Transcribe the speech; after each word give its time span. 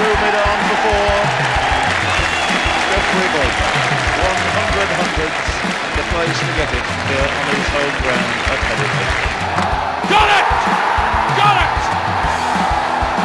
through 0.00 0.16
mid-on 0.16 0.58
before 0.72 1.20
Geoffrey 2.88 3.28
Boycott. 3.36 3.76
100 4.16 4.96
hundreds, 4.96 5.40
the 5.92 6.04
place 6.08 6.38
to 6.40 6.52
get 6.56 6.70
it 6.72 6.86
here 7.04 7.28
on 7.28 7.44
his 7.52 7.66
home 7.68 7.96
ground 8.00 8.32
at 8.48 8.60
Headingley. 8.64 9.08
Got 10.08 10.28
it! 10.40 10.48
Got 11.36 11.56
it! 11.60 11.80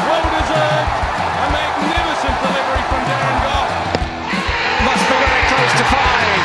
Well 0.03 0.27
deserved. 0.35 0.91
A 1.15 1.47
magnificent 1.47 2.35
delivery 2.43 2.83
from 2.91 3.01
Darren 3.07 3.37
Gough. 3.39 3.71
Must 4.83 5.05
be 5.07 5.15
very 5.15 5.43
close 5.47 5.73
to 5.79 5.85
five. 5.87 6.43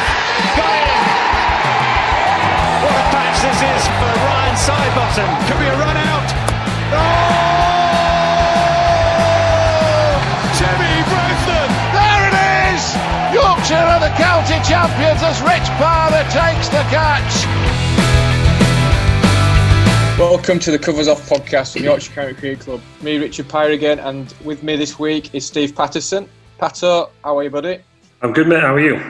Got 0.54 0.74
it! 0.78 0.94
What 2.86 2.94
a 2.94 3.04
patch 3.10 3.38
this 3.50 3.60
is 3.66 3.82
for 3.98 4.12
Ryan 4.30 4.54
Sidebottom. 4.54 5.30
Could 5.50 5.58
be 5.58 5.66
a 5.66 5.74
run 5.74 5.98
out. 5.98 6.29
The 14.10 14.16
county 14.16 14.68
champions 14.68 15.22
as 15.22 15.40
Rich 15.40 15.68
Palmer 15.78 16.24
takes 16.30 16.68
the 16.68 16.82
catch. 16.90 17.46
Welcome 20.18 20.58
to 20.58 20.72
the 20.72 20.78
Covers 20.80 21.06
Off 21.06 21.28
podcast 21.28 21.74
from 21.74 21.82
the 21.82 21.88
Yorkshire 21.88 22.12
County 22.12 22.34
Cricket 22.34 22.58
Club. 22.58 22.80
Me, 23.02 23.18
Richard 23.18 23.46
Pyrah 23.46 23.72
again, 23.72 24.00
and 24.00 24.34
with 24.42 24.64
me 24.64 24.74
this 24.74 24.98
week 24.98 25.32
is 25.32 25.46
Steve 25.46 25.76
Patterson. 25.76 26.28
Pato, 26.58 27.10
how 27.22 27.38
are 27.38 27.44
you, 27.44 27.50
buddy? 27.50 27.78
I'm 28.20 28.32
good, 28.32 28.48
mate. 28.48 28.62
How 28.62 28.74
are 28.74 28.80
you? 28.80 29.00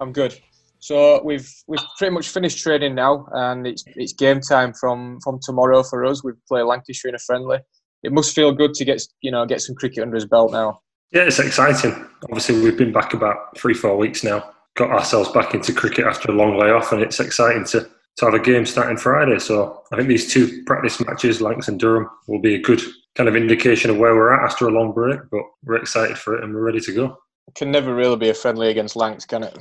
I'm 0.00 0.12
good. 0.12 0.38
So 0.78 1.20
we've 1.24 1.50
we've 1.66 1.82
pretty 1.98 2.14
much 2.14 2.28
finished 2.28 2.62
training 2.62 2.94
now, 2.94 3.26
and 3.32 3.66
it's 3.66 3.82
it's 3.96 4.12
game 4.12 4.40
time 4.40 4.72
from 4.74 5.18
from 5.24 5.40
tomorrow 5.42 5.82
for 5.82 6.04
us. 6.04 6.22
We 6.22 6.32
play 6.46 6.62
Lancashire 6.62 7.08
in 7.08 7.16
a 7.16 7.18
friendly. 7.18 7.58
It 8.04 8.12
must 8.12 8.32
feel 8.32 8.52
good 8.52 8.74
to 8.74 8.84
get 8.84 9.02
you 9.22 9.32
know 9.32 9.44
get 9.44 9.60
some 9.60 9.74
cricket 9.74 10.04
under 10.04 10.14
his 10.14 10.26
belt 10.26 10.52
now. 10.52 10.82
Yeah, 11.12 11.22
it's 11.22 11.40
exciting. 11.40 12.06
Obviously, 12.24 12.60
we've 12.60 12.76
been 12.76 12.92
back 12.92 13.14
about 13.14 13.58
three, 13.58 13.74
four 13.74 13.96
weeks 13.96 14.22
now. 14.22 14.52
Got 14.76 14.90
ourselves 14.90 15.30
back 15.30 15.54
into 15.54 15.72
cricket 15.72 16.06
after 16.06 16.30
a 16.30 16.34
long 16.34 16.56
layoff, 16.56 16.92
and 16.92 17.02
it's 17.02 17.18
exciting 17.18 17.64
to, 17.66 17.88
to 18.16 18.24
have 18.24 18.34
a 18.34 18.38
game 18.38 18.64
starting 18.64 18.96
Friday. 18.96 19.38
So 19.40 19.82
I 19.92 19.96
think 19.96 20.08
these 20.08 20.32
two 20.32 20.62
practice 20.66 21.04
matches, 21.04 21.40
Lancs 21.40 21.66
and 21.66 21.80
Durham, 21.80 22.08
will 22.28 22.40
be 22.40 22.54
a 22.54 22.60
good 22.60 22.80
kind 23.16 23.28
of 23.28 23.34
indication 23.34 23.90
of 23.90 23.98
where 23.98 24.14
we're 24.14 24.32
at 24.32 24.44
after 24.44 24.68
a 24.68 24.70
long 24.70 24.92
break. 24.92 25.18
But 25.32 25.42
we're 25.64 25.76
excited 25.76 26.16
for 26.16 26.36
it 26.36 26.44
and 26.44 26.54
we're 26.54 26.60
ready 26.62 26.80
to 26.80 26.94
go. 26.94 27.16
It 27.48 27.56
can 27.56 27.72
never 27.72 27.92
really 27.92 28.16
be 28.16 28.28
a 28.28 28.34
friendly 28.34 28.68
against 28.68 28.94
Lancs, 28.94 29.24
can 29.24 29.42
it? 29.42 29.58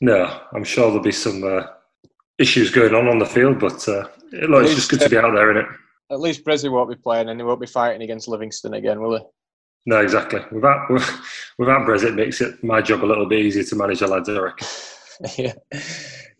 No, 0.00 0.40
I'm 0.54 0.62
sure 0.62 0.86
there'll 0.86 1.02
be 1.02 1.10
some 1.10 1.42
uh, 1.42 1.66
issues 2.38 2.70
going 2.70 2.94
on 2.94 3.08
on 3.08 3.18
the 3.18 3.26
field, 3.26 3.58
but 3.58 3.88
uh, 3.88 4.06
look, 4.32 4.64
it's 4.64 4.74
just 4.76 4.90
good 4.90 5.00
to 5.00 5.08
be 5.08 5.16
out 5.16 5.34
there, 5.34 5.50
isn't 5.50 5.64
it? 5.64 5.76
At 6.12 6.20
least 6.20 6.44
Brezzy 6.44 6.70
won't 6.70 6.90
be 6.90 6.94
playing, 6.94 7.28
and 7.28 7.40
he 7.40 7.44
won't 7.44 7.60
be 7.60 7.66
fighting 7.66 8.02
against 8.02 8.28
Livingstone 8.28 8.74
again, 8.74 9.00
will 9.00 9.16
he? 9.16 9.24
No, 9.86 10.00
exactly. 10.00 10.40
Without 10.50 10.90
without 11.58 11.86
Brez, 11.86 12.02
it 12.02 12.14
makes 12.14 12.40
it 12.40 12.62
my 12.62 12.82
job 12.82 13.04
a 13.04 13.06
little 13.06 13.26
bit 13.26 13.40
easier 13.40 13.62
to 13.62 13.76
manage 13.76 14.00
the 14.00 14.08
lads, 14.08 14.28
I 14.28 14.38
reckon. 14.38 14.66
yeah, 15.38 15.52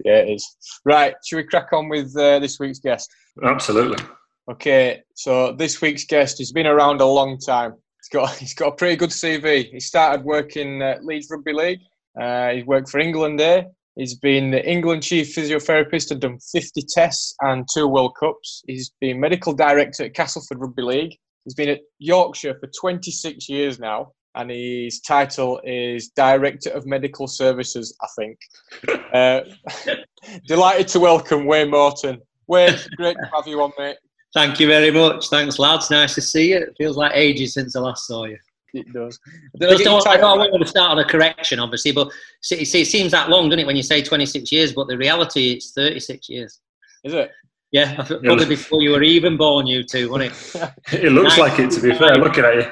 yeah, 0.05 0.19
it 0.19 0.35
is. 0.35 0.57
Right, 0.85 1.15
should 1.25 1.37
we 1.37 1.45
crack 1.45 1.73
on 1.73 1.89
with 1.89 2.15
uh, 2.17 2.41
this 2.41 2.59
week's 2.59 2.81
guest? 2.81 3.11
Absolutely. 3.43 4.05
Okay, 4.51 5.03
so 5.15 5.53
this 5.53 5.81
week's 5.81 6.05
guest 6.05 6.39
has 6.39 6.53
been 6.53 6.67
around 6.67 7.01
a 7.01 7.07
long 7.07 7.39
time. 7.39 7.75
He's 8.01 8.09
got 8.13 8.37
he's 8.39 8.55
got 8.55 8.73
a 8.73 8.77
pretty 8.77 8.97
good 8.97 9.11
CV. 9.11 9.71
He 9.71 9.81
started 9.81 10.25
working 10.25 10.83
at 10.83 11.05
Leeds 11.05 11.29
Rugby 11.31 11.53
League. 11.53 11.81
Uh, 12.21 12.51
he's 12.51 12.65
worked 12.65 12.89
for 12.89 12.99
England 12.99 13.39
there. 13.39 13.67
He's 13.97 14.15
been 14.15 14.51
the 14.51 14.69
England 14.69 15.03
chief 15.03 15.35
physiotherapist 15.35 16.11
and 16.11 16.21
done 16.21 16.39
50 16.53 16.83
tests 16.89 17.35
and 17.41 17.67
two 17.73 17.89
World 17.89 18.15
Cups. 18.21 18.63
He's 18.67 18.91
been 19.01 19.19
medical 19.19 19.55
director 19.55 20.05
at 20.05 20.15
Castleford 20.15 20.59
Rugby 20.61 20.83
League. 20.83 21.19
He's 21.47 21.55
been 21.55 21.69
at 21.69 21.83
Yorkshire 22.01 22.59
for 22.59 22.67
26 22.67 23.49
years 23.49 23.79
now, 23.79 24.11
and 24.35 24.51
his 24.51 25.01
title 25.01 25.61
is 25.63 26.09
Director 26.09 26.71
of 26.71 26.87
Medical 26.87 27.29
Services, 27.29 27.97
I 28.03 28.07
think. 28.19 28.39
Uh, 29.15 29.41
delighted 30.47 30.89
to 30.89 31.01
welcome 31.01 31.47
Wayne 31.47 31.71
Morton. 31.71 32.21
Wayne, 32.49 32.77
great 32.97 33.17
to 33.17 33.31
have 33.35 33.47
you 33.47 33.63
on, 33.63 33.73
mate. 33.79 33.97
Thank 34.35 34.61
you 34.61 34.67
very 34.67 34.91
much. 34.91 35.29
Thanks, 35.29 35.59
lads. 35.59 35.91
Nice 35.91 36.15
to 36.17 36.21
see 36.21 36.51
you. 36.51 36.59
It 36.59 36.75
feels 36.77 36.99
like 36.99 37.13
ages 37.15 37.55
since 37.55 37.77
I 37.77 37.81
last 37.81 38.07
saw 38.07 38.25
you. 38.25 38.37
It 38.75 38.93
does. 38.93 39.19
I 39.55 39.59
don't, 39.77 40.07
I 40.07 40.17
don't 40.19 40.51
want 40.51 40.63
to 40.63 40.69
start 40.69 40.91
on 40.91 40.99
a 40.99 41.05
correction, 41.05 41.61
obviously, 41.61 41.93
but 41.93 42.13
see, 42.43 42.65
see, 42.67 42.83
it 42.83 42.87
seems 42.87 43.13
that 43.13 43.31
long, 43.31 43.49
doesn't 43.49 43.61
it, 43.61 43.67
when 43.67 43.77
you 43.77 43.83
say 43.83 44.03
26 44.03 44.53
years? 44.53 44.73
But 44.75 44.89
the 44.89 44.99
reality, 44.99 45.53
it's 45.53 45.71
36 45.71 46.29
years. 46.29 46.61
Is 47.05 47.15
it? 47.15 47.31
Yeah, 47.77 47.95
probably 48.05 48.47
before 48.47 48.81
you 48.81 48.93
were 48.93 49.03
even 49.03 49.37
born, 49.37 49.67
you 49.67 49.85
two, 49.85 50.11
wasn't 50.11 50.33
it? 50.33 50.73
it 51.05 51.13
looks 51.13 51.37
like 51.37 51.59
it, 51.59 51.71
to 51.73 51.81
be 51.83 51.95
fair, 51.95 52.15
looking 52.17 52.43
at 52.43 52.55
you. 52.55 52.71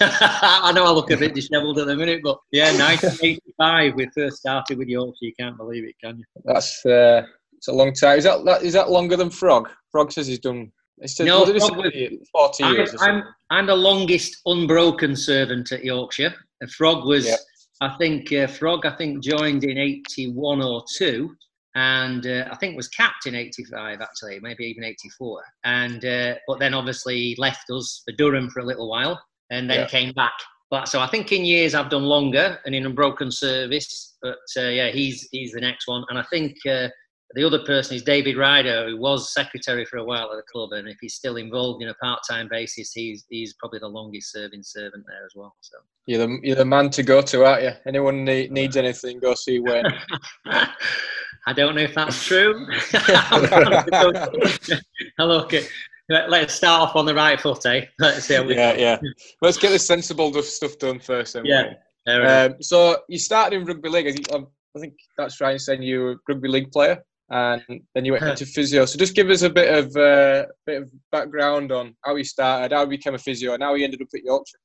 I 0.02 0.70
know 0.74 0.84
I 0.84 0.90
look 0.90 1.10
a 1.10 1.16
bit 1.16 1.34
dishevelled 1.34 1.78
at 1.78 1.86
the 1.86 1.96
minute, 1.96 2.20
but 2.22 2.36
yeah, 2.52 2.66
1985 2.66 3.94
we 3.94 4.06
first 4.14 4.36
started 4.36 4.76
with 4.76 4.88
Yorkshire. 4.88 5.16
You 5.22 5.32
can't 5.40 5.56
believe 5.56 5.84
it, 5.84 5.94
can 5.98 6.18
you? 6.18 6.24
That's 6.44 6.84
uh, 6.84 7.22
it's 7.54 7.68
a 7.68 7.72
long 7.72 7.94
time. 7.94 8.18
Is 8.18 8.24
that, 8.24 8.44
that 8.44 8.62
is 8.62 8.74
that 8.74 8.90
longer 8.90 9.16
than 9.16 9.30
Frog? 9.30 9.70
Frog 9.90 10.12
says 10.12 10.26
he's 10.26 10.40
done. 10.40 10.70
It 10.98 11.08
says, 11.08 11.26
No, 11.26 11.38
what 11.38 11.46
did 11.46 11.56
it 11.56 11.62
say? 11.62 11.68
Frog 11.68 12.26
forty 12.32 12.64
I'm, 12.64 12.74
years. 12.74 12.94
or 12.94 13.08
I'm. 13.08 13.22
I'm 13.48 13.66
the 13.66 13.74
longest 13.74 14.42
unbroken 14.44 15.16
servant 15.16 15.72
at 15.72 15.82
Yorkshire. 15.82 16.34
And 16.60 16.70
Frog 16.70 17.06
was, 17.06 17.24
Yep. 17.24 17.38
I 17.80 17.96
think, 17.96 18.30
uh, 18.30 18.46
Frog, 18.46 18.84
I 18.84 18.94
think, 18.96 19.22
joined 19.22 19.64
in 19.64 19.78
81 19.78 20.62
or 20.62 20.84
2. 20.98 21.34
And 21.74 22.26
uh, 22.26 22.44
I 22.50 22.56
think 22.56 22.76
was 22.76 22.88
capped 22.88 23.26
in 23.26 23.34
85, 23.34 24.00
actually, 24.00 24.38
maybe 24.40 24.64
even 24.64 24.84
84. 24.84 25.42
And 25.64 26.04
uh, 26.04 26.34
But 26.46 26.60
then 26.60 26.74
obviously 26.74 27.34
left 27.38 27.68
us 27.70 28.02
for 28.04 28.12
Durham 28.16 28.48
for 28.50 28.60
a 28.60 28.64
little 28.64 28.88
while 28.88 29.20
and 29.50 29.68
then 29.68 29.80
Yeah. 29.80 29.86
came 29.86 30.12
back. 30.12 30.34
But 30.70 30.88
so 30.88 31.00
I 31.00 31.06
think 31.06 31.30
in 31.32 31.44
years 31.44 31.74
I've 31.74 31.90
done 31.90 32.04
longer 32.04 32.58
and 32.64 32.74
in 32.74 32.86
unbroken 32.86 33.30
service. 33.30 34.16
But 34.22 34.38
uh, 34.56 34.68
yeah, 34.68 34.90
he's, 34.90 35.28
he's 35.32 35.52
the 35.52 35.60
next 35.60 35.86
one. 35.88 36.04
And 36.08 36.18
I 36.18 36.24
think 36.30 36.56
uh, 36.68 36.88
the 37.34 37.44
other 37.44 37.64
person 37.64 37.96
is 37.96 38.02
David 38.02 38.36
Ryder, 38.36 38.88
who 38.88 38.96
was 38.96 39.32
secretary 39.34 39.84
for 39.84 39.96
a 39.98 40.04
while 40.04 40.30
at 40.30 40.36
the 40.36 40.42
club, 40.52 40.72
and 40.72 40.88
if 40.88 40.96
he's 41.00 41.14
still 41.14 41.36
involved 41.36 41.82
in 41.82 41.88
a 41.88 41.94
part-time 41.94 42.48
basis, 42.48 42.92
he's 42.92 43.24
he's 43.28 43.54
probably 43.54 43.80
the 43.80 43.88
longest-serving 43.88 44.62
servant 44.62 45.04
there 45.08 45.24
as 45.24 45.32
well. 45.34 45.54
So 45.60 45.78
You're 46.06 46.26
the 46.26 46.38
you're 46.42 46.56
the 46.56 46.64
man 46.64 46.90
to 46.90 47.02
go 47.02 47.22
to, 47.22 47.44
aren't 47.44 47.64
you? 47.64 47.72
Anyone 47.86 48.24
need, 48.24 48.52
needs 48.52 48.76
anything, 48.76 49.18
go 49.18 49.34
see 49.34 49.58
Wayne. 49.58 49.84
I 51.46 51.52
don't 51.52 51.74
know 51.74 51.82
if 51.82 51.94
that's 51.94 52.24
true. 52.26 52.54
Look, 55.18 55.52
let- 56.08 56.30
let's 56.30 56.54
start 56.54 56.82
off 56.82 56.96
on 56.96 57.06
the 57.06 57.14
right 57.14 57.40
foot, 57.40 57.64
eh? 57.66 57.86
Let's 57.98 58.26
see 58.26 58.34
how 58.34 58.44
we 58.44 58.54
yeah, 58.54 58.74
yeah. 58.74 58.98
Let's 59.40 59.56
get 59.56 59.70
the 59.70 59.78
sensible 59.78 60.32
stuff 60.42 60.78
done 60.78 61.00
first. 61.00 61.36
Yeah. 61.44 61.74
Um, 62.06 62.56
so 62.60 62.98
you 63.08 63.18
started 63.18 63.60
in 63.60 63.66
rugby 63.66 63.88
league. 63.88 64.08
I 64.08 64.12
think, 64.12 64.30
um, 64.32 64.48
I 64.76 64.80
think 64.80 64.94
that's 65.16 65.40
right. 65.40 65.58
Saying 65.60 65.82
you 65.82 66.00
were 66.00 66.10
a 66.12 66.16
rugby 66.28 66.48
league 66.48 66.70
player, 66.70 67.02
and 67.30 67.62
then 67.94 68.04
you 68.04 68.12
went 68.12 68.24
into 68.24 68.44
physio. 68.44 68.84
So 68.84 68.98
just 68.98 69.14
give 69.14 69.30
us 69.30 69.42
a 69.42 69.50
bit 69.50 69.72
of 69.72 69.96
uh, 69.96 70.46
bit 70.66 70.82
of 70.82 70.90
background 71.10 71.72
on 71.72 71.96
how 72.04 72.16
you 72.16 72.24
started, 72.24 72.74
how 72.74 72.82
you 72.82 72.88
became 72.88 73.14
a 73.14 73.18
physio, 73.18 73.54
and 73.54 73.62
how 73.62 73.74
you 73.74 73.84
ended 73.84 74.02
up 74.02 74.08
at 74.14 74.22
Yorkshire. 74.22 74.58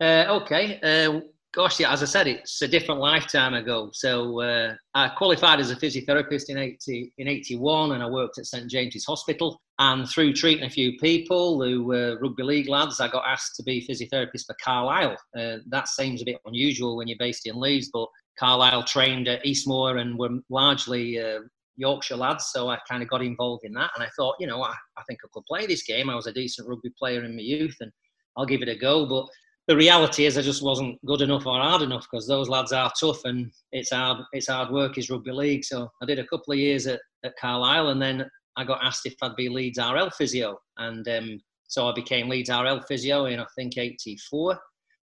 Uh, 0.00 0.40
okay. 0.42 0.78
Uh, 0.80 1.20
gosh, 1.54 1.78
yeah, 1.78 1.92
as 1.92 2.02
I 2.02 2.06
said, 2.06 2.26
it's 2.26 2.60
a 2.62 2.68
different 2.68 3.00
lifetime 3.00 3.54
ago. 3.54 3.90
So 3.92 4.40
uh, 4.40 4.74
I 4.94 5.08
qualified 5.08 5.60
as 5.60 5.70
a 5.70 5.76
physiotherapist 5.76 6.48
in 6.48 6.58
80, 6.58 7.12
in 7.18 7.28
81 7.28 7.92
and 7.92 8.02
I 8.02 8.06
worked 8.06 8.38
at 8.38 8.46
St 8.46 8.68
James's 8.68 9.04
Hospital. 9.04 9.60
And 9.78 10.08
through 10.08 10.34
treating 10.34 10.64
a 10.64 10.70
few 10.70 10.96
people 10.98 11.62
who 11.62 11.84
were 11.84 12.18
rugby 12.20 12.42
league 12.42 12.68
lads, 12.68 13.00
I 13.00 13.08
got 13.08 13.24
asked 13.26 13.56
to 13.56 13.62
be 13.62 13.86
physiotherapist 13.86 14.46
for 14.46 14.56
Carlisle. 14.62 15.16
Uh, 15.36 15.56
that 15.68 15.88
seems 15.88 16.22
a 16.22 16.24
bit 16.24 16.40
unusual 16.44 16.96
when 16.96 17.08
you're 17.08 17.18
based 17.18 17.46
in 17.46 17.58
Leeds, 17.58 17.90
but 17.92 18.08
Carlisle 18.38 18.84
trained 18.84 19.28
at 19.28 19.44
Eastmoor 19.44 19.98
and 19.98 20.18
were 20.18 20.30
largely 20.48 21.20
uh, 21.20 21.40
Yorkshire 21.76 22.16
lads, 22.16 22.50
so 22.52 22.68
I 22.68 22.78
kind 22.88 23.02
of 23.02 23.08
got 23.08 23.22
involved 23.22 23.64
in 23.64 23.72
that. 23.74 23.90
And 23.94 24.04
I 24.04 24.08
thought, 24.16 24.36
you 24.38 24.46
know, 24.46 24.62
I, 24.62 24.74
I 24.96 25.02
think 25.08 25.20
I 25.24 25.28
could 25.32 25.44
play 25.46 25.66
this 25.66 25.82
game. 25.82 26.08
I 26.08 26.14
was 26.14 26.26
a 26.26 26.32
decent 26.32 26.68
rugby 26.68 26.92
player 26.96 27.24
in 27.24 27.34
my 27.34 27.42
youth, 27.42 27.76
and 27.80 27.90
I'll 28.36 28.46
give 28.46 28.62
it 28.62 28.68
a 28.68 28.76
go. 28.76 29.06
But 29.06 29.26
the 29.66 29.76
reality 29.76 30.26
is, 30.26 30.36
I 30.36 30.42
just 30.42 30.62
wasn't 30.62 31.04
good 31.06 31.22
enough 31.22 31.46
or 31.46 31.58
hard 31.58 31.82
enough 31.82 32.06
because 32.10 32.26
those 32.26 32.48
lads 32.48 32.72
are 32.72 32.92
tough, 32.98 33.24
and 33.24 33.50
it's 33.72 33.90
hard. 33.90 34.18
It's 34.32 34.48
hard 34.48 34.70
work. 34.70 34.98
Is 34.98 35.10
rugby 35.10 35.32
league. 35.32 35.64
So 35.64 35.88
I 36.02 36.06
did 36.06 36.18
a 36.18 36.26
couple 36.26 36.52
of 36.52 36.58
years 36.58 36.86
at, 36.86 37.00
at 37.24 37.36
Carlisle, 37.40 37.88
and 37.88 38.00
then 38.00 38.28
I 38.56 38.64
got 38.64 38.84
asked 38.84 39.06
if 39.06 39.14
I'd 39.22 39.36
be 39.36 39.48
Leeds 39.48 39.78
RL 39.78 40.10
physio, 40.10 40.58
and 40.76 41.06
um, 41.08 41.40
so 41.66 41.88
I 41.88 41.94
became 41.94 42.28
Leeds 42.28 42.50
RL 42.50 42.80
physio 42.86 43.24
in 43.26 43.40
I 43.40 43.46
think 43.56 43.78
84, 43.78 44.58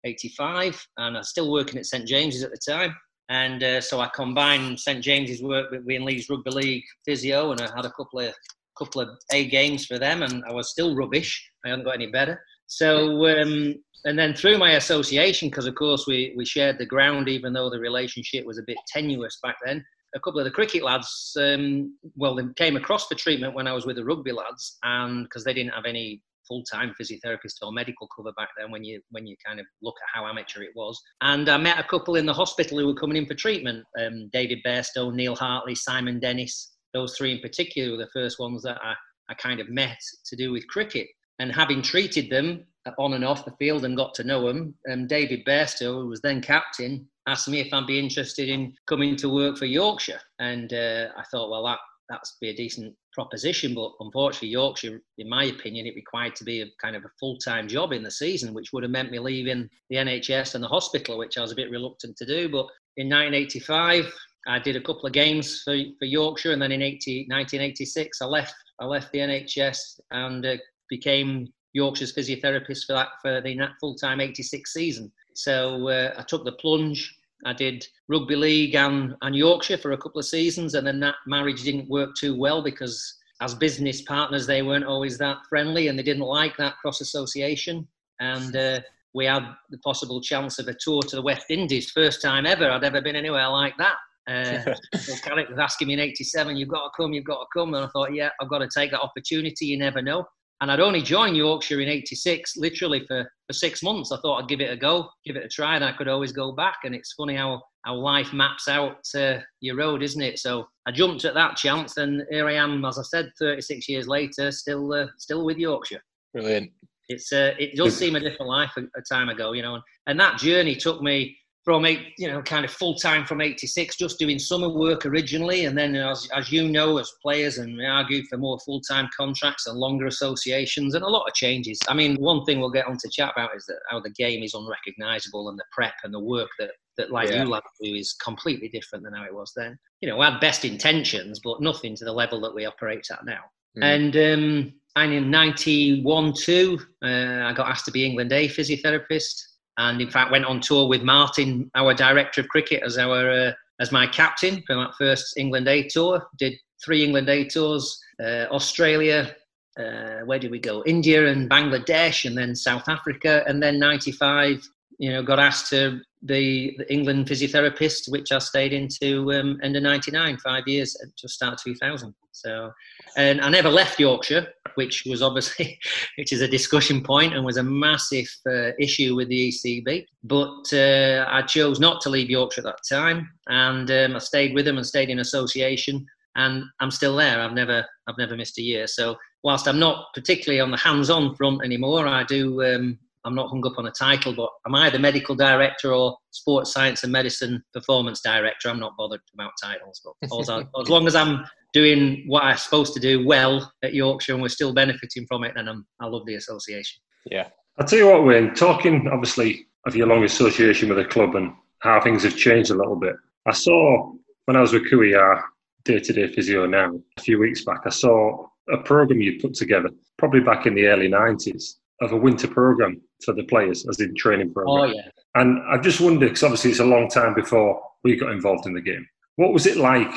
85, 0.05 0.87
and 0.99 1.17
I 1.17 1.21
was 1.21 1.31
still 1.31 1.51
working 1.51 1.79
at 1.79 1.87
St 1.87 2.07
James's 2.07 2.45
at 2.45 2.51
the 2.51 2.73
time. 2.73 2.95
And 3.31 3.63
uh, 3.65 3.81
so 3.81 4.01
I 4.01 4.09
combined 4.15 4.79
St 4.79 5.03
James's 5.03 5.43
work 5.43 5.71
with 5.71 5.83
with 5.85 6.03
Leeds 6.03 6.29
Rugby 6.29 6.51
League 6.51 6.85
physio, 7.05 7.51
and 7.51 7.61
I 7.61 7.75
had 7.75 7.87
a 7.87 7.93
couple 7.93 8.21
of 8.21 8.35
couple 8.79 9.01
of 9.01 9.09
A 9.33 9.49
games 9.49 9.87
for 9.87 9.99
them, 9.99 10.23
and 10.23 10.45
I 10.49 10.53
was 10.53 10.71
still 10.71 10.95
rubbish. 10.95 11.51
I 11.65 11.71
hadn't 11.71 11.85
got 11.85 11.95
any 11.95 12.09
better. 12.09 12.41
So 12.77 13.27
um, 13.27 13.77
and 14.05 14.19
then 14.19 14.35
through 14.35 14.59
my 14.59 14.73
association, 14.73 15.49
because 15.49 15.67
of 15.67 15.77
course 15.77 16.07
we 16.07 16.35
we 16.37 16.45
shared 16.45 16.79
the 16.79 16.87
ground, 16.87 17.29
even 17.29 17.53
though 17.53 17.71
the 17.71 17.79
relationship 17.79 18.45
was 18.45 18.59
a 18.59 18.65
bit 18.67 18.77
tenuous 18.89 19.39
back 19.43 19.57
then. 19.65 19.85
A 20.17 20.21
couple 20.21 20.39
of 20.39 20.45
the 20.45 20.51
cricket 20.51 20.85
lads, 20.85 21.37
um, 21.41 21.97
well, 22.15 22.37
they 22.37 22.45
came 22.57 22.77
across 22.77 23.09
the 23.09 23.17
treatment 23.17 23.55
when 23.55 23.67
I 23.67 23.73
was 23.73 23.85
with 23.85 23.97
the 23.97 24.05
rugby 24.05 24.31
lads, 24.31 24.79
and 24.85 25.25
because 25.25 25.43
they 25.43 25.55
didn't 25.55 25.75
have 25.75 25.87
any 25.87 26.23
full-time 26.47 26.95
physiotherapist 27.01 27.55
or 27.63 27.73
medical 27.73 28.07
cover 28.15 28.33
back 28.37 28.51
then 28.59 28.71
when 28.71 28.85
you 28.85 29.01
when 29.11 29.27
you 29.27 29.35
kind 29.45 29.59
of 29.61 29.67
look 29.83 29.95
at 30.03 30.19
how 30.19 30.27
amateur 30.27 30.63
it 30.63 30.71
was. 30.75 31.01
And 31.21 31.49
I 31.49 31.57
met 31.57 31.79
a 31.79 31.89
couple 31.89 32.17
in 32.17 32.27
the 32.27 32.35
hospital 32.35 32.79
who 32.79 32.87
were 32.87 32.95
coming 32.95 33.17
in 33.17 33.27
for 33.27 33.35
treatment. 33.35 33.85
Um, 34.01 34.29
David 34.33 34.59
Bairstow, 34.67 35.15
Neil 35.15 35.37
Hartley, 35.37 35.75
Simon 35.75 36.19
Dennis. 36.21 36.73
Those 36.93 37.17
three 37.17 37.33
in 37.33 37.41
particular 37.41 37.93
were 37.93 38.05
the 38.05 38.11
first 38.13 38.39
ones 38.39 38.63
that 38.63 38.79
I, 38.83 38.95
I 39.29 39.35
kind 39.35 39.61
of 39.61 39.69
met 39.69 39.99
to 40.27 40.37
do 40.37 40.53
with 40.53 40.67
cricket. 40.69 41.09
And 41.39 41.53
having 41.53 41.83
treated 41.83 42.31
them 42.31 42.65
on 42.99 43.15
and 43.15 43.25
off 43.25 43.45
the 43.45 43.57
field 43.59 43.85
and 43.85 43.97
got 43.97 44.15
to 44.15 44.25
know 44.25 44.47
them, 44.47 44.75
um, 44.91 45.07
David 45.07 45.45
Bairstow, 45.45 46.03
who 46.03 46.09
was 46.09 46.21
then 46.21 46.41
captain, 46.41 47.09
asked 47.27 47.49
me 47.49 47.61
if 47.61 47.73
I'd 47.73 47.87
be 47.87 47.99
interested 47.99 48.49
in 48.49 48.75
coming 48.87 49.17
to 49.17 49.33
work 49.33 49.57
for 49.57 49.65
Yorkshire. 49.65 50.21
And 50.39 50.73
uh, 50.73 51.09
I 51.17 51.25
thought, 51.31 51.51
well, 51.51 51.65
that 51.65 51.79
that's 52.09 52.37
be 52.41 52.51
a 52.51 52.55
decent 52.55 52.95
proposition. 53.13 53.75
But 53.75 53.93
unfortunately, 54.01 54.49
Yorkshire, 54.49 55.01
in 55.19 55.29
my 55.29 55.45
opinion, 55.45 55.87
it 55.87 55.95
required 55.95 56.37
to 56.37 56.45
be 56.45 56.61
a 56.61 56.67
kind 56.81 56.97
of 56.97 57.05
a 57.05 57.11
full 57.19 57.39
time 57.39 57.69
job 57.69 57.93
in 57.93 58.03
the 58.03 58.11
season, 58.11 58.55
which 58.55 58.73
would 58.73 58.83
have 58.83 58.93
meant 58.93 59.11
me 59.11 59.19
leaving 59.19 59.69
the 59.91 59.97
NHS 59.97 60.55
and 60.55 60.63
the 60.63 60.69
hospital, 60.69 61.19
which 61.19 61.39
I 61.39 61.43
was 61.43 61.53
a 61.53 61.57
bit 61.57 61.71
reluctant 61.71 62.17
to 62.19 62.27
do. 62.27 62.49
But 62.49 62.67
in 62.97 63.09
1985, 63.09 64.13
I 64.47 64.59
did 64.59 64.77
a 64.77 64.81
couple 64.81 65.07
of 65.07 65.13
games 65.13 65.63
for, 65.63 65.77
for 65.99 66.05
Yorkshire, 66.05 66.53
and 66.53 66.61
then 66.61 66.73
in 66.73 66.83
80, 66.83 67.27
1986, 67.29 68.21
I 68.21 68.27
left. 68.27 68.55
I 68.81 68.87
left 68.87 69.13
the 69.13 69.21
NHS 69.21 70.01
and 70.11 70.45
uh, 70.45 70.57
became 70.97 71.53
Yorkshire's 71.73 72.15
physiotherapist 72.15 72.87
for 72.87 72.93
that 72.93 73.09
for 73.21 73.41
the 73.41 73.69
full 73.81 73.95
time 73.95 74.21
86 74.21 74.73
season. 74.73 75.11
So 75.35 75.89
uh, 75.89 76.15
I 76.17 76.23
took 76.23 76.45
the 76.45 76.53
plunge 76.53 77.13
I 77.45 77.53
did 77.53 77.87
rugby 78.09 78.37
league 78.37 78.75
and, 78.75 79.15
and 79.23 79.37
Yorkshire 79.37 79.79
for 79.79 79.93
a 79.93 79.99
couple 79.99 80.19
of 80.19 80.25
seasons, 80.25 80.75
and 80.75 80.87
then 80.87 81.01
that 81.01 81.17
marriage 81.27 81.63
didn't 81.63 81.89
work 81.89 82.15
too 82.15 82.37
well 82.37 82.63
because 82.63 83.19
as 83.41 83.55
business 83.55 84.03
partners 84.03 84.47
they 84.47 84.63
weren't 84.63 84.85
always 84.85 85.19
that 85.19 85.39
friendly, 85.49 85.89
and 85.89 85.99
they 85.99 86.03
didn't 86.03 86.23
like 86.23 86.57
that 86.57 86.77
cross 86.79 87.01
association. 87.01 87.87
And 88.21 88.55
uh, 88.57 88.81
we 89.13 89.27
had 89.27 89.45
the 89.71 89.79
possible 89.79 90.21
chance 90.21 90.59
of 90.59 90.69
a 90.69 90.75
tour 90.81 91.03
to 91.03 91.17
the 91.17 91.23
West 91.23 91.47
Indies, 91.51 91.91
first 91.91 92.23
time 92.23 92.47
ever 92.47 92.71
I'd 92.71 92.85
ever 92.85 93.01
been 93.01 93.17
anywhere 93.17 93.49
like 93.49 93.75
that. 93.79 93.97
Uh, 94.27 94.75
Carrick 95.23 95.51
was 95.51 95.59
asking 95.59 95.89
me 95.89 95.95
in 95.95 96.01
'87, 96.01 96.57
"You've 96.57 96.69
got 96.69 96.85
to 96.85 96.91
come, 96.97 97.13
you've 97.13 97.25
got 97.25 97.41
to 97.41 97.47
come," 97.53 97.75
and 97.75 97.85
I 97.85 97.89
thought, 97.89 98.15
"Yeah, 98.15 98.31
I've 98.41 98.49
got 98.49 98.59
to 98.59 98.69
take 98.75 98.91
that 98.93 99.01
opportunity. 99.01 99.67
You 99.67 99.79
never 99.79 100.01
know." 100.01 100.27
And 100.65 100.73
I'd 100.73 100.81
only 100.81 101.03
joined 101.03 101.37
Yorkshire 101.37 101.83
in 101.83 101.91
'86, 101.91 102.57
literally 102.57 103.05
for, 103.07 103.31
for 103.47 103.53
six 103.53 103.83
months. 103.83 104.11
I 104.11 104.17
thought 104.21 104.43
I'd 104.43 104.49
give 104.49 104.63
it 104.63 104.73
a 104.73 104.77
go, 104.79 105.11
give 105.27 105.37
it 105.37 105.45
a 105.45 105.49
try, 105.49 105.77
and 105.77 105.85
I 105.85 105.93
could 105.93 106.09
always 106.09 106.33
go 106.33 106.53
back. 106.53 106.79
And 106.85 106.95
it's 106.95 107.13
funny 107.13 107.37
how, 107.37 107.61
how 107.85 107.97
life 107.97 108.33
maps 108.33 108.67
out 108.67 108.97
uh, 109.15 109.41
your 109.61 109.77
road, 109.77 110.03
isn't 110.03 110.23
it? 110.23 110.39
So 110.39 110.67
I 110.87 110.91
jumped 110.91 111.27
at 111.27 111.35
that 111.35 111.59
chance, 111.59 111.99
and 111.99 112.23
here 112.31 112.49
I 112.49 112.55
am, 112.55 112.83
as 112.87 112.99
I 112.99 113.03
said, 113.03 113.31
36 113.39 113.91
years 113.91 114.09
later, 114.09 114.51
still 114.51 114.91
uh, 114.95 115.09
still 115.19 115.45
with 115.45 115.59
Yorkshire. 115.59 116.01
Brilliant. 116.33 116.71
It's 117.11 117.31
uh, 117.31 117.53
it 117.59 117.77
does 117.77 117.95
seem 117.95 118.17
a 118.17 118.21
different 118.21 118.49
life 118.49 118.73
a, 118.79 118.85
a 118.99 119.03
time 119.07 119.29
ago, 119.29 119.53
you 119.53 119.61
know, 119.61 119.75
and, 119.75 119.83
and 120.07 120.19
that 120.19 120.39
journey 120.39 120.77
took 120.77 121.03
me 121.03 121.37
from 121.65 121.87
eight, 121.87 122.13
you 122.19 122.29
know, 122.29 122.43
kind 122.43 122.65
of 122.65 122.71
full 122.71 122.95
time 122.95 123.25
from 123.25 123.41
'86, 123.41 123.97
just 123.97 124.19
doing 124.19 124.39
summer 124.39 124.69
work 124.69 125.07
originally, 125.07 125.65
and 125.65 125.77
then 125.77 125.97
as, 125.97 126.29
as 126.35 126.53
you 126.53 126.69
know, 126.69 126.99
as 126.99 127.11
players, 127.23 127.57
and 127.57 127.77
we 127.77 127.87
argued 127.87 128.27
for 128.29 128.37
more 128.37 128.59
full 128.61 128.83
time 128.83 129.09
contracts 129.17 129.67
and 129.67 129.79
longer 129.79 130.07
associations, 130.07 130.95
and 130.95 131.03
a 131.03 131.09
lot 131.09 131.27
of 131.27 131.35
changes. 131.35 131.79
I 131.89 131.95
mean, 131.95 132.17
one 132.17 132.45
thing 132.45 132.61
we'll 132.61 132.71
get 132.71 132.87
on 132.87 132.99
to 132.99 133.11
chat 133.11 133.33
about 133.35 133.57
is 133.57 133.65
that 133.67 133.79
how 133.89 134.01
the 134.01 134.11
game 134.11 134.43
is 134.43 134.55
unrecognisable, 134.55 135.49
and 135.49 135.59
the 135.59 135.65
prep 135.73 135.95
and 136.05 136.13
the 136.13 136.21
work 136.21 136.51
that 136.59 136.73
that 136.99 137.11
like 137.11 137.31
yeah. 137.31 137.43
you 137.43 137.49
like 137.49 137.65
do 137.83 137.95
is 137.95 138.13
completely 138.13 138.69
different 138.69 139.03
than 139.03 139.15
how 139.15 139.25
it 139.25 139.35
was 139.35 139.53
then. 139.57 139.79
You 140.03 140.11
know, 140.11 140.19
we 140.19 140.25
had 140.27 140.41
best 140.41 140.67
intentions, 140.67 141.41
but 141.43 141.63
nothing 141.63 141.97
to 141.97 142.05
the 142.05 142.13
level 142.13 142.41
that 142.43 142.55
we 142.55 142.67
operate 142.67 143.07
at 143.11 143.25
now. 143.25 143.41
Mm. 143.79 143.83
And 143.83 144.17
um, 144.17 144.75
and 144.97 145.13
in 145.15 145.31
'91 145.31 146.35
2, 146.35 146.79
uh, 147.03 147.07
I 147.07 147.53
got 147.55 147.69
asked 147.71 147.87
to 147.87 147.91
be 147.91 148.05
England 148.05 148.33
A 148.33 148.49
physiotherapist 148.49 149.54
and 149.79 150.01
in 150.01 150.11
fact 150.11 150.31
went 150.31 150.45
on 150.45 150.61
tour 150.61 150.89
with 150.89 151.03
Martyn, 151.03 151.71
our 151.75 151.95
director 151.95 152.41
of 152.41 152.49
cricket, 152.49 152.83
as 152.83 152.99
our 152.99 153.31
uh, 153.31 153.53
as 153.81 153.93
my 153.93 154.07
captain 154.07 154.63
for 154.67 154.77
that 154.77 154.95
first 154.97 155.37
England 155.37 155.69
A 155.69 155.87
tour. 155.89 156.27
Did 156.39 156.55
three 156.85 157.05
England 157.05 157.29
A 157.29 157.45
tours, 157.45 157.99
uh, 158.23 158.47
Australia. 158.51 159.35
Uh, 159.79 160.21
where 160.25 160.39
did 160.39 160.53
we 160.53 160.61
go? 160.61 160.85
India 160.87 161.27
and 161.27 161.51
Bangladesh, 161.51 162.25
and 162.27 162.39
then 162.39 162.55
South 162.55 162.89
Africa, 162.89 163.43
and 163.47 163.63
then 163.63 163.79
'95. 163.79 164.69
You 164.99 165.13
know, 165.13 165.23
got 165.23 165.39
asked 165.39 165.71
to 165.71 166.01
be 166.25 166.75
the 166.79 166.93
England 166.93 167.27
physiotherapist, 167.27 168.11
which 168.11 168.33
I 168.33 168.39
stayed 168.39 168.73
into 168.73 169.33
um, 169.33 169.59
under 169.63 169.81
'99, 169.81 170.39
five 170.39 170.67
years, 170.67 170.97
just 171.17 171.35
start 171.35 171.59
2000. 171.65 172.15
So, 172.33 172.73
and 173.17 173.41
I 173.41 173.49
never 173.49 173.71
left 173.71 174.01
Yorkshire, 174.01 174.49
which 174.75 175.05
was 175.07 175.23
obviously, 175.23 175.79
which 176.19 176.33
is 176.33 176.41
a 176.41 176.49
discussion 176.49 177.03
point 177.03 177.35
and 177.35 177.45
was 177.45 177.59
a 177.59 177.63
massive 177.63 178.29
uh, 178.47 178.71
issue 178.79 179.15
with 179.15 179.29
the 179.29 179.51
ECB. 179.51 180.07
But 180.25 180.73
uh, 180.73 181.27
I 181.29 181.43
chose 181.43 181.79
not 181.79 182.01
to 182.03 182.11
leave 182.11 182.31
Yorkshire 182.31 182.63
at 182.63 182.65
that 182.65 182.81
time, 182.91 183.31
and 183.49 183.91
um, 183.91 184.17
I 184.17 184.19
stayed 184.19 184.55
with 184.55 184.65
them 184.65 184.77
and 184.77 184.87
stayed 184.87 185.11
in 185.11 185.21
association. 185.21 186.05
And 186.37 186.65
I'm 186.81 186.91
still 186.91 187.15
there. 187.15 187.41
I've 187.41 187.53
never, 187.53 187.87
I've 188.09 188.19
never 188.19 188.37
missed 188.37 188.59
a 188.59 188.63
year. 188.63 188.89
So, 188.89 189.17
whilst 189.45 189.69
I'm 189.69 189.79
not 189.79 190.07
particularly 190.15 190.61
on 190.61 190.73
the 190.73 190.77
hands-on 190.77 191.37
front 191.37 191.63
anymore, 191.63 192.09
I 192.09 192.25
do 192.25 192.61
um, 192.65 192.99
I'm 193.25 193.35
not 193.35 193.49
hung 193.49 193.67
up 193.67 193.79
on 193.79 193.87
a 193.87 193.91
title, 193.91 194.35
but 194.35 194.51
I'm 194.67 194.75
either 194.75 194.99
medical 194.99 195.35
director 195.35 195.93
or 195.93 196.17
sports 196.31 196.73
science 196.73 197.05
and 197.05 197.13
medicine 197.13 197.63
performance 197.73 198.21
director. 198.21 198.69
I'm 198.69 198.81
not 198.81 198.97
bothered 198.97 199.21
about 199.33 199.53
titles, 199.63 200.01
but 200.05 200.15
as 200.81 200.89
long 200.89 201.07
as 201.07 201.15
I'm 201.15 201.45
doing 201.73 202.25
what 202.27 202.45
I'm 202.45 202.57
supposed 202.57 202.95
to 202.95 203.01
do 203.01 203.27
well 203.27 203.73
at 203.83 203.95
Yorkshire 203.95 204.35
and 204.35 204.43
we're 204.43 204.49
still 204.49 204.75
benefiting 204.75 205.27
from 205.27 205.45
it, 205.45 205.53
then 205.57 205.69
I'm, 205.69 205.87
I 206.01 206.07
love 206.07 206.27
the 206.27 206.35
association. 206.35 207.01
Yeah. 207.31 207.49
I'll 207.79 207.87
tell 207.87 207.99
you 207.99 208.09
what, 208.09 208.25
Wayne, 208.25 208.55
talking 208.55 209.09
obviously 209.09 209.67
of 209.87 209.97
your 209.97 210.07
long 210.07 210.25
association 210.25 210.89
with 210.89 210.99
the 210.99 211.05
club 211.05 211.35
and 211.35 211.53
how 211.81 212.01
things 212.01 212.23
have 212.23 212.37
changed 212.37 212.71
a 212.71 212.77
little 212.77 212.97
bit. 212.97 213.15
I 213.47 213.53
saw 213.53 214.13
when 214.47 214.57
I 214.57 214.61
was 214.61 214.73
with 214.73 214.89
Kui, 214.89 215.15
our 215.15 215.45
day 215.85 215.99
to 215.99 216.13
day 216.13 216.27
physio 216.29 216.67
now, 216.67 216.99
a 217.17 217.21
few 217.21 217.39
weeks 217.39 217.65
back, 217.65 217.81
I 217.85 217.91
saw 217.91 218.47
a 218.71 218.79
program 218.79 219.21
you 219.21 219.39
put 219.41 219.55
together, 219.55 219.91
probably 220.19 220.41
back 220.41 220.67
in 220.67 220.75
the 220.75 220.87
early 220.87 221.09
90s, 221.09 221.75
of 222.01 222.13
a 222.13 222.17
winter 222.17 222.49
program 222.49 223.01
for 223.25 223.35
the 223.35 223.45
players, 223.45 223.87
as 223.89 224.01
in 224.01 224.15
training 224.17 224.53
program. 224.53 224.91
Oh 224.91 224.95
yeah. 224.95 225.09
And 225.35 225.61
I 225.69 225.79
just 225.79 226.01
wondered 226.01 226.29
because 226.29 226.43
obviously 226.43 226.71
it's 226.71 226.81
a 226.81 226.85
long 226.85 227.09
time 227.09 227.35
before 227.35 227.81
we 228.03 228.17
got 228.17 228.33
involved 228.33 228.67
in 228.67 228.75
the 228.75 228.81
game. 228.81 229.07
What 229.37 229.53
was 229.53 229.67
it 229.67 229.77
like? 229.77 230.13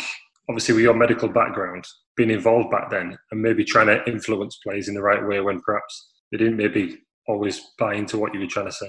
Obviously, 0.49 0.75
with 0.75 0.83
your 0.83 0.93
medical 0.93 1.27
background, 1.27 1.85
being 2.15 2.29
involved 2.31 2.71
back 2.71 2.89
then, 2.89 3.17
and 3.31 3.41
maybe 3.41 3.63
trying 3.63 3.87
to 3.87 4.03
influence 4.09 4.59
players 4.63 4.87
in 4.87 4.95
the 4.95 5.01
right 5.01 5.25
way 5.25 5.39
when 5.41 5.59
perhaps 5.61 6.09
they 6.31 6.37
didn't 6.37 6.57
maybe 6.57 6.99
always 7.27 7.61
buy 7.77 7.95
into 7.95 8.17
what 8.17 8.33
you 8.33 8.39
were 8.39 8.47
trying 8.47 8.67
to 8.67 8.71
say. 8.71 8.87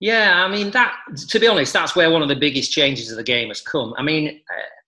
Yeah, 0.00 0.44
I 0.44 0.48
mean 0.48 0.70
that. 0.72 0.96
To 1.28 1.38
be 1.38 1.46
honest, 1.46 1.72
that's 1.72 1.94
where 1.94 2.10
one 2.10 2.22
of 2.22 2.28
the 2.28 2.36
biggest 2.36 2.72
changes 2.72 3.10
of 3.10 3.16
the 3.16 3.22
game 3.22 3.48
has 3.48 3.60
come. 3.60 3.94
I 3.96 4.02
mean, 4.02 4.40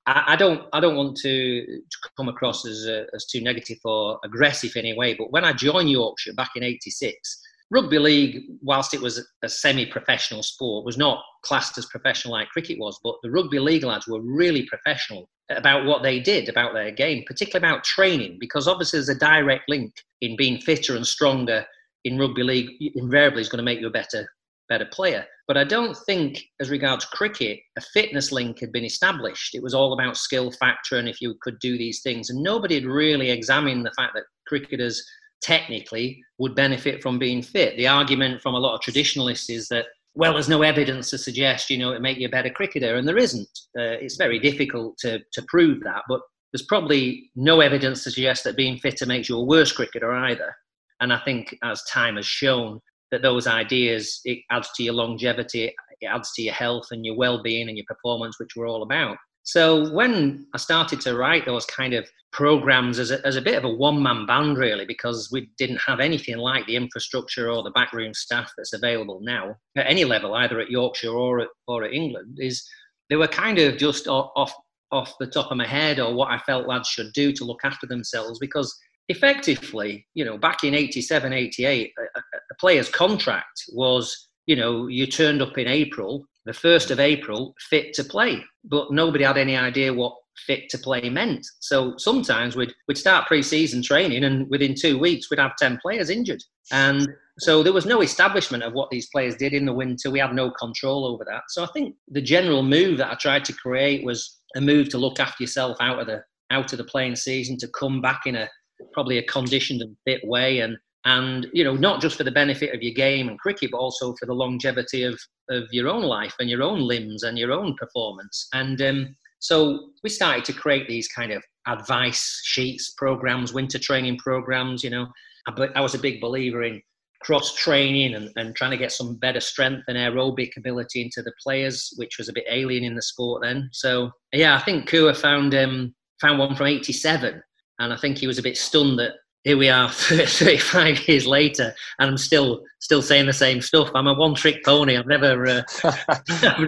I, 0.07 0.25
I 0.29 0.37
don't, 0.37 0.67
I 0.73 0.81
don't 0.81 0.97
want 0.97 1.17
to, 1.19 1.81
come 2.17 2.29
across 2.29 2.67
as 2.67 2.87
uh, 2.87 3.05
as 3.15 3.25
too 3.27 3.41
negative 3.41 3.79
or 3.85 4.19
aggressive 4.25 4.73
in 4.77 4.87
any 4.87 4.97
way. 4.97 5.15
But 5.15 5.31
when 5.33 5.45
I 5.45 5.53
joined 5.53 5.91
Yorkshire 5.91 6.35
back 6.35 6.51
in 6.57 6.63
'86, 6.63 7.41
rugby 7.71 7.99
league, 7.99 8.43
whilst 8.63 8.95
it 8.95 9.01
was 9.01 9.27
a 9.43 9.49
semi-professional 9.49 10.43
sport, 10.43 10.85
was 10.85 10.97
not 10.97 11.23
classed 11.43 11.79
as 11.79 11.87
professional 11.87 12.33
like 12.33 12.49
cricket 12.49 12.79
was. 12.79 12.99
But 13.03 13.17
the 13.23 13.31
rugby 13.31 13.59
league 13.59 13.85
lads 13.85 14.07
were 14.07 14.21
really 14.21 14.67
professional 14.67 15.29
about 15.51 15.85
what 15.85 16.03
they 16.03 16.21
did, 16.21 16.49
about 16.49 16.73
their 16.75 16.91
game, 16.91 17.25
particularly 17.27 17.67
about 17.67 17.85
training, 17.85 18.39
because 18.41 18.67
obviously 18.67 18.99
there's 18.99 19.09
a 19.09 19.19
direct 19.19 19.69
link 19.69 19.93
in 20.21 20.37
being 20.37 20.61
fitter 20.61 20.97
and 20.97 21.07
stronger 21.07 21.65
in 22.05 22.19
rugby 22.19 22.43
league. 22.43 22.71
Invariably, 22.95 23.43
is 23.43 23.49
going 23.49 23.59
to 23.59 23.65
make 23.65 23.81
you 23.81 23.89
a 23.89 23.91
better 23.91 24.27
better 24.69 24.87
player. 24.87 25.27
But 25.47 25.59
I 25.59 25.65
don't 25.65 25.97
think, 26.07 26.41
as 26.61 26.71
regards 26.71 27.05
cricket, 27.05 27.61
a 27.77 27.81
fitness 27.81 28.33
link 28.33 28.61
had 28.61 28.73
been 28.73 28.85
established. 28.85 29.55
It 29.55 29.63
was 29.63 29.75
all 29.75 29.93
about 29.93 30.17
skill 30.17 30.51
factor 30.53 30.99
and 30.99 31.09
if 31.09 31.21
you 31.21 31.35
could 31.43 31.59
do 31.59 31.77
these 31.77 32.01
things. 32.03 32.31
And 32.31 32.43
nobody 32.43 32.77
had 32.77 32.87
really 32.87 33.31
examined 33.31 33.85
the 33.85 33.93
fact 33.97 34.15
that 34.15 34.25
cricketers 34.47 35.05
technically 35.43 36.23
would 36.39 36.55
benefit 36.55 37.03
from 37.03 37.19
being 37.19 37.43
fit. 37.43 37.77
The 37.77 37.87
argument 37.87 38.43
from 38.43 38.55
a 38.55 38.59
lot 38.59 38.75
of 38.75 38.81
traditionalists 38.81 39.51
is 39.51 39.69
that, 39.69 39.87
well, 40.15 40.33
there's 40.33 40.49
no 40.49 40.63
evidence 40.63 41.11
to 41.11 41.19
suggest, 41.19 41.71
you 41.71 41.79
know, 41.79 41.93
it 41.93 42.03
make 42.03 42.19
you 42.19 42.27
a 42.27 42.31
better 42.31 42.51
cricketer. 42.51 42.97
And 42.97 43.07
there 43.07 43.19
isn't. 43.19 43.49
Uh, 43.79 43.99
it's 44.01 44.17
very 44.17 44.39
difficult 44.39 44.97
to, 44.99 45.21
to 45.33 45.43
prove 45.49 45.83
that. 45.85 46.03
But 46.09 46.21
there's 46.53 46.67
probably 46.67 47.31
no 47.35 47.61
evidence 47.61 48.05
to 48.05 48.11
suggest 48.11 48.45
that 48.45 48.57
being 48.57 48.79
fitter 48.79 49.07
makes 49.07 49.29
you 49.29 49.37
a 49.37 49.45
worse 49.45 49.73
cricketer 49.73 50.13
either. 50.13 50.55
And 51.01 51.13
I 51.13 51.19
think 51.19 51.57
as 51.63 51.83
time 51.85 52.17
has 52.17 52.27
shown, 52.27 52.81
that 53.15 53.23
those 53.23 53.47
ideas 53.47 54.21
it 54.25 54.41
adds 54.51 54.73
to 54.73 54.83
your 54.83 54.95
longevity, 54.95 55.73
it 56.01 56.07
adds 56.07 56.33
to 56.33 56.43
your 56.43 56.55
health 56.55 56.89
and 56.91 57.05
your 57.07 57.17
well-being 57.17 57.69
and 57.69 57.79
your 57.79 57.87
performance, 57.87 58.41
which 58.41 58.57
we're 58.57 58.69
all 58.69 58.83
about. 58.83 59.17
So 59.45 59.93
when 59.93 60.47
I 60.55 60.59
started 60.59 61.01
to 61.03 61.17
write 61.17 61.45
those 61.45 61.67
kind 61.67 61.95
of 61.95 62.09
programs 62.33 62.99
as 62.99 63.11
a, 63.11 63.25
as 63.27 63.37
a 63.37 63.43
bit 63.43 63.57
of 63.57 63.65
a 63.65 63.73
one-man 63.73 64.27
band, 64.27 64.59
really, 64.59 64.87
because 64.87 65.29
we 65.31 65.51
didn't 65.59 65.81
have 65.87 66.01
anything 66.01 66.39
like 66.39 66.67
the 66.67 66.77
infrastructure 66.77 67.51
or 67.51 67.63
the 67.63 67.71
backroom 67.71 68.15
staff 68.15 68.51
that's 68.57 68.73
available 68.73 69.21
now 69.23 69.55
at 69.77 69.87
any 69.87 70.05
level, 70.05 70.35
either 70.35 70.61
at 70.61 70.71
Yorkshire 70.71 71.13
or 71.13 71.41
at, 71.41 71.49
or 71.69 71.85
at 71.85 71.93
England, 71.93 72.39
is 72.41 72.67
they 73.11 73.17
were 73.17 73.29
kind 73.29 73.59
of 73.59 73.77
just 73.77 74.09
off 74.09 74.53
off 74.91 75.15
the 75.19 75.27
top 75.27 75.51
of 75.51 75.57
my 75.57 75.67
head 75.67 75.99
or 75.99 76.15
what 76.15 76.31
I 76.31 76.39
felt 76.39 76.69
lads 76.69 76.89
should 76.89 77.13
do 77.13 77.33
to 77.33 77.45
look 77.45 77.61
after 77.65 77.87
themselves 77.87 78.39
because 78.39 78.79
effectively, 79.09 80.07
you 80.15 80.25
know, 80.25 80.39
back 80.39 80.63
in 80.63 80.73
87, 80.73 81.33
88, 81.33 81.93
a, 81.99 82.19
a 82.19 82.55
player's 82.61 82.89
contract 82.89 83.65
was, 83.73 84.29
you 84.47 84.55
know, 84.55 84.87
you 84.87 85.07
turned 85.07 85.43
up 85.43 85.59
in 85.59 85.67
April, 85.67 86.25
the 86.47 86.53
1st 86.53 86.91
of 86.91 87.01
April, 87.01 87.55
fit 87.59 87.95
to 87.95 88.05
play. 88.05 88.43
But 88.65 88.93
nobody 88.93 89.25
had 89.25 89.39
any 89.39 89.57
idea 89.57 89.93
what 89.93 90.15
fit 90.47 90.69
to 90.71 90.79
play 90.79 91.09
meant. 91.09 91.47
So 91.61 91.95
sometimes 91.97 92.57
we'd, 92.57 92.73
we'd 92.89 92.99
start 92.99 93.27
pre 93.27 93.43
season 93.43 93.83
training 93.83 94.25
and 94.25 94.49
within 94.51 94.75
two 94.75 94.99
weeks 94.99 95.31
we'd 95.31 95.39
have 95.39 95.57
10 95.57 95.79
players 95.81 96.11
injured. 96.11 96.43
And 96.73 97.09
so 97.39 97.63
there 97.63 97.73
was 97.73 97.87
no 97.87 98.01
establishment 98.01 98.63
of 98.63 98.73
what 98.73 98.91
these 98.91 99.09
players 99.11 99.37
did 99.37 99.53
in 99.53 99.65
the 99.65 99.73
winter. 99.73 100.11
We 100.11 100.21
had 100.21 100.35
no 100.35 100.51
control 100.51 101.07
over 101.07 101.25
that. 101.25 101.45
So 101.49 101.65
I 101.65 101.69
think 101.69 101.95
the 102.09 102.23
general 102.23 102.63
move 102.63 102.99
that 102.99 103.11
I 103.11 103.15
tried 103.15 103.45
to 103.47 103.53
create 103.53 104.05
was 104.05 104.41
a 104.57 104.61
move 104.61 104.89
to 104.91 104.99
look 104.99 105.21
after 105.21 105.43
yourself 105.43 105.77
out 105.81 105.99
of 105.99 106.07
the 106.07 106.23
out 106.51 106.73
of 106.73 106.79
the 106.79 106.85
playing 106.85 107.17
season, 107.17 107.57
to 107.59 107.69
come 107.69 108.01
back 108.01 108.23
in 108.27 108.37
a 108.37 108.49
probably 108.93 109.19
a 109.19 109.23
conditioned 109.25 109.81
and 109.83 109.97
fit 110.05 110.21
way 110.25 110.61
and 110.61 110.77
and 111.05 111.47
you 111.53 111.63
know 111.65 111.75
not 111.75 112.01
just 112.01 112.17
for 112.17 112.25
the 112.25 112.31
benefit 112.31 112.75
of 112.75 112.83
your 112.83 112.95
game 112.95 113.29
and 113.29 113.39
cricket 113.39 113.71
but 113.71 113.79
also 113.79 114.15
for 114.15 114.27
the 114.27 114.35
longevity 114.35 115.03
of 115.03 115.19
of 115.51 115.65
your 115.71 115.89
own 115.89 116.03
life 116.03 116.35
and 116.39 116.49
your 116.49 116.63
own 116.63 116.81
limbs 116.81 117.23
and 117.23 117.39
your 117.39 117.53
own 117.53 117.75
performance. 117.77 118.49
And 118.55 118.81
um, 118.81 119.17
so 119.39 119.91
we 120.03 120.09
started 120.09 120.45
to 120.47 120.55
create 120.55 120.89
these 120.89 121.09
kind 121.09 121.33
of 121.33 121.43
advice 121.67 122.41
sheets 122.45 122.95
programs 122.97 123.53
winter 123.53 123.79
training 123.79 124.19
programs 124.19 124.83
you 124.83 124.91
know. 124.91 125.07
I 125.47 125.81
was 125.83 125.95
a 125.95 125.99
big 125.99 126.23
believer 126.23 126.63
in 126.63 126.81
cross 127.21 127.55
training 127.55 128.15
and, 128.15 128.31
and 128.37 128.57
trying 128.57 128.71
to 128.71 128.79
get 128.79 128.93
some 128.93 129.17
better 129.17 129.41
strength 129.41 129.85
and 129.89 129.99
aerobic 129.99 130.57
ability 130.57 131.03
into 131.03 131.23
the 131.23 131.33
players 131.43 131.93
which 131.97 132.17
was 132.17 132.31
a 132.31 132.33
bit 132.33 132.45
alien 132.49 132.85
in 132.85 132.95
the 132.95 133.03
sport 133.03 133.43
then. 133.43 133.69
So 133.73 134.11
yeah 134.33 134.57
i 134.57 134.61
think 134.61 134.89
Kua 134.89 135.13
found 135.15 135.55
um, 135.55 135.95
found 136.21 136.39
one 136.39 136.57
from 136.57 136.67
87 136.67 137.43
and 137.81 137.93
I 137.93 137.97
think 137.97 138.19
he 138.19 138.27
was 138.27 138.39
a 138.39 138.43
bit 138.43 138.57
stunned 138.57 138.99
that 138.99 139.15
here 139.45 139.59
we 139.59 139.69
are 139.69 139.89
35 139.93 141.07
years 141.07 141.27
later 141.27 141.75
and 141.99 142.11
I'm 142.11 142.17
still 142.17 142.63
still 142.85 143.01
saying 143.01 143.25
the 143.25 143.33
same 143.33 143.63
stuff. 143.63 143.91
I'm 143.95 144.07
a 144.07 144.13
one 144.13 144.35
trick 144.35 144.63
pony. 144.63 144.99
I've 144.99 145.07
never, 145.07 145.47
uh, 145.47 145.63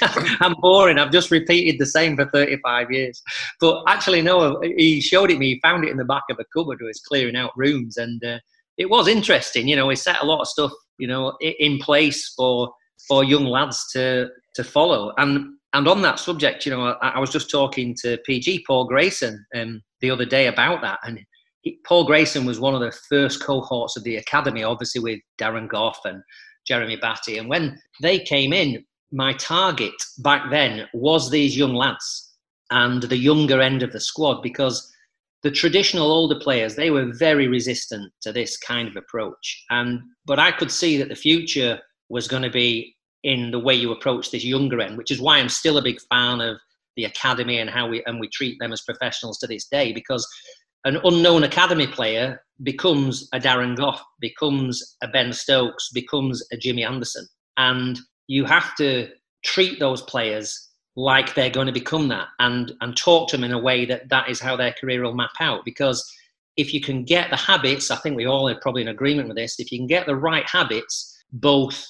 I'm 0.40 0.54
boring. 0.60 0.96
I've 0.96 1.10
just 1.10 1.32
repeated 1.32 1.80
the 1.80 1.86
same 1.86 2.14
for 2.14 2.24
35 2.30 2.92
years. 2.92 3.20
But 3.60 3.82
actually, 3.88 4.22
no, 4.22 4.60
he 4.62 5.00
showed 5.00 5.32
it 5.32 5.38
me. 5.38 5.54
He 5.54 5.60
found 5.60 5.84
it 5.84 5.90
in 5.90 5.96
the 5.96 6.04
back 6.04 6.22
of 6.30 6.38
a 6.38 6.44
cupboard 6.56 6.78
where 6.80 6.88
he's 6.88 7.00
clearing 7.00 7.34
out 7.34 7.50
rooms. 7.56 7.96
And 7.96 8.22
uh, 8.24 8.38
it 8.78 8.90
was 8.90 9.08
interesting. 9.08 9.66
You 9.66 9.74
know, 9.74 9.88
he 9.88 9.96
set 9.96 10.22
a 10.22 10.26
lot 10.26 10.40
of 10.40 10.46
stuff, 10.46 10.70
you 10.98 11.08
know, 11.08 11.36
in 11.40 11.78
place 11.78 12.32
for 12.36 12.70
for 13.08 13.24
young 13.24 13.44
lads 13.44 13.90
to 13.94 14.28
to 14.54 14.62
follow. 14.62 15.12
And 15.18 15.54
and 15.72 15.88
on 15.88 16.00
that 16.02 16.20
subject, 16.20 16.64
you 16.64 16.70
know, 16.70 16.96
I, 17.02 17.08
I 17.08 17.18
was 17.18 17.30
just 17.30 17.50
talking 17.50 17.96
to 18.02 18.18
PG 18.24 18.64
Paul 18.68 18.86
Grayson 18.86 19.44
um, 19.56 19.82
the 20.00 20.12
other 20.12 20.24
day 20.24 20.46
about 20.46 20.80
that, 20.82 21.00
and 21.02 21.18
Paul 21.84 22.04
Grayson 22.04 22.46
was 22.46 22.60
one 22.60 22.74
of 22.74 22.80
the 22.80 22.96
first 23.08 23.42
cohorts 23.42 23.96
of 23.96 24.04
the 24.04 24.16
academy, 24.16 24.62
obviously 24.62 25.00
with 25.00 25.20
Darren 25.40 25.68
Gough 25.68 26.00
and 26.04 26.22
Jeremy 26.66 26.96
Batty. 26.96 27.38
And 27.38 27.48
when 27.48 27.80
they 28.02 28.18
came 28.18 28.52
in, 28.52 28.84
my 29.12 29.32
target 29.34 29.94
back 30.18 30.50
then 30.50 30.86
was 30.92 31.30
these 31.30 31.56
young 31.56 31.74
lads 31.74 32.34
and 32.70 33.02
the 33.04 33.16
younger 33.16 33.60
end 33.60 33.82
of 33.82 33.92
the 33.92 34.00
squad 34.00 34.42
because 34.42 34.92
the 35.42 35.50
traditional 35.50 36.10
older 36.10 36.40
players 36.40 36.74
they 36.74 36.90
were 36.90 37.12
very 37.14 37.46
resistant 37.46 38.12
to 38.20 38.32
this 38.32 38.56
kind 38.56 38.88
of 38.88 38.96
approach 38.96 39.64
and 39.70 40.00
but 40.26 40.40
i 40.40 40.50
could 40.50 40.72
see 40.72 40.96
that 40.96 41.08
the 41.08 41.14
future 41.14 41.78
was 42.08 42.26
going 42.26 42.42
to 42.42 42.50
be 42.50 42.96
in 43.26 43.50
the 43.50 43.58
way 43.58 43.74
you 43.74 43.90
approach 43.90 44.30
this 44.30 44.44
younger 44.44 44.80
end, 44.80 44.96
which 44.96 45.10
is 45.10 45.20
why 45.20 45.38
I'm 45.38 45.48
still 45.48 45.78
a 45.78 45.82
big 45.82 45.98
fan 46.10 46.40
of 46.40 46.58
the 46.96 47.04
academy 47.04 47.58
and 47.58 47.68
how 47.68 47.88
we 47.88 48.02
and 48.06 48.20
we 48.20 48.28
treat 48.28 48.56
them 48.60 48.72
as 48.72 48.82
professionals 48.82 49.38
to 49.38 49.46
this 49.46 49.66
day 49.66 49.92
because 49.92 50.26
an 50.86 51.00
unknown 51.02 51.42
academy 51.42 51.86
player 51.86 52.40
becomes 52.62 53.28
a 53.32 53.40
Darren 53.40 53.76
Gough, 53.76 54.00
becomes 54.20 54.96
a 55.02 55.08
Ben 55.08 55.32
Stokes, 55.32 55.90
becomes 55.92 56.46
a 56.52 56.56
Jimmy 56.56 56.84
Anderson. 56.84 57.26
And 57.56 57.98
you 58.28 58.44
have 58.44 58.74
to 58.76 59.08
treat 59.44 59.80
those 59.80 60.02
players 60.02 60.70
like 60.94 61.34
they're 61.34 61.50
going 61.50 61.66
to 61.66 61.72
become 61.72 62.08
that 62.08 62.28
and, 62.38 62.72
and 62.80 62.96
talk 62.96 63.28
to 63.28 63.36
them 63.36 63.44
in 63.44 63.52
a 63.52 63.58
way 63.58 63.84
that 63.84 64.08
that 64.08 64.30
is 64.30 64.40
how 64.40 64.56
their 64.56 64.72
career 64.80 65.02
will 65.02 65.14
map 65.14 65.32
out. 65.40 65.64
Because 65.64 66.02
if 66.56 66.72
you 66.72 66.80
can 66.80 67.04
get 67.04 67.30
the 67.30 67.36
habits, 67.36 67.90
I 67.90 67.96
think 67.96 68.16
we 68.16 68.26
all 68.26 68.48
are 68.48 68.60
probably 68.60 68.82
in 68.82 68.88
agreement 68.88 69.28
with 69.28 69.36
this, 69.36 69.58
if 69.58 69.72
you 69.72 69.78
can 69.78 69.88
get 69.88 70.06
the 70.06 70.16
right 70.16 70.48
habits, 70.48 71.14
both 71.32 71.84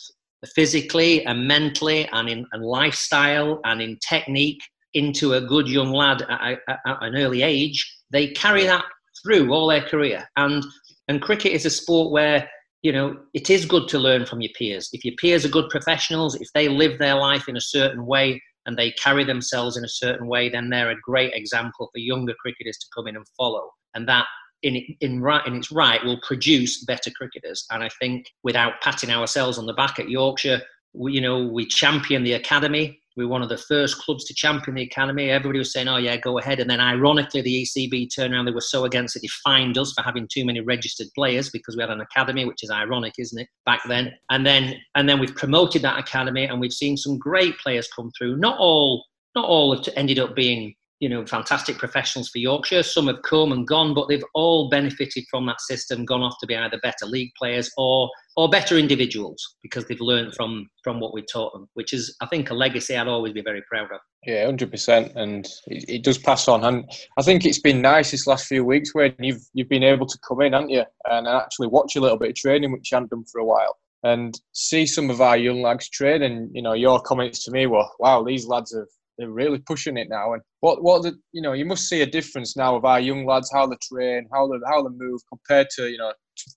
physically 0.54 1.24
and 1.26 1.46
mentally 1.46 2.08
and 2.12 2.28
in 2.30 2.46
and 2.52 2.64
lifestyle 2.64 3.60
and 3.64 3.82
in 3.82 3.98
technique 3.98 4.62
into 4.94 5.34
a 5.34 5.40
good 5.40 5.68
young 5.68 5.92
lad 5.92 6.22
at, 6.22 6.58
at, 6.68 6.78
at, 6.86 7.02
an 7.02 7.16
early 7.16 7.42
age, 7.42 7.95
they 8.10 8.28
carry 8.28 8.64
that 8.64 8.84
through 9.22 9.52
all 9.52 9.66
their 9.66 9.82
career. 9.82 10.28
And 10.36 10.64
and 11.08 11.22
cricket 11.22 11.52
is 11.52 11.64
a 11.66 11.70
sport 11.70 12.10
where 12.10 12.48
you 12.82 12.92
know 12.92 13.16
it 13.34 13.50
is 13.50 13.64
good 13.64 13.88
to 13.88 13.98
learn 13.98 14.26
from 14.26 14.40
your 14.40 14.52
peers. 14.56 14.88
If 14.92 15.04
your 15.04 15.14
peers 15.16 15.44
are 15.44 15.50
good 15.50 15.70
professionals, 15.70 16.34
if 16.36 16.48
they 16.54 16.68
live 16.68 16.98
their 16.98 17.14
life 17.14 17.48
in 17.48 17.56
a 17.56 17.60
certain 17.60 18.06
way 18.06 18.42
and 18.66 18.76
they 18.76 18.90
carry 18.92 19.24
themselves 19.24 19.76
in 19.76 19.84
a 19.84 19.88
certain 19.88 20.26
way, 20.26 20.48
then 20.48 20.68
they're 20.68 20.90
a 20.90 21.00
great 21.00 21.32
example 21.34 21.88
for 21.92 21.98
younger 21.98 22.34
cricketers 22.40 22.76
to 22.78 22.86
come 22.94 23.06
in 23.06 23.16
and 23.16 23.26
follow. 23.36 23.70
And 23.94 24.08
that 24.08 24.26
in, 24.62 24.82
in, 25.00 25.20
right, 25.20 25.46
in 25.46 25.54
its 25.54 25.70
right 25.70 26.04
will 26.04 26.20
produce 26.26 26.84
better 26.84 27.10
cricketers. 27.10 27.64
And 27.70 27.82
I 27.82 27.88
think 28.00 28.26
without 28.42 28.80
patting 28.82 29.10
ourselves 29.10 29.58
on 29.58 29.66
the 29.66 29.72
back 29.74 29.98
at 29.98 30.08
Yorkshire, 30.08 30.60
we, 30.92 31.12
you 31.12 31.20
know, 31.20 31.46
we 31.46 31.66
champion 31.66 32.24
the 32.24 32.32
academy. 32.32 32.98
We 33.16 33.24
were 33.24 33.30
one 33.30 33.42
of 33.42 33.48
the 33.48 33.56
first 33.56 33.98
clubs 33.98 34.24
to 34.24 34.34
champion 34.34 34.74
the 34.76 34.82
academy. 34.82 35.30
Everybody 35.30 35.58
was 35.58 35.72
saying, 35.72 35.88
"Oh 35.88 35.96
yeah, 35.96 36.16
go 36.18 36.38
ahead." 36.38 36.60
And 36.60 36.68
then, 36.68 36.80
ironically, 36.80 37.40
the 37.40 37.62
ECB 37.62 38.14
turned 38.14 38.34
around. 38.34 38.44
They 38.44 38.52
were 38.52 38.60
so 38.60 38.84
against 38.84 39.16
it, 39.16 39.22
they 39.22 39.28
fined 39.42 39.78
us 39.78 39.92
for 39.92 40.02
having 40.02 40.28
too 40.30 40.44
many 40.44 40.60
registered 40.60 41.08
players 41.14 41.48
because 41.50 41.76
we 41.76 41.82
had 41.82 41.90
an 41.90 42.02
academy, 42.02 42.44
which 42.44 42.62
is 42.62 42.70
ironic, 42.70 43.14
isn't 43.18 43.40
it? 43.40 43.48
Back 43.64 43.80
then, 43.88 44.12
and 44.30 44.44
then, 44.44 44.76
and 44.94 45.08
then 45.08 45.18
we've 45.18 45.34
promoted 45.34 45.82
that 45.82 45.98
academy, 45.98 46.44
and 46.44 46.60
we've 46.60 46.72
seen 46.72 46.96
some 46.96 47.18
great 47.18 47.58
players 47.58 47.88
come 47.94 48.10
through. 48.16 48.36
Not 48.36 48.58
all, 48.58 49.04
not 49.34 49.46
all 49.46 49.74
have 49.74 49.88
ended 49.96 50.18
up 50.18 50.34
being 50.34 50.74
you 51.00 51.08
know, 51.10 51.26
fantastic 51.26 51.76
professionals 51.76 52.30
for 52.30 52.38
Yorkshire. 52.38 52.82
Some 52.82 53.06
have 53.08 53.20
come 53.22 53.52
and 53.52 53.66
gone, 53.66 53.92
but 53.92 54.08
they've 54.08 54.24
all 54.34 54.70
benefited 54.70 55.24
from 55.30 55.46
that 55.46 55.60
system, 55.60 56.06
gone 56.06 56.22
off 56.22 56.36
to 56.40 56.46
be 56.46 56.56
either 56.56 56.78
better 56.82 57.04
league 57.04 57.32
players 57.38 57.70
or 57.76 58.08
or 58.36 58.50
better 58.50 58.76
individuals 58.76 59.56
because 59.62 59.86
they've 59.86 60.00
learned 60.00 60.34
from 60.34 60.68
from 60.82 61.00
what 61.00 61.12
we 61.12 61.22
taught 61.22 61.52
them, 61.52 61.68
which 61.74 61.92
is, 61.92 62.16
I 62.20 62.26
think, 62.26 62.50
a 62.50 62.54
legacy 62.54 62.96
I'd 62.96 63.08
always 63.08 63.34
be 63.34 63.42
very 63.42 63.62
proud 63.68 63.92
of. 63.92 64.00
Yeah, 64.24 64.46
hundred 64.46 64.70
percent, 64.70 65.12
and 65.16 65.46
it, 65.66 65.84
it, 65.88 66.04
does 66.04 66.18
pass 66.18 66.48
on. 66.48 66.64
And 66.64 66.90
I 67.18 67.22
think 67.22 67.44
it's 67.44 67.60
been 67.60 67.82
nice 67.82 68.10
this 68.10 68.26
last 68.26 68.46
few 68.46 68.64
weeks 68.64 68.94
when 68.94 69.14
you've 69.18 69.42
you've 69.52 69.68
been 69.68 69.82
able 69.82 70.06
to 70.06 70.18
come 70.26 70.40
in, 70.40 70.54
haven't 70.54 70.70
you, 70.70 70.84
and 71.10 71.28
actually 71.28 71.68
watch 71.68 71.96
a 71.96 72.00
little 72.00 72.18
bit 72.18 72.30
of 72.30 72.34
training, 72.36 72.72
which 72.72 72.90
you 72.90 72.96
hadn't 72.96 73.10
done 73.10 73.24
for 73.30 73.40
a 73.40 73.44
while. 73.44 73.76
And 74.02 74.38
see 74.52 74.86
some 74.86 75.10
of 75.10 75.20
our 75.20 75.36
young 75.36 75.62
lads 75.62 75.90
train, 75.90 76.22
and 76.22 76.50
you 76.54 76.62
know 76.62 76.72
your 76.72 77.00
comments 77.00 77.44
to 77.44 77.50
me 77.50 77.66
were, 77.66 77.86
"Wow, 77.98 78.22
these 78.22 78.46
lads 78.46 78.74
have 78.74 78.86
they're 79.18 79.30
really 79.30 79.58
pushing 79.58 79.96
it 79.96 80.08
now. 80.08 80.32
And 80.32 80.42
what 80.60 80.82
what 80.82 81.02
the 81.02 81.16
you 81.32 81.42
know 81.42 81.52
you 81.52 81.64
must 81.64 81.88
see 81.88 82.02
a 82.02 82.06
difference 82.06 82.56
now 82.56 82.76
of 82.76 82.84
our 82.84 83.00
young 83.00 83.24
lads 83.24 83.50
how 83.52 83.66
they 83.66 83.76
train, 83.92 84.26
how 84.32 84.46
they 84.48 84.58
how 84.66 84.82
they 84.82 84.94
move 84.96 85.20
compared 85.28 85.68
to 85.76 85.88
you 85.88 85.98
know 85.98 86.12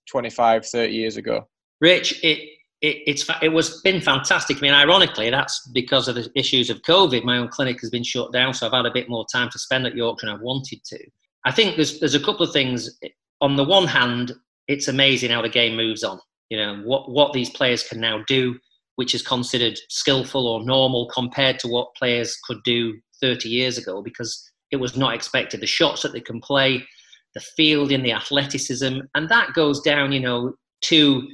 25, 0.09 0.65
30 0.65 0.93
years 0.93 1.17
ago. 1.17 1.47
Rich, 1.81 2.23
it. 2.23 2.39
It, 2.81 2.99
it's 3.07 3.29
it 3.41 3.49
was 3.49 3.81
been 3.81 3.99
fantastic. 3.99 4.55
I 4.55 4.59
mean, 4.61 4.73
ironically, 4.73 5.29
that's 5.29 5.67
because 5.73 6.07
of 6.07 6.15
the 6.15 6.31
issues 6.33 6.69
of 6.69 6.81
COVID. 6.83 7.25
My 7.25 7.37
own 7.37 7.49
clinic 7.49 7.81
has 7.81 7.89
been 7.89 8.05
shut 8.05 8.31
down, 8.31 8.53
so 8.53 8.65
I've 8.65 8.71
had 8.71 8.85
a 8.85 8.93
bit 8.93 9.09
more 9.09 9.25
time 9.29 9.49
to 9.49 9.59
spend 9.59 9.85
at 9.85 9.97
Yorkshire 9.97 10.27
than 10.27 10.35
I've 10.35 10.41
wanted 10.41 10.79
to. 10.85 10.99
I 11.45 11.51
think 11.51 11.75
there's 11.75 11.99
there's 11.99 12.15
a 12.15 12.21
couple 12.21 12.45
of 12.45 12.53
things. 12.53 12.89
On 13.41 13.57
the 13.57 13.65
one 13.65 13.85
hand, 13.85 14.31
it's 14.69 14.87
amazing 14.87 15.29
how 15.29 15.41
the 15.41 15.49
game 15.49 15.75
moves 15.75 16.05
on. 16.05 16.21
You 16.49 16.57
know 16.57 16.81
what 16.85 17.11
what 17.11 17.33
these 17.33 17.49
players 17.49 17.83
can 17.83 17.99
now 17.99 18.23
do 18.27 18.57
which 18.99 19.15
is 19.15 19.21
considered 19.21 19.79
skillful 19.87 20.45
or 20.45 20.61
normal 20.65 21.07
compared 21.07 21.57
to 21.57 21.69
what 21.69 21.95
players 21.95 22.37
could 22.43 22.61
do 22.65 22.93
30 23.21 23.47
years 23.47 23.77
ago 23.77 24.01
because 24.01 24.51
it 24.71 24.75
was 24.75 24.97
not 24.97 25.15
expected. 25.15 25.61
The 25.61 25.67
shots 25.67 26.01
that 26.01 26.11
they 26.11 26.19
can 26.19 26.41
play, 26.41 26.85
the 27.33 27.39
field 27.39 27.87
fielding, 27.87 28.03
the 28.03 28.11
athleticism, 28.11 28.99
and 29.15 29.29
that 29.29 29.53
goes 29.53 29.79
down, 29.79 30.11
you 30.11 30.19
know, 30.19 30.53
to 30.81 31.25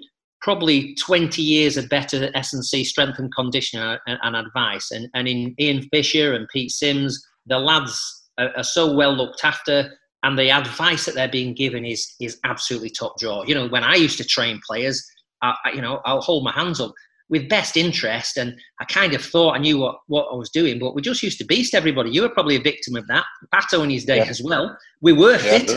probably 0.41 0.93
20 1.03 1.41
years 1.41 1.75
of 1.75 1.89
better 1.89 2.29
S&C 2.35 2.83
strength 2.83 3.17
and 3.17 3.33
conditioning 3.33 3.97
and, 4.05 4.19
and, 4.21 4.35
advice. 4.35 4.91
And, 4.91 5.09
and 5.15 5.27
in 5.27 5.55
Ian 5.59 5.89
Fisher 5.91 6.35
and 6.35 6.47
Pete 6.53 6.69
Sims, 6.69 7.19
the 7.47 7.57
lads 7.57 8.29
are, 8.37 8.55
are 8.55 8.63
so 8.63 8.93
well 8.93 9.15
looked 9.15 9.43
after 9.43 9.89
and 10.21 10.37
the 10.37 10.51
advice 10.51 11.05
that 11.05 11.15
they're 11.15 11.27
being 11.27 11.55
given 11.55 11.83
is 11.83 12.13
is 12.19 12.39
absolutely 12.43 12.91
top 12.91 13.17
drawer. 13.19 13.43
You 13.47 13.55
know, 13.55 13.67
when 13.67 13.83
I 13.83 13.95
used 13.95 14.19
to 14.19 14.23
train 14.23 14.61
players, 14.67 15.03
I, 15.41 15.55
you 15.73 15.81
know, 15.81 16.01
I'll 16.05 16.21
hold 16.21 16.43
my 16.43 16.51
hands 16.51 16.79
up 16.79 16.93
with 17.29 17.49
best 17.49 17.77
interest. 17.77 18.37
And 18.37 18.55
I 18.79 18.85
kind 18.85 19.13
of 19.13 19.23
thought 19.23 19.55
I 19.55 19.59
knew 19.59 19.79
what, 19.79 19.97
what 20.07 20.27
I 20.31 20.35
was 20.35 20.49
doing, 20.49 20.79
but 20.79 20.95
we 20.95 21.01
just 21.01 21.23
used 21.23 21.37
to 21.39 21.45
beast 21.45 21.73
everybody. 21.73 22.11
You 22.11 22.21
were 22.21 22.29
probably 22.29 22.55
a 22.55 22.61
victim 22.61 22.95
of 22.95 23.07
that. 23.07 23.25
Pato 23.53 23.83
in 23.83 23.89
his 23.89 24.05
day 24.05 24.17
yeah. 24.17 24.25
as 24.25 24.41
well. 24.41 24.77
We 25.01 25.13
were 25.13 25.37
fit. 25.37 25.69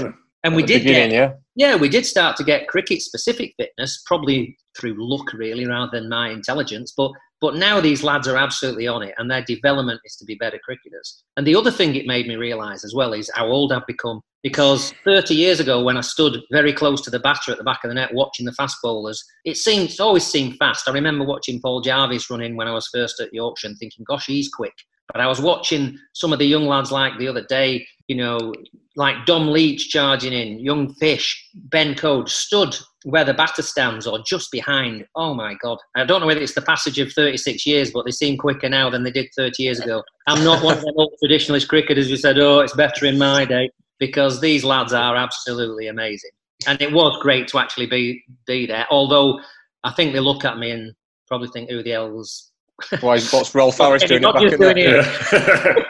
And 0.45 0.53
At 0.53 0.57
we 0.57 0.63
did 0.63 0.85
get, 0.85 1.11
yeah. 1.11 1.33
yeah, 1.57 1.75
we 1.75 1.89
did 1.89 2.07
start 2.07 2.37
to 2.37 2.45
get 2.45 2.69
cricket 2.69 3.03
specific 3.03 3.55
fitness, 3.57 4.03
probably 4.07 4.57
through 4.79 4.95
luck 4.97 5.33
really, 5.33 5.67
rather 5.67 5.91
than 5.99 6.09
my 6.09 6.31
intelligence. 6.31 6.95
But 6.97 7.11
but 7.41 7.57
now 7.57 7.81
these 7.81 8.03
lads 8.05 8.29
are 8.29 8.37
absolutely 8.37 8.87
on 8.87 9.03
it, 9.03 9.15
and 9.19 9.31
their 9.31 9.43
development 9.43 10.01
is 10.05 10.17
to 10.17 10.25
be 10.25 10.37
better 10.37 10.59
cricketers. 10.65 11.25
And 11.37 11.47
the 11.47 11.57
other 11.57 11.71
thing 11.73 11.95
it 11.95 12.07
made 12.07 12.29
me 12.29 12.37
realise 12.37 12.85
as 12.85 12.95
well 12.95 13.13
is 13.13 13.31
how 13.35 13.47
old 13.47 13.73
I've 13.73 13.87
become. 13.87 14.21
Because 14.43 14.95
30 15.05 15.35
years 15.35 15.59
ago, 15.59 15.83
when 15.83 15.97
I 15.97 16.01
stood 16.01 16.39
very 16.53 16.73
close 16.73 17.01
to 17.03 17.11
the 17.11 17.19
batter 17.19 17.51
at 17.51 17.59
the 17.59 17.65
back 17.65 17.83
of 17.83 17.89
the 17.89 17.95
net 17.95 18.15
watching 18.15 18.47
the 18.47 18.53
fast 18.53 18.77
bowlers, 18.83 19.25
it 19.45 19.57
seemed 19.57 19.91
it 19.91 20.01
always 20.01 20.25
seemed 20.25 20.57
fast. 20.59 20.89
I 20.89 20.93
remember 20.93 21.25
watching 21.25 21.61
Paul 21.61 21.81
Jarvis 21.81 22.31
run 22.31 22.43
in 22.43 22.55
when 22.55 22.69
I 22.69 22.73
was 22.73 22.89
first 22.95 23.21
at 23.21 23.35
Yorkshire 23.35 23.67
and 23.67 23.79
thinking, 23.79 24.05
gosh, 24.09 24.27
he's 24.27 24.49
quick. 24.49 24.75
But 25.13 25.23
I 25.23 25.27
was 25.27 25.41
watching 25.41 25.99
some 26.13 26.33
of 26.33 26.39
the 26.39 26.47
young 26.47 26.67
lads 26.67 26.93
like 26.93 27.19
the 27.19 27.29
other 27.29 27.45
day, 27.49 27.87
you 28.09 28.17
know, 28.17 28.53
like 28.95 29.27
Dom 29.27 29.49
Leech 29.49 29.89
charging 29.89 30.33
in, 30.33 30.61
young 30.61 30.93
Fish, 30.95 31.49
Ben 31.55 31.95
Coad 31.95 32.29
stood 32.29 32.77
where 33.05 33.25
the 33.25 33.33
batter 33.33 33.63
stands 33.63 34.07
or 34.07 34.19
just 34.27 34.51
behind. 34.51 35.07
Oh 35.15 35.33
my 35.33 35.55
God. 35.63 35.79
I 35.97 36.05
don't 36.05 36.21
know 36.21 36.27
whether 36.27 36.41
it's 36.41 36.55
the 36.55 36.63
passage 36.63 36.99
of 36.99 37.13
36 37.13 37.65
years, 37.65 37.91
but 37.91 38.05
they 38.05 38.11
seem 38.11 38.37
quicker 38.37 38.69
now 38.69 38.91
than 38.91 39.03
they 39.03 39.11
did 39.11 39.29
30 39.37 39.63
years 39.63 39.81
ago. 39.81 40.03
I'm 40.27 40.45
not 40.45 40.63
one 40.63 40.77
of 40.77 40.85
them 40.85 40.95
old 40.97 41.15
traditionalist 41.25 41.69
cricketers 41.69 42.11
who 42.11 42.17
said, 42.17 42.39
oh, 42.39 42.61
it's 42.61 42.75
better 42.75 43.07
in 43.07 43.19
my 43.19 43.45
day, 43.45 43.71
because 43.99 44.41
these 44.41 44.65
lads 44.65 44.93
are 44.93 45.17
absolutely 45.17 45.89
amazing. 45.89 46.31
And 46.67 46.81
it 46.83 46.93
was 46.93 47.19
great 47.23 47.49
to 47.49 47.59
actually 47.59 47.87
be, 47.87 48.25
be 48.47 48.67
there, 48.67 48.87
although 48.91 49.41
I 49.85 49.93
think 49.93 50.13
they 50.13 50.21
look 50.21 50.45
at 50.45 50.59
me 50.59 50.71
and 50.71 50.93
probably 51.27 51.49
think, 51.49 51.71
who 51.71 51.83
the 51.83 51.91
hell's. 51.91 52.51
Why, 53.01 53.17
is 53.17 53.33
what's 53.33 53.55
Rolf 53.55 53.79
Harris 53.79 54.05
doing 54.05 54.23
it 54.23 54.33
back 54.33 54.43
in 54.43 54.59
there? 54.61 55.87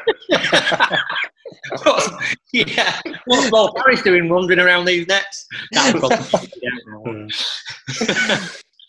what's, 1.85 2.11
yeah, 2.53 3.01
what's 3.27 3.51
Rolf 3.53 3.71
Harris 3.77 4.03
doing 4.03 4.29
wandering 4.29 4.59
around 4.59 4.85
these 4.87 5.07
nets? 5.07 5.47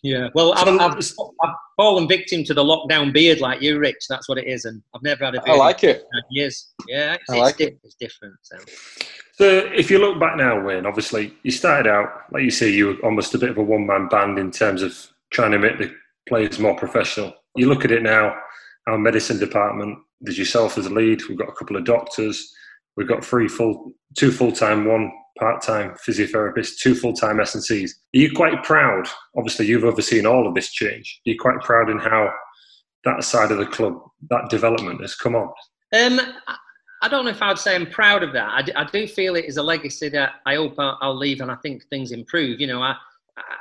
Yeah, 0.03 0.29
well, 0.33 0.53
I've, 0.53 0.67
I've, 0.67 0.97
I've, 0.97 1.55
fallen 1.77 2.07
victim 2.07 2.43
to 2.43 2.53
the 2.53 2.63
lockdown 2.63 3.13
beard 3.13 3.39
like 3.39 3.61
you, 3.61 3.79
Rich. 3.79 4.05
That's 4.09 4.27
what 4.27 4.37
it 4.37 4.47
is, 4.47 4.65
and 4.65 4.81
I've 4.93 5.01
never 5.01 5.25
had 5.25 5.35
a 5.35 5.41
beard. 5.41 5.57
I 5.57 5.59
like 5.59 5.83
it. 5.83 6.03
Years, 6.29 6.73
yeah, 6.87 7.13
it's, 7.13 7.29
I 7.29 7.37
like 7.37 7.61
it's, 7.61 7.71
it. 7.71 7.79
it's 7.83 7.95
different. 7.95 8.35
So. 8.43 8.57
So 9.39 9.45
if 9.73 9.89
you 9.89 9.99
look 9.99 10.19
back 10.19 10.35
now, 10.35 10.61
Wayne, 10.61 10.85
obviously 10.85 11.33
you 11.43 11.51
started 11.51 11.89
out, 11.89 12.09
like 12.33 12.43
you 12.43 12.51
say, 12.51 12.69
you 12.69 12.87
were 12.87 13.05
almost 13.05 13.33
a 13.33 13.37
bit 13.37 13.49
of 13.49 13.57
a 13.57 13.63
one-man 13.63 14.09
band 14.09 14.37
in 14.37 14.51
terms 14.51 14.81
of 14.81 14.93
trying 15.31 15.51
to 15.51 15.59
make 15.59 15.77
the 15.77 15.95
players 16.27 16.59
more 16.59 16.75
professional. 16.75 17.33
You 17.55 17.69
look 17.69 17.85
at 17.85 17.91
it 17.91 18.03
now, 18.03 18.35
our 18.85 18.97
medicine 18.97 19.39
department, 19.39 19.97
there's 20.19 20.37
yourself 20.37 20.77
as 20.77 20.87
a 20.87 20.89
lead, 20.89 21.21
we've 21.29 21.37
got 21.37 21.47
a 21.47 21.53
couple 21.53 21.77
of 21.77 21.85
doctors, 21.85 22.53
we've 22.97 23.07
got 23.07 23.23
three 23.23 23.47
full, 23.47 23.93
two 24.17 24.29
full-time, 24.29 24.83
one 24.83 25.09
part-time 25.39 25.95
physiotherapists, 26.07 26.77
two 26.79 26.93
full-time 26.93 27.39
S&Cs. 27.39 27.91
Are 27.91 28.19
you 28.19 28.31
quite 28.35 28.63
proud? 28.63 29.07
Obviously, 29.37 29.67
you've 29.67 29.83
overseen 29.83 30.25
all 30.25 30.47
of 30.47 30.55
this 30.55 30.71
change. 30.71 31.21
Are 31.25 31.31
you 31.31 31.37
quite 31.39 31.59
proud 31.61 31.89
in 31.89 31.97
how 31.97 32.29
that 33.05 33.23
side 33.23 33.51
of 33.51 33.57
the 33.57 33.65
club, 33.65 33.93
that 34.29 34.49
development 34.49 35.01
has 35.01 35.15
come 35.15 35.35
on? 35.35 35.49
Um, 35.93 36.19
I 37.01 37.07
don't 37.07 37.25
know 37.25 37.31
if 37.31 37.41
I'd 37.41 37.57
say 37.57 37.75
I'm 37.75 37.89
proud 37.89 38.23
of 38.23 38.33
that. 38.33 38.49
I 38.49 38.61
do, 38.61 38.71
I 38.75 38.83
do 38.83 39.07
feel 39.07 39.35
it 39.35 39.45
is 39.45 39.57
a 39.57 39.63
legacy 39.63 40.09
that 40.09 40.33
I 40.45 40.55
hope 40.55 40.75
I'll, 40.77 40.97
I'll 41.01 41.17
leave, 41.17 41.41
and 41.41 41.49
I 41.49 41.55
think 41.63 41.83
things 41.89 42.11
improve. 42.11 42.59
You 42.59 42.67
know, 42.67 42.81
I 42.81 42.95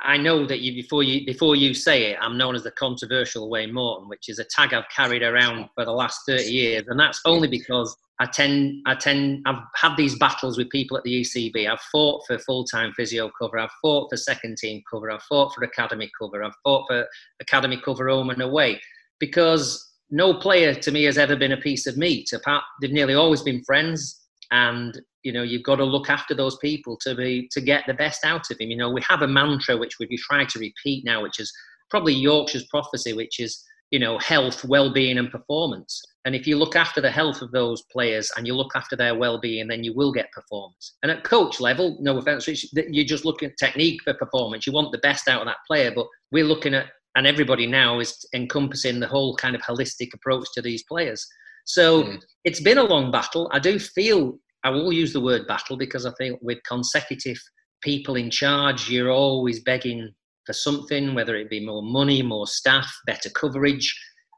I 0.03 0.17
know 0.17 0.45
that 0.45 0.59
you 0.59 0.73
before 0.73 1.03
you 1.03 1.25
before 1.25 1.55
you 1.55 1.73
say 1.73 2.11
it, 2.11 2.17
I'm 2.21 2.37
known 2.37 2.55
as 2.55 2.63
the 2.63 2.71
controversial 2.71 3.49
Wayne 3.49 3.73
Morton, 3.73 4.09
which 4.09 4.27
is 4.29 4.39
a 4.39 4.45
tag 4.45 4.73
I've 4.73 4.89
carried 4.93 5.23
around 5.23 5.69
for 5.75 5.85
the 5.85 5.91
last 5.91 6.21
30 6.27 6.43
years, 6.43 6.83
and 6.87 6.99
that's 6.99 7.21
only 7.25 7.47
because 7.47 7.95
I 8.19 8.25
tend 8.25 8.81
I 8.85 8.95
tend 8.95 9.43
I've 9.45 9.61
had 9.75 9.95
these 9.95 10.17
battles 10.17 10.57
with 10.57 10.69
people 10.69 10.97
at 10.97 11.03
the 11.03 11.21
ECB. 11.21 11.69
I've 11.69 11.79
fought 11.91 12.23
for 12.27 12.37
full 12.39 12.65
time 12.65 12.93
physio 12.95 13.31
cover. 13.39 13.57
I've 13.57 13.71
fought 13.81 14.09
for 14.09 14.17
second 14.17 14.57
team 14.57 14.83
cover. 14.91 15.09
I've 15.09 15.23
fought 15.23 15.53
for 15.53 15.63
academy 15.63 16.11
cover. 16.19 16.43
I've 16.43 16.55
fought 16.63 16.85
for 16.89 17.05
academy 17.39 17.81
cover 17.83 18.09
home 18.09 18.29
and 18.29 18.41
away 18.41 18.81
because 19.19 19.85
no 20.11 20.33
player 20.33 20.73
to 20.73 20.91
me 20.91 21.03
has 21.03 21.17
ever 21.17 21.35
been 21.35 21.53
a 21.53 21.57
piece 21.57 21.87
of 21.87 21.97
meat. 21.97 22.33
Apart, 22.33 22.63
they've 22.81 22.91
nearly 22.91 23.13
always 23.13 23.41
been 23.41 23.63
friends, 23.63 24.21
and 24.51 24.99
you 25.23 25.31
know 25.31 25.43
you've 25.43 25.63
got 25.63 25.77
to 25.77 25.85
look 25.85 26.09
after 26.09 26.33
those 26.33 26.57
people 26.57 26.97
to 27.01 27.15
be 27.15 27.47
to 27.51 27.61
get 27.61 27.85
the 27.87 27.93
best 27.93 28.25
out 28.25 28.51
of 28.51 28.59
him. 28.59 28.69
You 28.69 28.77
know, 28.77 28.89
we 28.89 29.01
have 29.07 29.21
a 29.21 29.27
mantra 29.27 29.77
which 29.77 29.97
we 29.97 30.17
try 30.17 30.43
to 30.43 30.59
repeat 30.59 31.05
now, 31.05 31.21
which 31.21 31.39
is 31.39 31.53
probably 31.89 32.13
Yorkshire's 32.13 32.65
prophecy, 32.65 33.13
which 33.13 33.39
is 33.39 33.63
you 33.91 33.99
know 33.99 34.17
health, 34.17 34.65
well-being, 34.65 35.17
and 35.17 35.31
performance. 35.31 36.01
And 36.25 36.35
if 36.35 36.45
you 36.45 36.57
look 36.57 36.75
after 36.75 36.99
the 36.99 37.11
health 37.11 37.41
of 37.41 37.51
those 37.51 37.81
players 37.91 38.29
and 38.35 38.45
you 38.45 38.53
look 38.53 38.75
after 38.75 38.95
their 38.95 39.15
well-being, 39.15 39.67
then 39.67 39.83
you 39.83 39.93
will 39.95 40.11
get 40.11 40.31
performance. 40.31 40.97
And 41.01 41.11
at 41.11 41.23
coach 41.23 41.59
level, 41.61 41.97
no 42.01 42.17
offense, 42.17 42.47
you're 42.73 43.05
just 43.05 43.25
looking 43.25 43.49
at 43.49 43.57
technique 43.57 44.01
for 44.03 44.13
performance. 44.13 44.67
You 44.67 44.73
want 44.73 44.91
the 44.91 44.97
best 44.99 45.27
out 45.29 45.41
of 45.41 45.47
that 45.47 45.57
player, 45.65 45.91
but 45.95 46.07
we're 46.31 46.43
looking 46.43 46.73
at 46.73 46.87
and 47.15 47.25
everybody 47.25 47.65
now 47.65 47.99
is 47.99 48.25
encompassing 48.33 48.99
the 48.99 49.07
whole 49.07 49.35
kind 49.35 49.55
of 49.55 49.61
holistic 49.61 50.09
approach 50.13 50.47
to 50.53 50.61
these 50.61 50.83
players. 50.83 51.25
So 51.65 52.03
mm. 52.03 52.21
it's 52.43 52.61
been 52.61 52.77
a 52.77 52.83
long 52.83 53.11
battle. 53.11 53.49
I 53.51 53.59
do 53.59 53.79
feel 53.79 54.37
I 54.63 54.69
will 54.69 54.93
use 54.93 55.13
the 55.13 55.19
word 55.19 55.47
battle 55.47 55.77
because 55.77 56.05
I 56.05 56.11
think 56.17 56.39
with 56.41 56.59
consecutive 56.67 57.37
people 57.81 58.15
in 58.15 58.29
charge, 58.29 58.89
you're 58.89 59.11
always 59.11 59.61
begging 59.63 60.11
for 60.45 60.53
something, 60.53 61.13
whether 61.13 61.35
it 61.35 61.49
be 61.49 61.65
more 61.65 61.83
money, 61.83 62.21
more 62.21 62.47
staff, 62.47 62.91
better 63.05 63.29
coverage. 63.29 63.95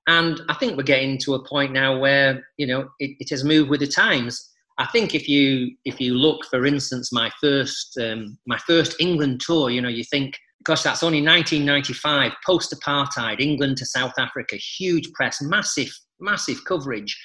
And 0.08 0.42
I 0.50 0.56
think 0.56 0.76
we're 0.76 0.84
getting 0.84 1.18
to 1.20 1.36
a 1.36 1.48
point 1.48 1.74
now 1.74 1.98
where 2.00 2.44
you 2.58 2.68
know 2.68 2.90
it, 3.00 3.18
it 3.20 3.30
has 3.30 3.44
moved 3.44 3.70
with 3.70 3.82
the 3.82 3.88
times. 3.88 4.50
I 4.78 4.88
think 4.88 5.14
if 5.14 5.30
you 5.30 5.76
if 5.86 6.00
you 6.02 6.16
look, 6.16 6.46
for 6.46 6.66
instance, 6.66 7.12
my 7.12 7.30
first 7.40 7.98
um, 8.02 8.38
my 8.48 8.58
first 8.58 8.96
England 9.00 9.42
tour, 9.42 9.70
you 9.70 9.82
know, 9.82 9.90
you 9.90 10.04
think 10.04 10.38
gosh, 10.64 10.84
that's 10.84 11.04
only 11.04 11.22
1995, 11.22 12.34
post 12.46 12.74
apartheid, 12.74 13.40
England 13.40 13.78
to 13.78 13.86
South 13.86 14.14
Africa, 14.18 14.56
huge 14.56 15.12
press, 15.14 15.42
massive, 15.42 15.92
massive 16.20 16.64
coverage. 16.66 17.20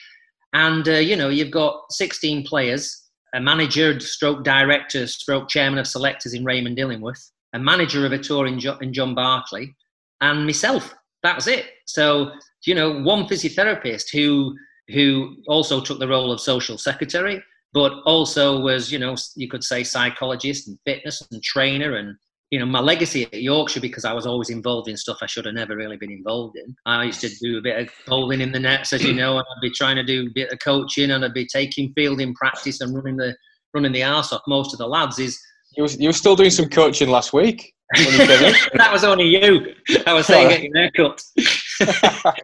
And, 0.52 0.88
uh, 0.88 0.92
you 0.92 1.16
know, 1.16 1.28
you've 1.28 1.50
got 1.50 1.82
16 1.90 2.46
players, 2.46 3.04
a 3.34 3.40
manager, 3.40 3.98
stroke 4.00 4.44
director, 4.44 5.06
stroke 5.06 5.48
chairman 5.48 5.78
of 5.78 5.86
selectors 5.86 6.34
in 6.34 6.44
Raymond 6.44 6.78
Illingworth, 6.78 7.30
a 7.52 7.58
manager 7.58 8.06
of 8.06 8.12
a 8.12 8.18
tour 8.18 8.46
in, 8.46 8.58
jo- 8.58 8.78
in 8.78 8.92
John 8.92 9.14
Barclay, 9.14 9.74
and 10.20 10.46
myself. 10.46 10.94
That's 11.26 11.48
it. 11.48 11.66
So, 11.86 12.30
you 12.66 12.74
know, 12.76 13.02
one 13.02 13.26
physiotherapist 13.26 14.12
who 14.12 14.54
who 14.94 15.36
also 15.48 15.80
took 15.80 15.98
the 15.98 16.06
role 16.06 16.30
of 16.30 16.40
social 16.40 16.78
secretary, 16.78 17.42
but 17.74 17.92
also 18.06 18.60
was, 18.60 18.92
you 18.92 19.00
know, 19.00 19.16
you 19.34 19.48
could 19.48 19.64
say 19.64 19.82
psychologist 19.82 20.68
and 20.68 20.78
fitness 20.84 21.26
and 21.32 21.42
trainer 21.42 21.96
and 21.96 22.16
you 22.52 22.60
know, 22.60 22.66
my 22.66 22.78
legacy 22.78 23.24
at 23.24 23.42
Yorkshire 23.42 23.80
because 23.80 24.04
I 24.04 24.12
was 24.12 24.24
always 24.24 24.50
involved 24.50 24.88
in 24.88 24.96
stuff 24.96 25.18
I 25.20 25.26
should 25.26 25.46
have 25.46 25.54
never 25.56 25.74
really 25.74 25.96
been 25.96 26.12
involved 26.12 26.56
in. 26.56 26.76
I 26.86 27.02
used 27.02 27.20
to 27.22 27.28
do 27.42 27.58
a 27.58 27.60
bit 27.60 27.80
of 27.80 27.88
bowling 28.06 28.40
in 28.40 28.52
the 28.52 28.60
nets, 28.60 28.92
as 28.92 29.02
you 29.02 29.14
know, 29.14 29.38
and 29.38 29.44
I'd 29.44 29.60
be 29.60 29.70
trying 29.70 29.96
to 29.96 30.04
do 30.04 30.28
a 30.28 30.32
bit 30.32 30.52
of 30.52 30.60
coaching 30.60 31.10
and 31.10 31.24
I'd 31.24 31.34
be 31.34 31.48
taking 31.52 31.92
fielding 31.94 32.34
practice 32.34 32.80
and 32.80 32.94
running 32.94 33.16
the 33.16 33.36
running 33.74 33.90
the 33.90 34.04
arse 34.04 34.32
off 34.32 34.42
most 34.46 34.72
of 34.72 34.78
the 34.78 34.86
lads. 34.86 35.18
Is 35.18 35.36
you 35.76 35.82
were, 35.82 35.90
you 35.90 36.08
were 36.08 36.12
still 36.12 36.36
doing 36.36 36.50
some 36.50 36.68
coaching 36.68 37.08
last 37.08 37.32
week. 37.32 37.74
that 38.74 38.90
was 38.92 39.04
only 39.04 39.26
you. 39.26 39.74
I 40.06 40.12
was 40.12 40.26
saying 40.26 40.48
get 40.48 40.62
your 40.62 40.76
haircut. 40.76 41.22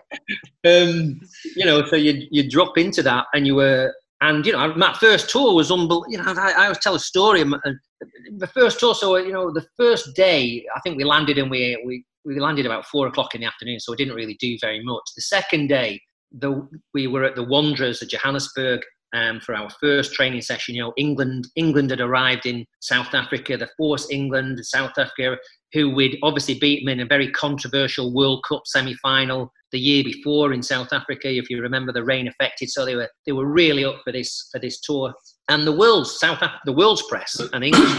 um, 0.65 1.21
you 1.57 1.65
know, 1.65 1.85
so 1.85 1.97
you 1.97 2.27
you 2.31 2.49
drop 2.49 2.79
into 2.79 3.03
that 3.03 3.27
and 3.35 3.47
you 3.47 3.57
were 3.57 3.93
and 4.23 4.47
you 4.47 4.53
know, 4.53 4.73
my 4.75 4.95
first 4.95 5.29
tour 5.29 5.53
was 5.53 5.71
unbelievable. 5.71 6.07
You 6.09 6.19
know, 6.19 6.25
I, 6.27 6.53
I 6.53 6.63
always 6.65 6.79
tell 6.79 6.95
a 6.95 7.01
story. 7.01 7.43
The 7.43 8.47
first 8.47 8.79
tour, 8.79 8.95
so 8.95 9.17
you 9.17 9.33
know, 9.33 9.53
the 9.53 9.67
first 9.77 10.15
day, 10.15 10.65
I 10.75 10.81
think 10.81 10.97
we 10.97 11.05
landed 11.05 11.39
and 11.39 11.51
we 11.51 11.81
we 11.85 12.05
we 12.25 12.39
landed 12.39 12.65
about 12.65 12.87
four 12.87 13.09
o'clock 13.09 13.35
in 13.35 13.41
the 13.41 13.49
afternoon, 13.49 13.81
so 13.81 13.93
we 13.93 13.97
didn't 13.97 14.15
really 14.15 14.37
do 14.41 14.57
very 14.61 14.83
much. 14.83 15.03
The 15.17 15.23
second 15.23 15.67
day, 15.67 16.01
the 16.31 16.69
we 16.95 17.09
were 17.09 17.25
at 17.25 17.35
the 17.35 17.43
Wanderers 17.43 18.01
at 18.01 18.11
Johannesburg 18.11 18.81
um, 19.13 19.41
for 19.41 19.55
our 19.55 19.71
first 19.81 20.15
training 20.15 20.43
session. 20.43 20.75
You 20.75 20.83
know, 20.83 20.93
England 20.97 21.49
England 21.57 21.91
had 21.91 22.01
arrived 22.01 22.47
in 22.47 22.65
South 22.81 23.15
Africa. 23.15 23.57
The 23.57 23.69
force 23.77 24.11
England, 24.11 24.65
South 24.65 24.99
Africa, 24.99 25.37
who 25.73 25.95
we'd 25.95 26.19
obviously 26.23 26.59
beaten 26.59 26.89
in 26.89 27.01
a 27.01 27.07
very 27.07 27.31
controversial 27.31 28.13
World 28.13 28.45
Cup 28.49 28.63
semi-final 28.67 29.51
the 29.73 29.81
year 29.81 30.05
before 30.05 30.53
in 30.53 30.63
South 30.63 30.93
Africa, 30.93 31.31
if 31.31 31.49
you 31.49 31.61
remember, 31.61 31.93
the 31.93 32.05
rain 32.05 32.29
affected. 32.29 32.71
So 32.71 32.85
they 32.85 32.95
were 32.95 33.09
they 33.27 33.33
were 33.33 33.47
really 33.47 33.85
up 33.85 34.01
for 34.05 34.13
this 34.13 34.49
for 34.53 34.59
this 34.59 34.81
tour. 34.81 35.13
And 35.49 35.67
the 35.67 35.77
world's 35.77 36.19
South 36.19 36.43
Af- 36.43 36.61
the 36.65 36.73
world's 36.73 37.03
press 37.09 37.41
and 37.53 37.65
English 37.65 37.91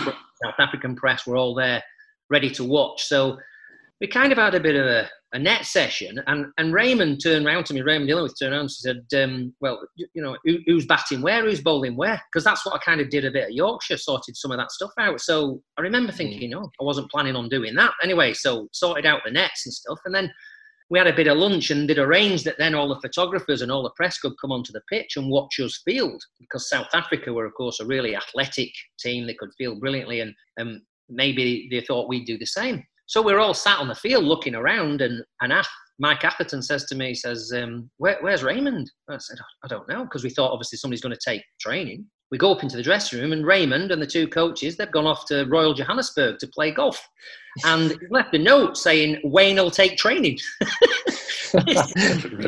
South 0.43 0.59
African 0.59 0.95
press 0.95 1.25
were 1.25 1.37
all 1.37 1.55
there, 1.55 1.81
ready 2.29 2.49
to 2.51 2.63
watch. 2.63 3.03
So 3.03 3.37
we 4.01 4.07
kind 4.07 4.31
of 4.31 4.37
had 4.37 4.55
a 4.55 4.59
bit 4.59 4.75
of 4.75 4.85
a, 4.85 5.09
a 5.33 5.39
net 5.39 5.65
session, 5.65 6.21
and, 6.27 6.45
and 6.57 6.73
Raymond 6.73 7.21
turned 7.21 7.45
around 7.45 7.65
to 7.65 7.73
me. 7.73 7.81
Raymond 7.81 8.09
Illingworth 8.09 8.37
turned 8.39 8.53
around 8.53 8.61
and 8.61 8.71
said, 8.71 9.03
um, 9.15 9.53
"Well, 9.61 9.81
you, 9.95 10.07
you 10.13 10.21
know, 10.21 10.37
who, 10.45 10.59
who's 10.65 10.85
batting 10.85 11.21
where, 11.21 11.43
who's 11.43 11.61
bowling 11.61 11.97
where?" 11.97 12.21
Because 12.31 12.43
that's 12.43 12.65
what 12.65 12.75
I 12.75 12.77
kind 12.79 13.01
of 13.01 13.09
did 13.09 13.25
a 13.25 13.31
bit 13.31 13.45
at 13.45 13.53
Yorkshire, 13.53 13.97
sorted 13.97 14.37
some 14.37 14.51
of 14.51 14.57
that 14.57 14.71
stuff 14.71 14.91
out. 14.99 15.19
So 15.21 15.61
I 15.77 15.81
remember 15.81 16.11
thinking, 16.11 16.51
"No, 16.51 16.69
I 16.79 16.83
wasn't 16.83 17.11
planning 17.11 17.35
on 17.35 17.49
doing 17.49 17.73
that 17.75 17.93
anyway." 18.03 18.33
So 18.33 18.67
sorted 18.71 19.05
out 19.05 19.21
the 19.25 19.31
nets 19.31 19.65
and 19.65 19.73
stuff, 19.73 19.99
and 20.05 20.13
then 20.13 20.31
we 20.89 20.99
had 20.99 21.07
a 21.07 21.15
bit 21.15 21.27
of 21.27 21.37
lunch 21.37 21.71
and 21.71 21.89
they'd 21.89 21.97
arranged 21.97 22.45
that 22.45 22.59
then 22.59 22.75
all 22.75 22.87
the 22.87 23.01
photographers 23.01 23.63
and 23.63 23.71
all 23.71 23.81
the 23.81 23.89
press 23.95 24.19
could 24.19 24.33
come 24.39 24.51
onto 24.51 24.71
the 24.71 24.81
pitch 24.91 25.17
and 25.17 25.27
watch 25.27 25.59
us 25.59 25.81
field 25.83 26.21
because 26.39 26.69
South 26.69 26.89
Africa 26.93 27.33
were, 27.33 27.45
of 27.45 27.53
course, 27.55 27.79
a 27.79 27.85
really 27.85 28.15
athletic 28.15 28.69
team. 28.99 29.25
They 29.25 29.33
could 29.33 29.49
field 29.57 29.79
brilliantly 29.79 30.19
and 30.19 30.35
um, 30.59 30.81
maybe 31.09 31.67
they 31.71 31.81
thought 31.81 32.09
we'd 32.09 32.27
do 32.27 32.37
the 32.37 32.45
same. 32.45 32.83
So 33.05 33.21
we 33.21 33.33
are 33.33 33.39
all 33.39 33.53
sat 33.53 33.79
on 33.79 33.87
the 33.87 33.95
field 33.95 34.23
looking 34.23 34.55
around 34.55 35.01
and, 35.01 35.23
and 35.41 35.53
Mike 35.99 36.23
Atherton 36.23 36.61
says 36.61 36.85
to 36.85 36.95
me, 36.95 37.09
he 37.09 37.15
says, 37.15 37.51
um, 37.55 37.89
Where, 37.97 38.17
where's 38.21 38.43
Raymond? 38.43 38.91
I 39.09 39.17
said, 39.17 39.37
I 39.63 39.67
don't 39.67 39.87
know, 39.87 40.03
because 40.03 40.23
we 40.23 40.29
thought 40.29 40.51
obviously 40.51 40.77
somebody's 40.77 41.01
going 41.01 41.15
to 41.15 41.29
take 41.31 41.43
training. 41.59 42.05
we 42.31 42.37
go 42.37 42.51
up 42.51 42.63
into 42.63 42.77
the 42.77 42.83
dressing 42.83 43.19
room, 43.19 43.31
and 43.31 43.45
Raymond 43.45 43.91
and 43.91 44.01
the 44.01 44.07
two 44.07 44.27
coaches, 44.27 44.75
they've 44.75 44.91
gone 44.91 45.05
off 45.05 45.25
to 45.27 45.45
Royal 45.45 45.73
Johannesburg 45.73 46.39
to 46.39 46.47
play 46.47 46.71
golf. 46.71 47.07
And 47.63 47.91
he 47.91 48.07
left 48.09 48.33
a 48.33 48.39
note 48.39 48.77
saying, 48.77 49.21
Wayne 49.23 49.57
will 49.57 49.69
take 49.69 49.97
training. 49.97 50.39
this, 51.67 51.93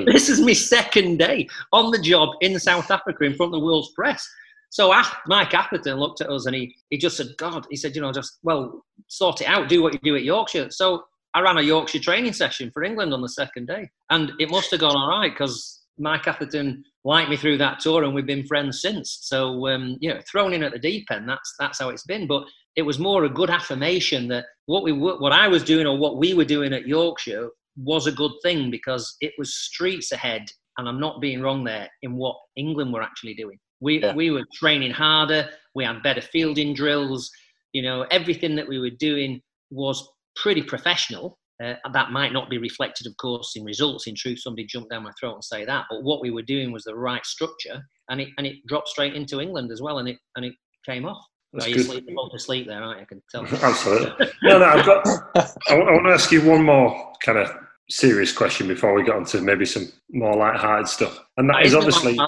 this 0.07 0.29
is 0.29 0.41
my 0.41 0.53
second 0.53 1.17
day 1.17 1.47
on 1.71 1.91
the 1.91 1.99
job 1.99 2.29
in 2.41 2.59
South 2.59 2.89
Africa 2.89 3.23
in 3.23 3.35
front 3.35 3.53
of 3.53 3.59
the 3.59 3.65
world's 3.65 3.91
press. 3.91 4.27
So 4.75 4.93
Mike 5.27 5.53
Atherton 5.53 5.95
looked 5.95 6.19
at 6.19 6.29
us 6.29 6.47
and 6.47 6.53
he, 6.53 6.75
he 6.89 6.97
just 6.97 7.15
said, 7.15 7.27
God, 7.37 7.65
he 7.69 7.77
said, 7.77 7.95
you 7.95 8.01
know, 8.01 8.11
just, 8.11 8.39
well, 8.43 8.83
sort 9.07 9.39
it 9.39 9.45
out, 9.45 9.69
do 9.69 9.81
what 9.81 9.93
you 9.93 9.99
do 10.03 10.17
at 10.17 10.25
Yorkshire. 10.25 10.69
So 10.69 11.05
I 11.33 11.39
ran 11.39 11.57
a 11.57 11.61
Yorkshire 11.61 11.99
training 11.99 12.33
session 12.33 12.71
for 12.73 12.83
England 12.83 13.13
on 13.13 13.21
the 13.21 13.29
second 13.29 13.67
day. 13.67 13.89
And 14.09 14.33
it 14.37 14.51
must 14.51 14.71
have 14.71 14.81
gone 14.81 14.97
all 14.97 15.07
right 15.07 15.31
because 15.31 15.85
Mike 15.97 16.27
Atherton 16.27 16.83
liked 17.05 17.29
me 17.29 17.37
through 17.37 17.57
that 17.59 17.79
tour, 17.79 18.03
and 18.03 18.13
we've 18.13 18.25
been 18.25 18.45
friends 18.47 18.81
since. 18.81 19.19
So, 19.21 19.65
um, 19.69 19.95
you 20.01 20.13
know, 20.13 20.19
thrown 20.29 20.51
in 20.51 20.61
at 20.61 20.73
the 20.73 20.79
deep 20.79 21.07
end, 21.09 21.29
that's 21.29 21.55
that's 21.57 21.79
how 21.79 21.87
it's 21.87 22.03
been. 22.03 22.27
But 22.27 22.43
it 22.75 22.81
was 22.81 22.99
more 22.99 23.23
a 23.23 23.29
good 23.29 23.49
affirmation 23.49 24.27
that 24.27 24.43
what 24.65 24.83
we 24.83 24.91
what 24.91 25.31
I 25.31 25.47
was 25.47 25.63
doing 25.63 25.87
or 25.87 25.97
what 25.97 26.17
we 26.17 26.33
were 26.33 26.43
doing 26.43 26.73
at 26.73 26.85
Yorkshire 26.85 27.47
was 27.77 28.07
a 28.07 28.11
good 28.11 28.33
thing 28.43 28.71
because 28.71 29.15
it 29.21 29.31
was 29.37 29.55
streets 29.55 30.11
ahead, 30.11 30.43
and 30.77 30.89
I'm 30.89 30.99
not 30.99 31.21
being 31.21 31.41
wrong 31.41 31.63
there 31.63 31.87
in 32.01 32.17
what 32.17 32.35
England 32.57 32.91
were 32.91 33.01
actually 33.01 33.35
doing. 33.35 33.57
We 33.81 34.01
yeah. 34.01 34.13
we 34.15 34.31
were 34.31 34.45
training 34.53 34.91
harder. 34.91 35.49
We 35.73 35.85
had 35.85 36.03
better 36.03 36.21
fielding 36.21 36.73
drills. 36.73 37.29
You 37.73 37.81
know, 37.81 38.03
everything 38.11 38.55
that 38.55 38.67
we 38.67 38.79
were 38.79 38.91
doing 38.97 39.41
was 39.71 40.07
pretty 40.35 40.61
professional 40.61 41.37
uh, 41.63 41.75
that 41.93 42.11
might 42.11 42.33
not 42.33 42.49
be 42.49 42.57
reflected, 42.57 43.07
of 43.07 43.15
course, 43.17 43.53
in 43.55 43.63
results. 43.63 44.07
In 44.07 44.15
truth, 44.15 44.39
somebody 44.41 44.65
jumped 44.65 44.91
down 44.91 45.03
my 45.03 45.11
throat 45.19 45.35
and 45.35 45.43
say 45.43 45.63
that. 45.65 45.85
But 45.89 46.03
what 46.03 46.21
we 46.21 46.29
were 46.29 46.41
doing 46.41 46.71
was 46.71 46.83
the 46.83 46.95
right 46.95 47.25
structure, 47.25 47.81
and 48.09 48.19
it 48.19 48.29
and 48.37 48.45
it 48.45 48.57
dropped 48.67 48.89
straight 48.89 49.15
into 49.15 49.39
England 49.39 49.71
as 49.71 49.81
well, 49.81 49.99
and 49.99 50.09
it 50.09 50.17
and 50.35 50.45
it 50.45 50.53
came 50.85 51.05
off. 51.05 51.23
That's 51.53 51.67
you 51.67 51.79
sleep, 51.79 52.05
to 52.05 52.39
sleep 52.39 52.67
there, 52.67 52.83
aren't 52.83 52.99
you? 52.99 53.03
I 53.03 53.05
can 53.05 53.21
tell. 53.31 53.45
Absolutely. 53.63 54.27
no, 54.43 54.59
no. 54.59 54.65
I've 54.65 54.85
got. 54.85 55.07
I, 55.35 55.75
I 55.75 55.75
want 55.75 56.05
to 56.07 56.13
ask 56.13 56.29
you 56.31 56.41
one 56.41 56.63
more 56.63 57.13
kind 57.23 57.37
of 57.37 57.49
serious 57.89 58.33
question 58.33 58.67
before 58.67 58.93
we 58.93 59.03
get 59.03 59.15
on 59.15 59.23
to 59.25 59.39
maybe 59.39 59.65
some 59.65 59.87
more 60.11 60.35
light-hearted 60.35 60.89
stuff, 60.89 61.17
and 61.37 61.49
that, 61.49 61.53
that 61.53 61.65
is, 61.65 61.71
is 61.71 61.75
obviously. 61.75 62.19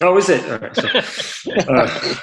Oh, 0.00 0.16
is 0.16 0.28
it? 0.28 0.60
Right, 0.60 0.76
so, 0.76 1.52
uh, 1.68 2.14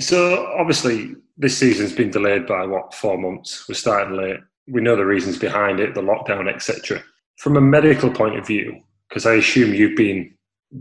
so 0.00 0.46
obviously, 0.58 1.14
this 1.36 1.58
season's 1.58 1.92
been 1.92 2.10
delayed 2.10 2.46
by 2.46 2.64
what 2.64 2.94
four 2.94 3.18
months. 3.18 3.68
We're 3.68 3.74
starting 3.74 4.16
late 4.16 4.40
we 4.70 4.80
know 4.80 4.96
the 4.96 5.04
reasons 5.04 5.38
behind 5.38 5.80
it, 5.80 5.94
the 5.94 6.02
lockdown, 6.02 6.52
etc. 6.52 7.02
From 7.38 7.56
a 7.56 7.60
medical 7.60 8.10
point 8.10 8.38
of 8.38 8.46
view, 8.46 8.80
because 9.08 9.26
I 9.26 9.34
assume 9.34 9.74
you've 9.74 9.96
been 9.96 10.32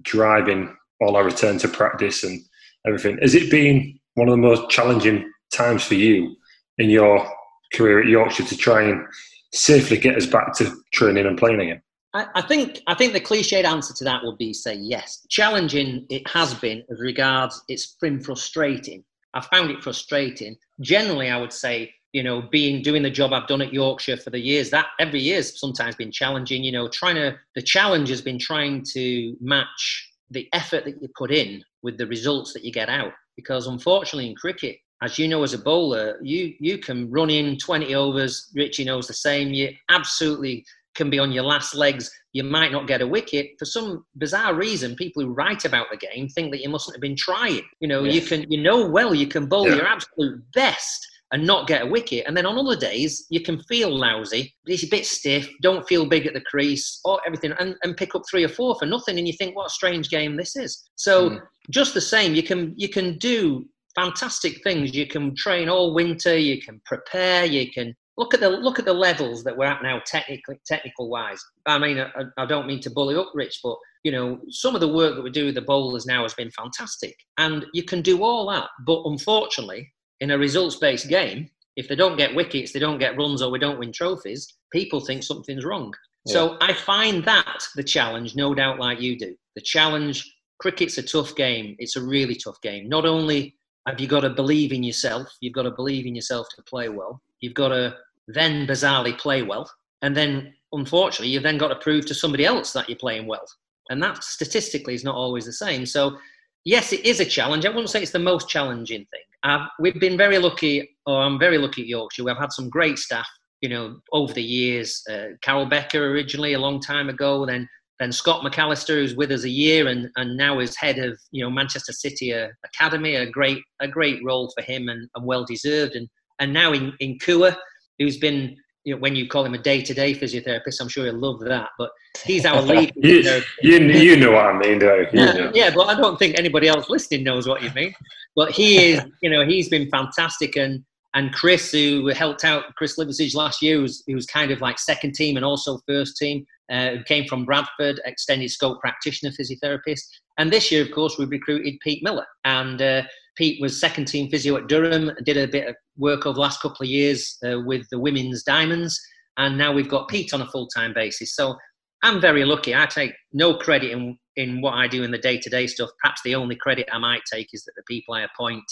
driving 0.02 0.76
all 1.02 1.16
our 1.16 1.24
return 1.24 1.58
to 1.60 1.68
practice 1.68 2.24
and 2.24 2.40
everything, 2.86 3.18
has 3.22 3.36
it 3.36 3.50
been 3.50 4.00
one 4.14 4.28
of 4.28 4.34
the 4.34 4.38
most 4.42 4.70
challenging 4.70 5.30
times 5.52 5.84
for 5.84 5.96
you 5.96 6.36
in 6.78 6.90
your 6.90 7.28
career 7.74 8.02
at 8.02 8.08
Yorkshire 8.08 8.44
to 8.46 8.58
try 8.58 8.84
and 8.84 9.06
safely 9.54 9.98
get 9.98 10.16
us 10.16 10.26
back 10.26 10.54
to 10.56 10.72
training 10.94 11.26
and 11.26 11.38
playing 11.38 11.62
again? 11.62 11.82
I, 12.14 12.26
I 12.36 12.42
think 12.42 12.82
I 12.88 12.96
think 12.96 13.14
the 13.14 13.22
cliched 13.22 13.66
answer 13.66 13.94
to 13.94 14.04
that 14.04 14.24
would 14.24 14.38
be 14.38 14.54
say 14.54 14.76
yes. 14.76 15.26
Challenging 15.30 16.06
it 16.10 16.28
has 16.28 16.54
been 16.54 16.84
as 16.92 17.00
regards 17.00 17.62
it's 17.68 17.98
been 18.02 18.22
frustrating. 18.22 19.04
I 19.34 19.42
found 19.42 19.70
it 19.70 19.84
frustrating. 19.84 20.56
Generally, 20.82 21.30
I 21.30 21.38
would 21.38 21.54
say 21.54 21.94
you 22.14 22.24
know, 22.24 22.42
being 22.42 22.82
doing 22.82 23.04
the 23.04 23.10
job 23.10 23.34
I've 23.34 23.48
done 23.48 23.62
at 23.62 23.74
Yorkshire 23.74 24.18
for 24.18 24.32
the 24.32 24.40
years, 24.40 24.70
that 24.72 24.88
every 25.00 25.20
year's 25.20 25.60
sometimes 25.60 25.96
been 25.96 26.12
challenging. 26.12 26.64
You 26.64 26.72
know, 26.72 26.88
trying 26.88 27.16
to 27.16 27.38
the 27.56 27.62
challenge 27.62 28.10
has 28.10 28.22
been 28.22 28.40
trying 28.40 28.84
to 28.94 29.36
match 29.40 30.12
the 30.32 30.48
effort 30.54 30.86
that 30.86 31.02
you 31.02 31.10
put 31.18 31.32
in 31.32 31.64
with 31.82 31.98
the 31.98 32.08
results 32.08 32.54
that 32.54 32.64
you 32.64 32.72
get 32.72 32.90
out. 32.90 33.14
Because 33.36 33.68
unfortunately, 33.68 34.30
in 34.30 34.36
cricket, 34.36 34.78
as 35.02 35.18
you 35.20 35.28
know, 35.28 35.44
as 35.44 35.54
a 35.54 35.60
bowler, 35.60 36.18
you 36.22 36.56
you 36.60 36.80
can 36.80 37.10
run 37.12 37.30
in 37.30 37.58
20 37.58 37.94
overs. 37.94 38.52
Richie 38.56 38.86
knows 38.86 39.08
the 39.08 39.14
same. 39.14 39.54
You 39.54 39.70
absolutely 39.90 40.66
can 40.96 41.10
be 41.10 41.20
on 41.20 41.32
your 41.32 41.44
last 41.44 41.76
legs. 41.76 42.12
You 42.34 42.44
might 42.44 42.72
not 42.72 42.88
get 42.88 43.02
a 43.02 43.08
wicket 43.08 43.52
for 43.58 43.66
some 43.66 44.06
bizarre 44.18 44.54
reason. 44.54 44.96
People 44.96 45.24
who 45.24 45.34
write 45.34 45.66
about 45.66 45.88
the 45.92 45.98
game 45.98 46.28
think 46.30 46.52
that 46.52 46.62
you 46.62 46.70
mustn't 46.70 46.96
have 46.96 47.02
been 47.02 47.16
trying. 47.16 47.62
You 47.80 47.88
know, 47.88 48.04
you 48.04 48.22
can 48.22 48.50
you 48.52 48.62
know 48.62 48.90
well 48.90 49.14
you 49.14 49.28
can 49.28 49.48
bowl 49.48 49.68
yeah. 49.68 49.76
your 49.76 49.88
absolute 49.88 50.42
best 50.54 51.06
and 51.32 51.46
not 51.46 51.68
get 51.68 51.84
a 51.84 51.86
wicket. 51.86 52.26
And 52.28 52.36
then 52.36 52.46
on 52.46 52.58
other 52.58 52.76
days, 52.76 53.26
you 53.30 53.42
can 53.42 53.62
feel 53.64 53.96
lousy, 53.96 54.54
it's 54.66 54.84
a 54.84 54.88
bit 54.88 55.06
stiff, 55.06 55.48
don't 55.62 55.88
feel 55.88 56.08
big 56.08 56.26
at 56.26 56.34
the 56.34 56.42
crease, 56.42 57.00
or 57.06 57.20
everything, 57.26 57.54
and, 57.60 57.76
and 57.84 57.96
pick 57.96 58.16
up 58.16 58.24
three 58.30 58.44
or 58.44 58.50
four 58.50 58.76
for 58.80 58.86
nothing. 58.86 59.18
And 59.18 59.28
you 59.28 59.34
think, 59.34 59.56
what 59.56 59.68
a 59.68 59.70
strange 59.70 60.10
game 60.10 60.36
this 60.36 60.56
is. 60.56 60.90
So 60.96 61.30
mm. 61.30 61.42
just 61.70 61.94
the 61.94 62.02
same, 62.02 62.34
you 62.34 62.44
can 62.44 62.74
you 62.76 62.90
can 62.90 63.18
do 63.20 63.66
fantastic 63.96 64.64
things. 64.64 64.96
You 64.96 65.08
can 65.08 65.36
train 65.36 65.70
all 65.70 65.94
winter. 65.94 66.38
You 66.38 66.62
can 66.62 66.82
prepare. 66.86 67.46
You 67.46 67.70
can 67.72 67.96
look 68.20 68.34
at 68.34 68.42
the 68.42 68.50
look 68.50 68.78
at 68.78 68.86
the 68.86 68.94
levels 68.94 69.44
that 69.46 69.56
we're 69.58 69.66
at 69.66 69.82
now, 69.82 70.02
technically 70.06 70.60
technical 70.66 71.10
wise. 71.10 71.42
I 71.66 71.80
mean, 71.80 72.00
I, 72.00 72.24
I 72.38 72.46
don't 72.46 72.68
mean 72.68 72.82
to 72.82 72.92
bully 72.92 73.16
up 73.16 73.32
Rich, 73.34 73.62
but 73.64 73.78
you 74.04 74.12
know, 74.12 74.40
some 74.50 74.76
of 74.76 74.82
the 74.82 74.94
work 74.94 75.16
that 75.16 75.24
we 75.24 75.32
do 75.32 75.46
with 75.46 75.56
the 75.56 75.62
bowlers 75.62 76.06
now 76.06 76.24
has 76.24 76.34
been 76.34 76.52
fantastic, 76.52 77.16
and 77.38 77.66
you 77.74 77.84
can 77.84 78.02
do 78.02 78.24
all 78.24 78.50
that. 78.52 78.68
But 78.86 79.04
unfortunately, 79.06 79.92
in 80.20 80.32
a 80.32 80.38
results 80.38 80.76
based 80.76 81.08
game, 81.08 81.50
if 81.78 81.88
they 81.88 81.96
don't 81.96 82.18
get 82.18 82.36
wickets, 82.36 82.74
they 82.74 82.80
don't 82.80 83.00
get 83.00 83.18
runs, 83.18 83.42
or 83.42 83.52
we 83.52 83.60
don't 83.60 83.80
win 83.80 83.94
trophies, 83.94 84.54
people 84.72 85.00
think 85.00 85.24
something's 85.24 85.66
wrong. 85.66 85.94
Yeah. 86.26 86.34
So 86.34 86.58
I 86.60 86.74
find 86.74 87.24
that 87.24 87.64
the 87.76 87.84
challenge, 87.84 88.36
no 88.36 88.54
doubt, 88.54 88.80
like 88.80 89.00
you 89.00 89.18
do. 89.18 89.34
The 89.56 89.62
challenge, 89.62 90.30
cricket's 90.60 90.98
a 90.98 91.04
tough 91.04 91.36
game. 91.36 91.78
It's 91.80 91.96
a 91.96 92.04
really 92.04 92.36
tough 92.36 92.60
game. 92.62 92.90
Not 92.90 93.06
only 93.06 93.56
have 93.88 94.00
you 94.00 94.08
got 94.08 94.22
to 94.22 94.30
believe 94.30 94.74
in 94.74 94.84
yourself, 94.84 95.28
you've 95.40 95.54
got 95.54 95.64
to 95.64 95.72
believe 95.72 96.06
in 96.06 96.16
yourself 96.16 96.48
to 96.56 96.64
play 96.64 96.90
well, 96.90 97.22
you've 97.40 97.54
got 97.54 97.70
to 97.70 97.96
then 98.34 98.68
bizarrely 98.68 99.18
play 99.18 99.42
well. 99.42 99.70
And 100.02 100.16
then, 100.16 100.54
unfortunately, 100.72 101.30
you've 101.30 101.44
then 101.44 101.58
got 101.58 101.70
to 101.70 101.76
prove 101.76 102.06
to 102.08 102.14
somebody 102.14 102.46
else 102.46 102.74
that 102.74 102.88
you're 102.88 102.98
playing 102.98 103.28
well. 103.28 103.46
And 103.90 104.02
that 104.04 104.24
statistically 104.24 104.94
is 104.94 105.04
not 105.04 105.16
always 105.16 105.46
the 105.46 105.54
same. 105.54 105.86
So 105.86 106.18
yes, 106.66 106.94
it 106.94 107.06
is 107.06 107.20
a 107.20 107.26
challenge. 107.26 107.66
I 107.66 107.70
wouldn't 107.70 107.90
say 107.90 108.02
it's 108.02 108.12
the 108.12 108.20
most 108.20 108.50
challenging 108.50 109.06
thing. 109.12 109.22
I've, 109.44 109.68
we've 109.80 110.00
been 110.00 110.18
very 110.18 110.38
lucky, 110.38 110.96
or 111.06 111.22
I'm 111.22 111.40
very 111.40 111.58
lucky 111.58 111.82
at 111.82 111.88
Yorkshire. 111.88 112.24
We've 112.24 112.38
had 112.38 112.52
some 112.52 112.70
great 112.70 113.00
staff, 113.00 113.28
you 113.62 113.70
know, 113.70 114.00
over 114.12 114.34
the 114.34 114.44
years. 114.44 115.02
Uh, 115.10 115.30
Carol 115.42 115.66
Becker 115.66 116.12
originally 116.12 116.54
a 116.54 116.60
long 116.60 116.80
time 116.80 117.10
ago, 117.10 117.46
then 117.46 117.68
then 118.00 118.12
Scott 118.14 118.46
McAllister, 118.46 118.96
who's 118.96 119.16
with 119.16 119.30
us 119.30 119.44
a 119.44 119.50
year 119.50 119.88
and, 119.88 120.10
and 120.16 120.38
now 120.38 120.60
is 120.60 120.74
head 120.78 121.00
of 121.00 121.20
you 121.32 121.44
know 121.44 121.50
Manchester 121.50 121.92
City 121.92 122.34
uh, 122.34 122.48
Academy, 122.64 123.16
a 123.16 123.30
great 123.30 123.62
a 123.82 123.88
great 123.88 124.24
role 124.24 124.52
for 124.56 124.64
him 124.64 124.88
and, 124.90 125.10
and 125.16 125.26
well 125.26 125.46
deserved. 125.46 125.96
And 125.96 126.08
and 126.40 126.54
now 126.54 126.74
in 126.74 126.94
in 127.00 127.18
Kua, 127.20 127.58
who's 128.00 128.18
been 128.18 128.58
you 128.86 128.96
know, 128.96 129.02
when 129.02 129.16
you 129.16 129.28
call 129.28 129.46
him 129.46 129.54
a 129.54 129.58
day-to-day 129.58 130.16
physiotherapist, 130.16 130.82
I'm 130.82 130.88
sure 130.88 131.06
he'll 131.06 131.14
love 131.14 131.40
that. 131.42 131.70
But 131.78 131.92
he's 132.24 132.46
our 132.46 132.62
lead. 132.64 132.94
you, 132.96 133.42
you, 133.62 133.78
you, 133.80 134.16
know 134.16 134.32
what 134.32 134.46
I 134.46 134.58
mean, 134.58 134.80
you? 134.82 135.08
Yeah, 135.14 135.52
yeah, 135.54 135.72
but 135.74 135.88
I 135.88 135.96
don't 135.96 136.18
think 136.18 136.38
anybody 136.38 136.68
else 136.68 136.90
listening 136.90 137.24
knows 137.24 137.48
what 137.48 137.62
you 137.62 137.72
mean. 137.76 137.94
But 138.36 138.52
he 138.52 138.92
is, 138.94 139.02
you 139.22 139.30
know, 139.30 139.46
he's 139.46 139.70
been 139.70 139.90
fantastic, 139.90 140.56
and 140.56 140.84
and 141.14 141.34
Chris, 141.34 141.72
who 141.72 142.08
helped 142.08 142.46
out 142.46 142.76
Chris 142.76 142.98
Liversidge 142.98 143.36
last 143.36 143.62
year, 143.62 143.78
who's 143.78 144.04
was 144.08 144.26
kind 144.26 144.52
of 144.52 144.62
like 144.62 144.80
second 144.80 145.14
team 145.14 145.36
and 145.38 145.46
also 145.46 145.80
first 145.88 146.18
team, 146.18 146.46
uh, 146.72 146.98
came 147.06 147.26
from 147.26 147.46
Bradford, 147.46 148.00
extended 148.06 148.50
scope 148.50 148.80
practitioner, 148.80 149.32
physiotherapist, 149.32 150.04
and 150.38 150.52
this 150.52 150.72
year, 150.72 150.84
of 150.84 150.92
course, 150.92 151.18
we 151.18 151.26
recruited 151.26 151.76
Pete 151.82 152.02
Miller, 152.02 152.26
and 152.46 152.82
uh, 152.82 153.02
Pete 153.40 153.62
was 153.62 153.80
second 153.80 154.04
team 154.04 154.30
physio 154.30 154.58
at 154.58 154.68
Durham, 154.68 155.12
did 155.24 155.38
a 155.38 155.48
bit 155.48 155.70
of 155.70 155.76
work 155.98 156.26
over 156.26 156.34
the 156.34 156.42
last 156.42 156.62
couple 156.62 156.84
of 156.84 156.90
years 156.90 157.38
uh, 157.48 157.62
with 157.62 157.88
the 157.90 157.98
women's 157.98 158.44
diamonds, 158.44 159.00
and 159.38 159.58
now 159.58 159.72
we've 159.72 159.88
got 159.88 160.10
Pete 160.10 160.34
on 160.34 160.42
a 160.42 160.48
full 160.48 160.68
time 160.68 160.94
basis. 160.94 161.38
So 161.38 161.56
I'm 162.04 162.20
very 162.20 162.44
lucky. 162.44 162.76
I 162.76 162.86
take 162.86 163.14
no 163.32 163.56
credit 163.56 163.92
in, 163.92 164.18
in 164.36 164.60
what 164.60 164.74
I 164.74 164.90
do 164.90 165.04
in 165.04 165.12
the 165.12 165.18
day 165.18 165.38
to 165.38 165.50
day 165.50 165.68
stuff. 165.68 165.90
Perhaps 166.02 166.22
the 166.26 166.36
only 166.36 166.58
credit 166.58 166.90
I 166.92 166.98
might 166.98 167.22
take 167.32 167.48
is 167.54 167.64
that 167.64 167.72
the 167.78 167.84
people 167.88 168.14
I 168.14 168.24
appoint 168.24 168.66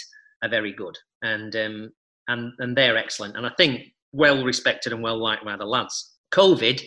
are 0.43 0.49
very 0.49 0.73
good 0.73 0.97
and, 1.21 1.55
um, 1.55 1.89
and, 2.27 2.51
and 2.59 2.75
they're 2.75 2.97
excellent. 2.97 3.37
And 3.37 3.45
I 3.47 3.51
think 3.55 3.83
well 4.11 4.43
respected 4.43 4.91
and 4.91 5.01
well 5.01 5.17
liked 5.17 5.45
by 5.45 5.55
the 5.55 5.65
lads. 5.65 6.17
COVID, 6.33 6.83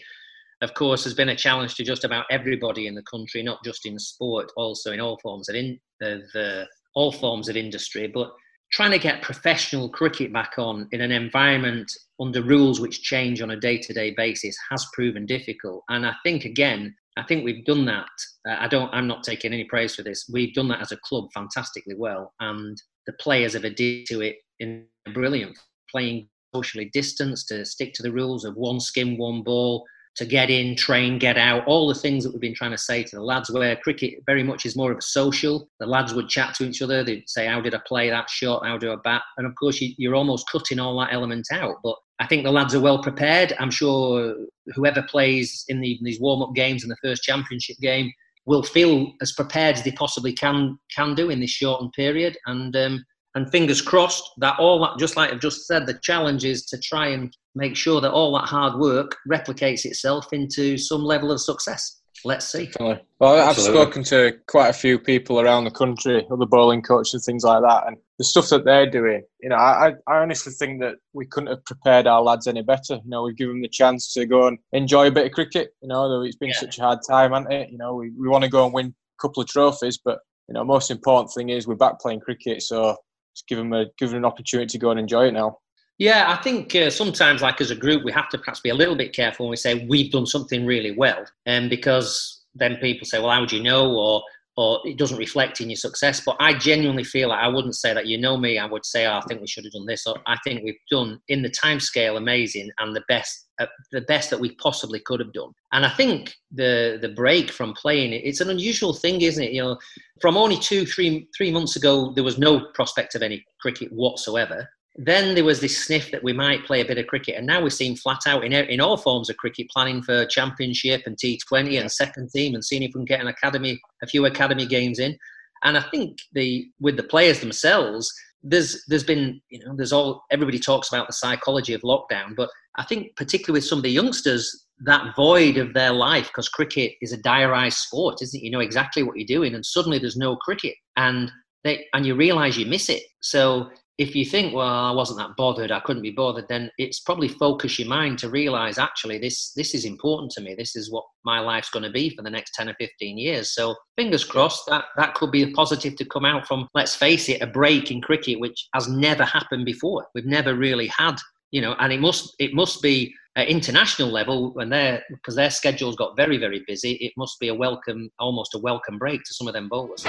of 0.60 0.74
course, 0.74 1.02
has 1.04 1.14
been 1.14 1.30
a 1.30 1.36
challenge 1.36 1.76
to 1.76 1.84
just 1.84 2.04
about 2.04 2.26
everybody 2.30 2.88
in 2.88 2.94
the 2.94 3.02
country, 3.10 3.42
not 3.42 3.64
just 3.64 3.86
in 3.86 3.98
sport, 3.98 4.52
also 4.54 4.92
in 4.92 5.00
all 5.00 5.18
forms 5.22 5.48
of, 5.48 5.54
in, 5.54 5.78
of 6.02 6.20
uh, 6.34 6.64
all 6.94 7.12
forms 7.12 7.48
of 7.48 7.56
industry, 7.56 8.06
but 8.06 8.32
trying 8.72 8.90
to 8.92 8.98
get 8.98 9.22
professional 9.22 9.88
cricket 9.88 10.32
back 10.32 10.54
on 10.58 10.88
in 10.92 11.00
an 11.00 11.10
environment 11.10 11.90
under 12.20 12.42
rules 12.42 12.80
which 12.80 13.02
change 13.02 13.40
on 13.42 13.50
a 13.50 13.60
day-to-day 13.60 14.14
basis 14.16 14.56
has 14.70 14.86
proven 14.92 15.26
difficult. 15.26 15.82
And 15.88 16.06
I 16.06 16.14
think 16.24 16.44
again, 16.44 16.94
I 17.16 17.24
think 17.24 17.44
we've 17.44 17.64
done 17.64 17.84
that. 17.86 18.08
Uh, 18.48 18.56
I 18.58 18.68
don't. 18.68 18.92
I'm 18.94 19.08
not 19.08 19.24
taking 19.24 19.52
any 19.52 19.64
praise 19.64 19.94
for 19.94 20.02
this. 20.02 20.30
We've 20.32 20.54
done 20.54 20.68
that 20.68 20.80
as 20.80 20.92
a 20.92 20.96
club 20.98 21.28
fantastically 21.34 21.94
well, 21.96 22.32
and 22.40 22.80
the 23.06 23.12
players 23.14 23.54
have 23.54 23.64
adhered 23.64 24.06
to 24.06 24.20
it 24.20 24.36
in 24.60 24.86
brilliant 25.12 25.58
playing 25.90 26.28
socially 26.54 26.90
distanced 26.92 27.48
to 27.48 27.64
stick 27.64 27.92
to 27.94 28.02
the 28.02 28.12
rules 28.12 28.44
of 28.44 28.56
one 28.56 28.80
skin, 28.80 29.16
one 29.16 29.42
ball. 29.42 29.84
To 30.16 30.26
get 30.26 30.50
in, 30.50 30.76
train, 30.76 31.18
get 31.18 31.38
out, 31.38 31.66
all 31.66 31.88
the 31.88 31.94
things 31.94 32.24
that 32.24 32.32
we've 32.32 32.40
been 32.40 32.54
trying 32.54 32.72
to 32.72 32.78
say 32.78 33.02
to 33.02 33.16
the 33.16 33.22
lads. 33.22 33.50
Where 33.50 33.76
cricket 33.76 34.14
very 34.26 34.42
much 34.42 34.66
is 34.66 34.76
more 34.76 34.92
of 34.92 34.98
a 34.98 35.02
social. 35.02 35.68
The 35.78 35.86
lads 35.86 36.14
would 36.14 36.28
chat 36.28 36.54
to 36.56 36.64
each 36.64 36.82
other. 36.82 37.04
They'd 37.04 37.28
say, 37.28 37.46
"How 37.46 37.60
did 37.60 37.74
I 37.74 37.80
play 37.86 38.10
that 38.10 38.28
shot? 38.28 38.66
How 38.66 38.76
do 38.76 38.92
I 38.92 38.96
bat?" 39.02 39.22
And 39.38 39.46
of 39.46 39.54
course, 39.54 39.80
you, 39.80 40.10
are 40.10 40.16
almost 40.16 40.50
cutting 40.50 40.78
all 40.78 40.98
that 41.00 41.12
element 41.12 41.46
out. 41.52 41.76
But 41.82 41.96
I 42.18 42.26
think 42.26 42.44
the 42.44 42.52
lads 42.52 42.74
are 42.74 42.80
well 42.80 43.02
prepared. 43.02 43.54
I'm 43.58 43.70
sure 43.70 44.36
whoever 44.74 45.02
plays 45.02 45.64
in, 45.68 45.80
the, 45.80 45.98
these 46.02 46.20
warm-up 46.20 46.54
games 46.54 46.82
and 46.82 46.90
the 46.90 46.96
first 47.02 47.22
championship 47.22 47.76
game 47.80 48.12
will 48.46 48.62
feel 48.62 49.12
as 49.22 49.32
prepared 49.32 49.76
as 49.76 49.84
they 49.84 49.92
possibly 49.92 50.32
can 50.32 50.78
can 50.94 51.14
do 51.14 51.30
in 51.30 51.40
this 51.40 51.50
shortened 51.50 51.92
period. 51.92 52.36
And 52.46 52.74
um, 52.76 53.04
and 53.34 53.50
fingers 53.50 53.80
crossed 53.80 54.24
that 54.38 54.58
all 54.58 54.80
that, 54.80 54.98
just 54.98 55.16
like 55.16 55.32
I've 55.32 55.40
just 55.40 55.66
said, 55.66 55.86
the 55.86 55.98
challenge 56.02 56.44
is 56.44 56.64
to 56.66 56.78
try 56.78 57.08
and 57.08 57.34
make 57.54 57.76
sure 57.76 58.00
that 58.00 58.10
all 58.10 58.32
that 58.38 58.48
hard 58.48 58.78
work 58.78 59.16
replicates 59.30 59.84
itself 59.84 60.32
into 60.32 60.76
some 60.76 61.02
level 61.02 61.30
of 61.30 61.40
success. 61.40 62.00
Let's 62.24 62.50
see. 62.50 62.66
Definitely. 62.66 63.04
Well, 63.18 63.40
I've 63.40 63.50
Absolutely. 63.50 63.82
spoken 63.82 64.04
to 64.04 64.32
quite 64.46 64.68
a 64.68 64.74
few 64.74 64.98
people 64.98 65.40
around 65.40 65.64
the 65.64 65.70
country, 65.70 66.26
other 66.30 66.44
bowling 66.44 66.82
coaches 66.82 67.14
and 67.14 67.22
things 67.22 67.44
like 67.44 67.62
that, 67.62 67.86
and 67.86 67.96
the 68.18 68.24
stuff 68.24 68.50
that 68.50 68.64
they're 68.64 68.90
doing. 68.90 69.22
You 69.40 69.50
know, 69.50 69.56
I, 69.56 69.94
I 70.06 70.16
honestly 70.18 70.52
think 70.52 70.80
that 70.82 70.96
we 71.14 71.24
couldn't 71.26 71.48
have 71.48 71.64
prepared 71.64 72.06
our 72.06 72.20
lads 72.20 72.46
any 72.46 72.62
better. 72.62 72.94
You 72.94 73.08
know, 73.08 73.22
we've 73.22 73.36
given 73.36 73.56
them 73.56 73.62
the 73.62 73.68
chance 73.68 74.12
to 74.14 74.26
go 74.26 74.48
and 74.48 74.58
enjoy 74.72 75.06
a 75.06 75.10
bit 75.10 75.26
of 75.26 75.32
cricket. 75.32 75.70
You 75.80 75.88
know, 75.88 76.08
though 76.08 76.22
it's 76.22 76.36
been 76.36 76.50
yeah. 76.50 76.56
such 76.56 76.78
a 76.78 76.82
hard 76.82 76.98
time, 77.08 77.32
hasn't 77.32 77.52
it? 77.52 77.70
You 77.70 77.78
know, 77.78 77.94
we, 77.94 78.10
we 78.10 78.28
want 78.28 78.44
to 78.44 78.50
go 78.50 78.66
and 78.66 78.74
win 78.74 78.86
a 78.88 79.22
couple 79.22 79.42
of 79.42 79.48
trophies, 79.48 79.98
but 80.04 80.18
you 80.48 80.54
know, 80.54 80.64
most 80.64 80.90
important 80.90 81.32
thing 81.32 81.48
is 81.48 81.66
we're 81.66 81.76
back 81.76 82.00
playing 82.00 82.20
cricket. 82.20 82.62
So 82.62 82.90
just 82.90 82.98
give 83.48 83.58
them 83.58 83.72
a 83.72 83.86
give 83.98 84.10
them 84.10 84.18
an 84.18 84.24
opportunity 84.24 84.66
to 84.68 84.78
go 84.78 84.90
and 84.90 85.00
enjoy 85.00 85.26
it 85.28 85.32
now. 85.32 85.58
Yeah, 85.98 86.34
I 86.34 86.42
think 86.42 86.74
uh, 86.74 86.88
sometimes, 86.88 87.42
like 87.42 87.60
as 87.60 87.70
a 87.70 87.76
group, 87.76 88.04
we 88.04 88.12
have 88.12 88.30
to 88.30 88.38
perhaps 88.38 88.60
be 88.60 88.70
a 88.70 88.74
little 88.74 88.96
bit 88.96 89.14
careful 89.14 89.46
when 89.46 89.50
we 89.50 89.56
say 89.56 89.86
we've 89.86 90.10
done 90.10 90.24
something 90.26 90.64
really 90.64 90.92
well, 90.92 91.24
and 91.44 91.64
um, 91.64 91.68
because 91.68 92.42
then 92.54 92.76
people 92.76 93.06
say, 93.06 93.18
"Well, 93.18 93.30
how 93.30 93.44
do 93.44 93.56
you 93.56 93.62
know?" 93.62 93.94
or 93.94 94.22
or 94.60 94.78
it 94.84 94.98
doesn't 94.98 95.16
reflect 95.16 95.62
in 95.62 95.70
your 95.70 95.76
success. 95.76 96.20
But 96.20 96.36
I 96.38 96.52
genuinely 96.52 97.02
feel 97.02 97.30
like 97.30 97.42
I 97.42 97.48
wouldn't 97.48 97.76
say 97.76 97.94
that 97.94 98.06
you 98.06 98.18
know 98.18 98.36
me. 98.36 98.58
I 98.58 98.66
would 98.66 98.84
say, 98.84 99.06
oh, 99.06 99.16
I 99.16 99.22
think 99.22 99.40
we 99.40 99.46
should 99.46 99.64
have 99.64 99.72
done 99.72 99.86
this, 99.86 100.06
or 100.06 100.16
I 100.26 100.36
think 100.44 100.62
we've 100.62 100.74
done 100.90 101.18
in 101.28 101.40
the 101.40 101.48
time 101.48 101.80
scale 101.80 102.18
amazing 102.18 102.70
and 102.78 102.94
the 102.94 103.02
best, 103.08 103.48
uh, 103.58 103.66
the 103.90 104.02
best 104.02 104.28
that 104.28 104.38
we 104.38 104.54
possibly 104.56 105.00
could 105.00 105.18
have 105.18 105.32
done. 105.32 105.52
And 105.72 105.86
I 105.86 105.88
think 105.88 106.34
the 106.52 106.98
the 107.00 107.08
break 107.08 107.50
from 107.50 107.72
playing 107.72 108.12
it, 108.12 108.22
it's 108.22 108.42
an 108.42 108.50
unusual 108.50 108.92
thing, 108.92 109.22
isn't 109.22 109.42
it? 109.42 109.52
You 109.52 109.62
know, 109.62 109.78
from 110.20 110.36
only 110.36 110.58
two, 110.58 110.84
three, 110.84 111.26
three 111.34 111.50
months 111.50 111.76
ago, 111.76 112.12
there 112.14 112.24
was 112.24 112.36
no 112.36 112.66
prospect 112.74 113.14
of 113.14 113.22
any 113.22 113.42
cricket 113.62 113.90
whatsoever 113.92 114.68
then 114.96 115.34
there 115.34 115.44
was 115.44 115.60
this 115.60 115.84
sniff 115.84 116.10
that 116.10 116.24
we 116.24 116.32
might 116.32 116.64
play 116.64 116.80
a 116.80 116.84
bit 116.84 116.98
of 116.98 117.06
cricket, 117.06 117.36
and 117.36 117.46
now 117.46 117.62
we're 117.62 117.70
seeing 117.70 117.96
flat 117.96 118.20
out 118.26 118.44
in 118.44 118.52
in 118.52 118.80
all 118.80 118.96
forms 118.96 119.30
of 119.30 119.36
cricket, 119.36 119.70
planning 119.70 120.02
for 120.02 120.26
championship 120.26 121.02
and 121.06 121.16
T20 121.16 121.80
and 121.80 121.90
second 121.90 122.30
team, 122.30 122.54
and 122.54 122.64
seeing 122.64 122.82
if 122.82 122.88
we 122.88 123.00
can 123.00 123.04
get 123.04 123.20
an 123.20 123.28
academy, 123.28 123.80
a 124.02 124.06
few 124.06 124.26
academy 124.26 124.66
games 124.66 124.98
in. 124.98 125.16
And 125.62 125.76
I 125.76 125.82
think 125.82 126.18
the 126.32 126.66
with 126.80 126.96
the 126.96 127.04
players 127.04 127.40
themselves, 127.40 128.12
there's 128.42 128.84
there's 128.88 129.04
been 129.04 129.40
you 129.50 129.64
know 129.64 129.74
there's 129.76 129.92
all 129.92 130.24
everybody 130.30 130.58
talks 130.58 130.88
about 130.88 131.06
the 131.06 131.12
psychology 131.12 131.72
of 131.72 131.82
lockdown, 131.82 132.34
but 132.36 132.50
I 132.76 132.84
think 132.84 133.14
particularly 133.16 133.58
with 133.58 133.68
some 133.68 133.78
of 133.78 133.84
the 133.84 133.90
youngsters, 133.90 134.66
that 134.80 135.14
void 135.14 135.56
of 135.56 135.74
their 135.74 135.92
life 135.92 136.28
because 136.28 136.48
cricket 136.48 136.94
is 137.00 137.12
a 137.12 137.18
diarised 137.18 137.74
sport, 137.74 138.22
isn't 138.22 138.40
it? 138.40 138.44
You 138.44 138.50
know 138.50 138.60
exactly 138.60 139.02
what 139.02 139.16
you're 139.16 139.26
doing, 139.26 139.54
and 139.54 139.64
suddenly 139.64 139.98
there's 139.98 140.16
no 140.16 140.36
cricket, 140.36 140.74
and 140.96 141.30
they 141.62 141.86
and 141.92 142.06
you 142.06 142.14
realise 142.14 142.56
you 142.56 142.66
miss 142.66 142.88
it. 142.88 143.02
So 143.20 143.70
if 144.00 144.16
you 144.16 144.24
think, 144.24 144.54
well, 144.54 144.66
I 144.66 144.90
wasn't 144.92 145.18
that 145.18 145.36
bothered, 145.36 145.70
I 145.70 145.80
couldn't 145.80 146.00
be 146.00 146.10
bothered, 146.10 146.48
then 146.48 146.70
it's 146.78 147.00
probably 147.00 147.28
focus 147.28 147.78
your 147.78 147.86
mind 147.86 148.18
to 148.20 148.30
realize 148.30 148.78
actually 148.78 149.18
this 149.18 149.52
this 149.52 149.74
is 149.74 149.84
important 149.84 150.32
to 150.32 150.40
me. 150.40 150.54
This 150.54 150.74
is 150.74 150.90
what 150.90 151.04
my 151.26 151.38
life's 151.38 151.68
going 151.68 151.82
to 151.82 151.90
be 151.90 152.08
for 152.08 152.22
the 152.22 152.30
next 152.30 152.54
10 152.54 152.70
or 152.70 152.74
15 152.80 153.18
years. 153.18 153.54
So 153.54 153.76
fingers 153.98 154.24
crossed 154.24 154.64
that 154.68 154.86
that 154.96 155.14
could 155.16 155.30
be 155.30 155.42
a 155.42 155.50
positive 155.50 155.96
to 155.96 156.06
come 156.06 156.24
out 156.24 156.46
from, 156.46 156.66
let's 156.72 156.94
face 156.94 157.28
it, 157.28 157.42
a 157.42 157.46
break 157.46 157.90
in 157.90 158.00
cricket, 158.00 158.40
which 158.40 158.68
has 158.74 158.88
never 158.88 159.22
happened 159.22 159.66
before. 159.66 160.06
We've 160.14 160.24
never 160.24 160.54
really 160.54 160.86
had, 160.86 161.16
you 161.50 161.60
know, 161.60 161.76
and 161.78 161.92
it 161.92 162.00
must 162.00 162.34
it 162.38 162.54
must 162.54 162.80
be 162.80 163.12
at 163.36 163.48
international 163.48 164.08
level 164.08 164.54
when 164.54 164.70
they're 164.70 165.04
because 165.10 165.36
their 165.36 165.50
schedules 165.50 165.94
got 165.96 166.16
very, 166.16 166.38
very 166.38 166.64
busy, 166.66 166.92
it 166.92 167.12
must 167.18 167.38
be 167.38 167.48
a 167.48 167.54
welcome, 167.54 168.08
almost 168.18 168.54
a 168.54 168.58
welcome 168.60 168.96
break 168.96 169.22
to 169.24 169.34
some 169.34 169.46
of 169.46 169.52
them 169.52 169.68
bowlers. 169.68 170.06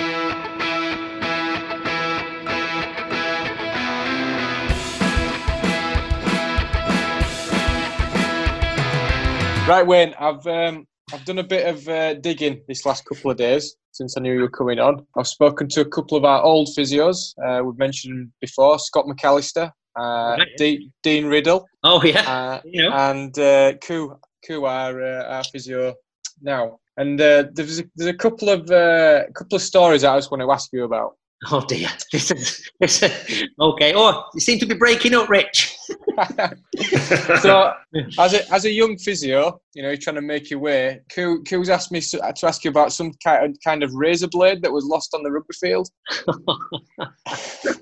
Right, 9.68 9.86
Wayne, 9.86 10.14
I've 10.20 10.46
um, 10.48 10.86
I've 11.14 11.24
done 11.24 11.38
a 11.38 11.44
bit 11.44 11.68
of 11.68 11.88
uh, 11.88 12.16
digging 12.16 12.62
this 12.68 12.86
last 12.86 13.06
couple 13.06 13.32
of 13.32 13.38
days 13.38 13.76
since 13.92 14.18
I 14.18 14.22
knew 14.22 14.34
you 14.34 14.42
were 14.42 14.50
coming 14.50 14.80
on. 14.80 15.06
I've 15.16 15.28
spoken 15.28 15.70
to 15.70 15.82
a 15.82 15.86
couple 15.86 16.18
of 16.18 16.26
our 16.26 16.42
old 16.42 16.70
physios. 16.78 17.34
Uh, 17.46 17.64
we've 17.64 17.78
mentioned 17.78 18.32
before 18.42 18.80
Scott 18.80 19.06
McAllister, 19.06 19.72
uh, 20.00 20.36
right. 20.38 20.48
D- 20.58 20.90
Dean 21.04 21.28
Riddle. 21.28 21.68
Oh 21.84 22.04
yeah, 22.04 22.22
uh, 22.22 22.62
you 22.66 22.82
know. 22.82 22.92
and 22.92 23.38
uh, 23.38 23.74
Koo, 23.78 24.18
Koo, 24.46 24.66
our 24.66 25.02
uh, 25.02 25.36
our 25.36 25.44
physio 25.44 25.94
now. 26.42 26.80
And 26.98 27.22
uh, 27.22 27.46
there's 27.54 27.80
a, 27.80 27.84
there's 27.96 28.10
a 28.10 28.18
couple 28.18 28.50
of 28.50 28.70
uh, 28.70 29.24
couple 29.36 29.56
of 29.56 29.62
stories 29.62 30.04
I 30.04 30.18
just 30.18 30.32
want 30.32 30.42
to 30.42 30.52
ask 30.52 30.70
you 30.74 30.84
about. 30.84 31.16
Oh 31.50 31.64
dear, 31.66 31.90
this 32.12 32.32
is, 32.32 32.70
this 32.80 33.04
is, 33.04 33.48
okay. 33.60 33.94
Oh, 33.96 34.26
you 34.34 34.42
seem 34.42 34.60
to 34.60 34.66
be 34.66 34.76
breaking 34.76 35.16
up, 35.16 35.30
Rich. 35.30 35.71
so, 37.42 37.74
as 38.20 38.34
a 38.34 38.54
as 38.54 38.66
a 38.66 38.72
young 38.72 38.98
physio, 38.98 39.60
you 39.74 39.84
know, 39.84 39.90
you're 39.90 39.98
trying 39.98 40.16
to 40.16 40.22
make 40.22 40.50
your 40.50 40.60
way. 40.60 41.02
Koo, 41.14 41.44
Koo's 41.44 41.70
asked 41.70 41.92
me 41.92 42.02
to, 42.02 42.34
to 42.36 42.48
ask 42.48 42.64
you 42.64 42.72
about 42.72 42.94
some 42.94 43.12
kind 43.24 43.46
of, 43.46 43.58
kind 43.64 43.84
of 43.84 43.94
razor 43.94 44.28
blade 44.28 44.64
that 44.64 44.72
was 44.72 44.86
lost 44.86 45.14
on 45.14 45.22
the 45.24 45.32
rugby 45.32 45.54
field. 45.60 45.90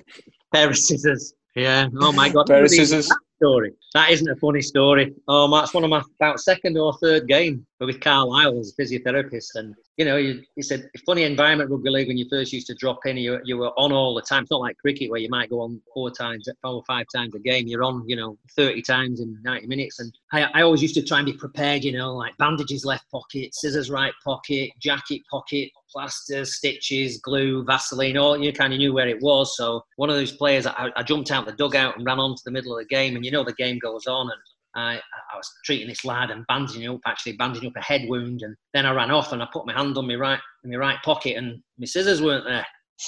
Pair 0.53 0.69
of 0.69 0.77
scissors. 0.77 1.33
Yeah. 1.55 1.87
Oh 1.99 2.11
my 2.11 2.29
God. 2.29 2.47
Pair 2.47 2.63
of 2.63 2.69
scissors 2.69 3.09
story. 3.39 3.71
That 3.93 4.11
isn't 4.11 4.29
a 4.29 4.35
funny 4.35 4.61
story. 4.61 5.13
Oh, 5.27 5.49
that's 5.49 5.73
one 5.73 5.83
of 5.83 5.89
my 5.89 6.01
about 6.19 6.39
second 6.39 6.77
or 6.77 6.93
third 7.01 7.27
game 7.27 7.65
with 7.85 8.01
Carlisle 8.01 8.59
as 8.59 8.73
a 8.77 8.81
physiotherapist, 8.81 9.55
and 9.55 9.75
you 9.97 10.05
know, 10.05 10.17
he 10.17 10.61
said 10.61 10.89
funny 11.05 11.23
environment 11.23 11.69
rugby 11.69 11.89
league 11.89 12.07
when 12.07 12.17
you 12.17 12.25
first 12.29 12.53
used 12.53 12.67
to 12.67 12.75
drop 12.75 13.05
in. 13.05 13.17
You 13.17 13.39
you 13.43 13.57
were 13.57 13.71
on 13.77 13.91
all 13.91 14.15
the 14.15 14.21
time. 14.21 14.43
It's 14.43 14.51
not 14.51 14.61
like 14.61 14.77
cricket 14.77 15.09
where 15.09 15.19
you 15.19 15.29
might 15.29 15.49
go 15.49 15.61
on 15.61 15.81
four 15.93 16.11
times, 16.11 16.47
four 16.61 16.75
or 16.75 16.83
five 16.85 17.05
times 17.13 17.35
a 17.35 17.39
game. 17.39 17.67
You're 17.67 17.83
on, 17.83 18.03
you 18.07 18.15
know, 18.15 18.37
thirty 18.55 18.81
times 18.81 19.19
in 19.19 19.37
ninety 19.43 19.67
minutes. 19.67 19.99
And 19.99 20.13
I, 20.31 20.43
I 20.53 20.61
always 20.61 20.81
used 20.81 20.95
to 20.95 21.03
try 21.03 21.19
and 21.19 21.25
be 21.25 21.33
prepared. 21.33 21.83
You 21.83 21.93
know, 21.93 22.15
like 22.15 22.37
bandages 22.37 22.85
left 22.85 23.09
pocket, 23.11 23.53
scissors 23.53 23.89
right 23.89 24.13
pocket, 24.23 24.71
jacket 24.79 25.21
pocket, 25.29 25.71
plasters, 25.91 26.55
stitches, 26.55 27.17
glue, 27.17 27.63
Vaseline, 27.63 28.17
all 28.17 28.37
you 28.37 28.53
kind 28.53 28.73
of 28.73 28.79
knew 28.79 28.93
where 28.93 29.07
it 29.07 29.21
was. 29.21 29.55
So 29.57 29.83
one 29.95 30.09
of 30.09 30.15
those 30.15 30.31
players, 30.31 30.65
I, 30.65 30.89
I, 30.95 31.03
jumped 31.03 31.31
out 31.31 31.45
the 31.45 31.53
dugout 31.53 31.97
and 31.97 32.05
ran 32.05 32.19
onto 32.19 32.41
the 32.45 32.51
middle 32.51 32.73
of 32.73 32.79
the 32.79 32.93
game, 32.93 33.15
and 33.15 33.25
you 33.25 33.31
know 33.31 33.43
the 33.43 33.53
game 33.53 33.79
goes 33.79 34.07
on, 34.07 34.29
and 34.29 34.39
I, 34.75 34.95
I 34.95 35.37
was 35.37 35.51
treating 35.65 35.87
this 35.87 36.05
lad 36.05 36.31
and 36.31 36.45
bandaging 36.47 36.87
up, 36.87 36.99
actually 37.05 37.33
bandaging 37.33 37.69
up 37.69 37.75
a 37.75 37.81
head 37.81 38.07
wound, 38.07 38.41
and 38.43 38.55
then 38.73 38.85
I 38.85 38.91
ran 38.91 39.11
off 39.11 39.31
and 39.31 39.41
I 39.41 39.47
put 39.51 39.65
my 39.65 39.73
hand 39.73 39.97
on 39.97 40.07
my 40.07 40.15
right 40.15 40.39
in 40.63 40.71
my 40.71 40.77
right 40.77 40.97
pocket, 41.03 41.37
and 41.37 41.61
my 41.77 41.85
scissors 41.85 42.21
weren't 42.21 42.45
there. 42.45 42.65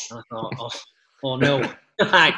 And 0.10 0.20
I 0.20 0.22
thought, 0.30 0.54
oh, 0.60 0.70
oh 1.24 1.36
no, 1.36 1.58
like 2.00 2.36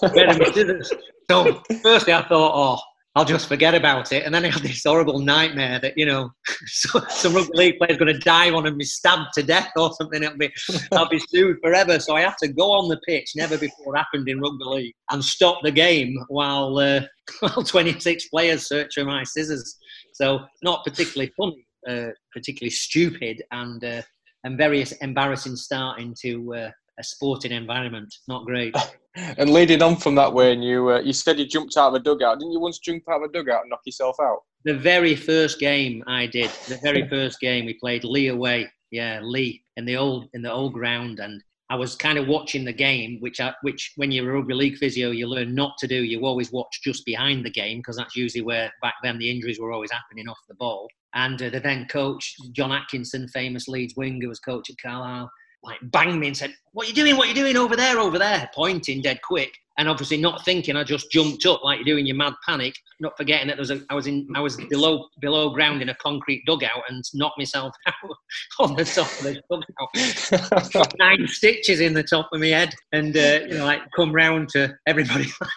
where 0.00 0.28
are 0.28 0.38
my 0.38 0.50
scissors? 0.52 0.92
So 1.30 1.62
firstly, 1.82 2.12
I 2.12 2.22
thought, 2.22 2.52
oh 2.54 2.80
I'll 3.16 3.24
just 3.24 3.48
forget 3.48 3.74
about 3.74 4.12
it. 4.12 4.24
And 4.24 4.34
then 4.34 4.44
I 4.44 4.50
have 4.50 4.62
this 4.62 4.84
horrible 4.84 5.20
nightmare 5.20 5.78
that, 5.80 5.96
you 5.96 6.04
know, 6.04 6.30
some 6.66 7.34
rugby 7.34 7.56
league 7.56 7.78
player's 7.78 7.96
going 7.96 8.12
to 8.12 8.20
dive 8.20 8.52
on 8.52 8.66
and 8.66 8.76
be 8.76 8.84
stabbed 8.84 9.32
to 9.36 9.42
death 9.42 9.70
or 9.74 9.90
something. 9.94 10.22
It'll 10.22 10.36
be, 10.36 10.52
I'll 10.92 11.08
be 11.08 11.18
sued 11.30 11.56
forever. 11.62 11.98
So 11.98 12.14
I 12.14 12.20
have 12.20 12.36
to 12.36 12.48
go 12.48 12.72
on 12.72 12.90
the 12.90 13.00
pitch, 13.08 13.32
never 13.34 13.56
before 13.56 13.96
happened 13.96 14.28
in 14.28 14.38
rugby 14.38 14.64
league, 14.66 14.94
and 15.10 15.24
stop 15.24 15.62
the 15.62 15.70
game 15.70 16.14
while, 16.28 16.76
uh, 16.76 17.00
while 17.40 17.64
26 17.64 18.28
players 18.28 18.68
search 18.68 18.92
for 18.94 19.04
my 19.04 19.24
scissors. 19.24 19.78
So 20.12 20.40
not 20.62 20.84
particularly 20.84 21.32
funny, 21.38 21.66
uh, 21.88 22.10
particularly 22.34 22.70
stupid, 22.70 23.42
and, 23.50 23.82
uh, 23.82 24.02
and 24.44 24.58
very 24.58 24.84
embarrassing 25.00 25.56
start 25.56 26.00
into 26.00 26.54
uh, 26.54 26.70
a 26.98 27.02
sporting 27.02 27.52
environment. 27.52 28.14
Not 28.28 28.44
great. 28.44 28.76
and 29.16 29.50
leading 29.50 29.82
on 29.82 29.96
from 29.96 30.14
that, 30.16 30.32
Wayne, 30.32 30.62
you 30.62 30.90
uh, 30.90 31.00
you 31.00 31.12
said 31.12 31.38
you 31.38 31.46
jumped 31.46 31.76
out 31.76 31.88
of 31.88 31.94
a 31.94 32.00
dugout. 32.00 32.38
Didn't 32.38 32.52
you 32.52 32.60
once 32.60 32.78
jump 32.78 33.02
out 33.08 33.22
of 33.22 33.30
a 33.30 33.32
dugout 33.32 33.62
and 33.62 33.70
knock 33.70 33.80
yourself 33.86 34.16
out? 34.20 34.40
The 34.64 34.74
very 34.74 35.14
first 35.14 35.58
game 35.58 36.02
I 36.06 36.26
did, 36.26 36.50
the 36.68 36.78
very 36.82 37.08
first 37.08 37.40
game 37.40 37.66
we 37.66 37.74
played 37.74 38.04
Leigh 38.04 38.28
away. 38.28 38.70
Yeah, 38.90 39.20
Leigh 39.22 39.62
in 39.76 39.84
the 39.84 39.96
old 39.96 40.28
in 40.34 40.42
the 40.42 40.52
old 40.52 40.74
ground, 40.74 41.20
and 41.20 41.42
I 41.70 41.76
was 41.76 41.96
kind 41.96 42.18
of 42.18 42.28
watching 42.28 42.64
the 42.64 42.72
game, 42.72 43.18
which 43.20 43.40
I, 43.40 43.54
which 43.62 43.92
when 43.96 44.12
you're 44.12 44.30
a 44.30 44.34
rugby 44.34 44.54
league 44.54 44.76
physio, 44.76 45.10
you 45.10 45.26
learn 45.26 45.54
not 45.54 45.78
to 45.78 45.86
do. 45.86 46.02
You 46.02 46.24
always 46.24 46.52
watch 46.52 46.80
just 46.84 47.04
behind 47.06 47.44
the 47.44 47.50
game 47.50 47.78
because 47.78 47.96
that's 47.96 48.16
usually 48.16 48.42
where 48.42 48.70
back 48.82 48.94
then 49.02 49.18
the 49.18 49.30
injuries 49.30 49.58
were 49.58 49.72
always 49.72 49.90
happening 49.90 50.28
off 50.28 50.38
the 50.48 50.54
ball. 50.54 50.88
And 51.14 51.40
uh, 51.40 51.50
the 51.50 51.60
then 51.60 51.86
coach 51.86 52.36
John 52.52 52.70
Atkinson, 52.70 53.28
famous 53.28 53.66
Leeds 53.68 53.94
winger, 53.96 54.28
was 54.28 54.40
coach 54.40 54.68
at 54.68 54.76
Carlisle 54.80 55.30
like 55.66 55.78
banged 55.82 56.20
me 56.20 56.28
and 56.28 56.36
said, 56.36 56.54
"What 56.76 56.84
are 56.84 56.90
you 56.90 56.94
doing? 56.94 57.16
What 57.16 57.24
are 57.24 57.28
you 57.30 57.34
doing 57.34 57.56
over 57.56 57.74
there? 57.74 57.98
Over 57.98 58.18
there?" 58.18 58.50
Pointing 58.54 59.00
dead 59.00 59.22
quick, 59.22 59.56
and 59.78 59.88
obviously 59.88 60.18
not 60.18 60.44
thinking. 60.44 60.76
I 60.76 60.84
just 60.84 61.10
jumped 61.10 61.46
up 61.46 61.64
like 61.64 61.78
you 61.78 61.86
do 61.86 61.96
in 61.96 62.04
your 62.04 62.16
mad 62.16 62.34
panic, 62.46 62.74
not 63.00 63.16
forgetting 63.16 63.48
that 63.48 63.54
there 63.56 63.62
was 63.62 63.70
a, 63.70 63.80
I 63.88 63.94
was 63.94 64.06
in 64.06 64.28
I 64.34 64.40
was 64.40 64.56
below 64.68 65.08
below 65.20 65.48
ground 65.48 65.80
in 65.80 65.88
a 65.88 65.94
concrete 65.94 66.44
dugout 66.46 66.82
and 66.90 67.02
knocked 67.14 67.38
myself 67.38 67.74
out 67.86 68.16
on 68.60 68.76
the 68.76 68.84
top 68.84 69.06
of 69.06 69.24
the 69.24 69.40
dugout. 69.50 70.94
Nine 70.98 71.26
stitches 71.28 71.80
in 71.80 71.94
the 71.94 72.02
top 72.02 72.28
of 72.30 72.40
my 72.40 72.48
head, 72.48 72.74
and 72.92 73.16
uh, 73.16 73.40
you 73.48 73.56
know, 73.56 73.64
like 73.64 73.80
come 73.96 74.12
round 74.14 74.50
to 74.50 74.74
everybody. 74.86 75.26
Like, 75.40 75.50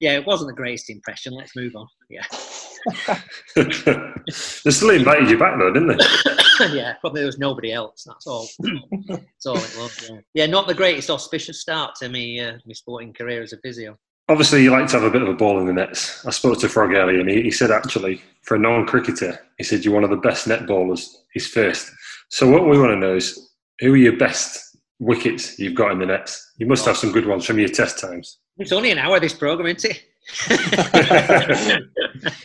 yeah, 0.00 0.14
it 0.14 0.26
wasn't 0.26 0.48
the 0.48 0.54
greatest 0.54 0.90
impression. 0.90 1.32
Let's 1.34 1.54
move 1.54 1.76
on. 1.76 1.86
Yeah. 2.08 2.24
they 3.54 4.70
still 4.70 4.90
invited 4.90 5.30
you 5.30 5.38
back 5.38 5.58
though, 5.58 5.72
didn't 5.72 5.96
they? 5.96 6.66
yeah, 6.72 6.94
probably 7.00 7.20
there 7.20 7.26
was 7.26 7.38
nobody 7.38 7.72
else. 7.72 8.04
That's 8.04 8.26
all. 8.26 8.48
That's 9.08 9.46
all 9.46 9.56
it 9.56 9.76
was. 9.78 10.10
Yeah. 10.10 10.20
yeah, 10.34 10.46
not 10.50 10.66
the 10.66 10.74
greatest 10.74 11.10
auspicious 11.10 11.60
start 11.60 11.94
to 11.96 12.08
me 12.08 12.40
uh, 12.40 12.52
my 12.66 12.72
sporting 12.72 13.12
career 13.12 13.42
as 13.42 13.52
a 13.52 13.58
physio. 13.58 13.96
Obviously, 14.28 14.62
you 14.62 14.70
like 14.70 14.86
to 14.88 14.92
have 14.92 15.02
a 15.02 15.10
bit 15.10 15.22
of 15.22 15.28
a 15.28 15.34
ball 15.34 15.58
in 15.58 15.66
the 15.66 15.72
nets. 15.72 16.24
I 16.24 16.30
spoke 16.30 16.60
to 16.60 16.68
Frog 16.68 16.92
earlier, 16.92 17.18
and 17.18 17.28
he, 17.28 17.42
he 17.42 17.50
said 17.50 17.70
actually, 17.70 18.22
for 18.42 18.54
a 18.54 18.60
non-cricketer, 18.60 19.40
he 19.58 19.64
said 19.64 19.84
you're 19.84 19.94
one 19.94 20.04
of 20.04 20.10
the 20.10 20.16
best 20.16 20.46
net 20.46 20.66
ballers. 20.66 21.06
He's 21.32 21.48
first. 21.48 21.90
So 22.28 22.48
what 22.48 22.68
we 22.68 22.78
want 22.78 22.92
to 22.92 22.96
know 22.96 23.16
is 23.16 23.50
who 23.80 23.92
are 23.92 23.96
your 23.96 24.16
best 24.16 24.76
wickets 25.00 25.58
you've 25.58 25.74
got 25.74 25.90
in 25.92 25.98
the 25.98 26.06
nets? 26.06 26.52
You 26.58 26.66
must 26.66 26.84
have 26.84 26.96
some 26.96 27.10
good 27.10 27.26
ones 27.26 27.44
from 27.44 27.58
your 27.58 27.70
test 27.70 27.98
times. 27.98 28.38
It's 28.58 28.72
only 28.72 28.92
an 28.92 28.98
hour 28.98 29.18
this 29.18 29.34
program, 29.34 29.74
isn't 29.74 29.96
it? 29.96 30.04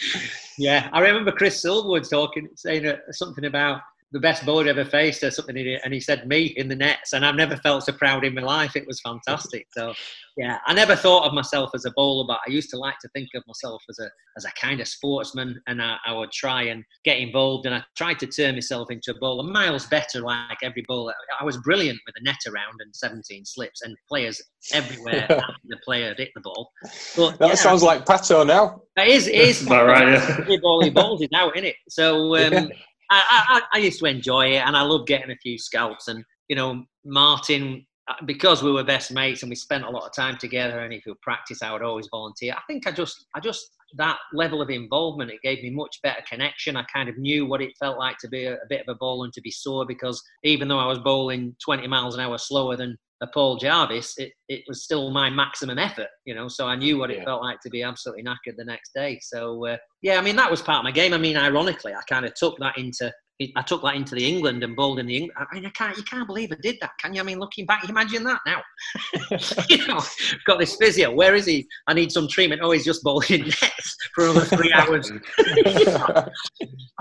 yeah, 0.58 0.90
I 0.92 1.02
remember 1.02 1.32
Chris 1.32 1.64
Silverwood 1.64 2.10
talking, 2.10 2.48
saying 2.56 2.88
uh, 2.88 2.98
something 3.12 3.46
about 3.46 3.82
the 4.12 4.20
best 4.20 4.46
bowler 4.46 4.70
ever 4.70 4.86
faced 4.86 5.24
or 5.24 5.32
something, 5.32 5.58
and 5.58 5.94
he 5.94 6.00
said 6.00 6.28
me 6.28 6.54
in 6.58 6.70
the 6.70 6.76
nets, 6.76 7.14
and 7.14 7.26
I've 7.26 7.36
never 7.36 7.58
felt 7.58 7.84
so 7.84 7.92
proud 7.92 8.24
in 8.24 8.36
my 8.36 8.42
life. 8.42 8.76
It 8.76 8.88
was 8.88 9.02
fantastic. 9.02 9.68
So, 9.72 9.94
yeah, 10.38 10.60
I 10.68 10.74
never 10.74 10.96
thought 10.96 11.26
of 11.26 11.34
myself 11.34 11.72
as 11.74 11.86
a 11.86 11.92
bowler, 11.92 12.26
but 12.28 12.40
I 12.48 12.52
used 12.52 12.70
to 12.70 12.78
like 12.78 13.00
to 13.00 13.10
think 13.10 13.30
of 13.36 13.44
myself 13.48 13.84
as 13.90 14.00
a 14.00 14.10
as 14.38 14.46
a 14.46 14.52
kind 14.60 14.80
of 14.80 14.88
sportsman, 14.88 15.60
and 15.68 15.82
I, 15.82 15.98
I 16.06 16.14
would 16.14 16.32
try 16.32 16.64
and 16.64 16.84
get 17.04 17.18
involved, 17.18 17.66
and 17.66 17.74
I 17.74 17.84
tried 17.98 18.20
to 18.20 18.28
turn 18.28 18.56
myself 18.56 18.92
into 18.92 19.12
a 19.12 19.20
bowler, 19.20 19.44
miles 19.44 19.88
better, 19.88 20.22
like 20.22 20.60
every 20.62 20.86
bowler. 20.88 21.14
I 21.40 21.44
was 21.44 21.58
brilliant 21.58 22.00
with 22.06 22.16
a 22.20 22.24
net 22.24 22.40
around 22.48 22.80
and 22.80 22.96
17 22.96 23.44
slips, 23.44 23.82
and 23.82 23.98
players 24.08 24.42
everywhere 24.72 25.28
the 25.68 25.78
player 25.84 26.14
hit 26.18 26.30
the 26.36 26.42
ball. 26.42 26.70
But, 27.18 27.40
that 27.40 27.50
yeah, 27.50 27.56
sounds 27.56 27.82
like 27.82 28.06
Pato 28.06 28.46
now. 28.46 28.82
It 28.98 29.08
is. 29.10 29.28
It 29.28 29.36
is. 29.36 29.64
right. 29.66 30.14
Yeah. 30.14 30.38
Every 30.40 30.58
ball 30.58 30.84
he 30.84 30.90
bowls 30.90 31.22
is 31.22 31.30
out, 31.34 31.56
isn't 31.56 31.68
it? 31.68 31.76
So. 31.90 32.36
Um, 32.46 32.54
yeah 32.54 32.68
I, 33.10 33.44
I, 33.50 33.62
I, 33.74 33.78
used 33.80 34.00
to 34.00 34.06
enjoy 34.06 34.54
it, 34.56 34.66
and 34.66 34.76
I 34.76 34.82
love 34.82 35.06
getting 35.06 35.32
a 35.32 35.36
few 35.36 35.58
scalps. 35.58 36.08
And 36.08 36.24
you 36.48 36.56
know, 36.56 36.84
Martyn, 37.06 37.86
uh, 38.08 38.14
because 38.26 38.64
we 38.64 38.72
were 38.72 38.84
best 38.84 39.12
mates 39.12 39.44
and 39.44 39.50
we 39.50 39.56
spent 39.56 39.86
a 39.86 39.90
lot 39.90 40.06
of 40.06 40.14
time 40.14 40.38
together, 40.38 40.80
and 40.80 40.94
if 40.94 41.04
we 41.06 41.14
practice, 41.22 41.62
I 41.62 41.72
would 41.72 41.82
always 41.82 42.08
volunteer. 42.12 42.54
I 42.54 42.62
think 42.68 42.88
I 42.88 42.92
just, 42.92 43.26
I 43.36 43.40
just 43.40 43.70
that 43.98 44.18
level 44.34 44.62
of 44.62 44.70
involvement, 44.70 45.32
it 45.32 45.42
gave 45.42 45.64
me 45.64 45.70
much 45.70 46.00
better 46.04 46.22
connection. 46.30 46.76
I 46.76 46.84
kind 46.84 47.10
of 47.10 47.18
knew 47.18 47.46
what 47.46 47.62
it 47.62 47.78
felt 47.80 47.98
like 47.98 48.18
to 48.20 48.28
be 48.28 48.46
a, 48.46 48.56
a 48.56 48.68
bit 48.70 48.82
of 48.82 48.94
a 48.94 48.98
bowler 48.98 49.26
and 49.26 49.34
to 49.34 49.42
be 49.42 49.52
sore 49.52 49.86
because 49.86 50.22
even 50.44 50.68
though 50.68 50.80
I 50.80 50.88
was 50.88 51.00
bowling 51.00 51.56
20 51.64 51.88
miles 51.88 52.16
an 52.16 52.22
hour 52.22 52.38
slower 52.38 52.76
than 52.76 52.98
a 53.22 53.28
Paul 53.28 53.58
Jarvis, 53.58 54.14
it, 54.18 54.34
it 54.50 54.64
was 54.68 54.84
still 54.84 55.10
my 55.10 55.30
maximum 55.30 55.78
effort, 55.78 56.10
you 56.26 56.36
know. 56.36 56.48
So 56.48 56.68
I 56.68 56.76
knew 56.76 56.98
what 56.98 57.12
it 57.12 57.18
yeah. 57.18 57.26
felt 57.26 57.42
like 57.42 57.60
to 57.62 57.70
be 57.70 57.84
absolutely 57.84 58.24
knackered 58.24 58.58
the 58.58 58.66
next 58.66 58.92
day. 58.94 59.20
So 59.22 59.66
uh, 59.66 59.78
yeah, 60.02 60.18
I 60.18 60.22
mean 60.22 60.36
that 60.36 60.52
was 60.52 60.62
part 60.62 60.80
of 60.80 60.84
my 60.84 60.92
game. 60.92 61.14
I 61.14 61.18
mean, 61.18 61.38
ironically, 61.38 61.94
I 61.94 62.02
kind 62.10 62.26
of 62.26 62.34
took 62.34 62.58
that 62.60 62.78
into 62.78 63.12
I 63.58 63.62
took 63.64 63.84
that 63.84 63.96
into 63.96 64.16
the 64.16 64.26
England 64.26 64.64
and 64.64 64.78
bowled 64.78 64.98
in 64.98 65.08
the 65.08 65.18
England. 65.18 65.34
I 65.38 65.54
mean, 65.54 65.66
I 65.66 65.70
can't, 65.72 65.98
you 65.98 66.04
can't 66.04 66.26
believe 66.26 66.54
I 66.54 66.58
did 66.62 66.78
that, 66.80 66.92
can 67.02 67.14
you? 67.14 67.20
I 67.20 67.24
mean, 67.26 67.38
looking 67.38 67.66
back, 67.66 67.88
imagine 67.90 68.24
that 68.24 68.40
now. 68.46 68.62
you 69.70 69.86
know, 69.88 70.02
got 70.48 70.58
this 70.58 70.78
physio. 70.78 71.12
Where 71.12 71.36
is 71.36 71.46
he? 71.46 71.68
I 71.88 71.94
need 71.94 72.14
some 72.14 72.30
treatment. 72.30 72.62
Oh, 72.64 72.72
he's 72.72 72.86
just 72.86 73.04
bowling 73.04 73.28
nets 73.62 73.98
for 74.14 74.24
another 74.30 74.46
three 74.46 74.72
hours. 74.72 75.12
I 75.40 76.26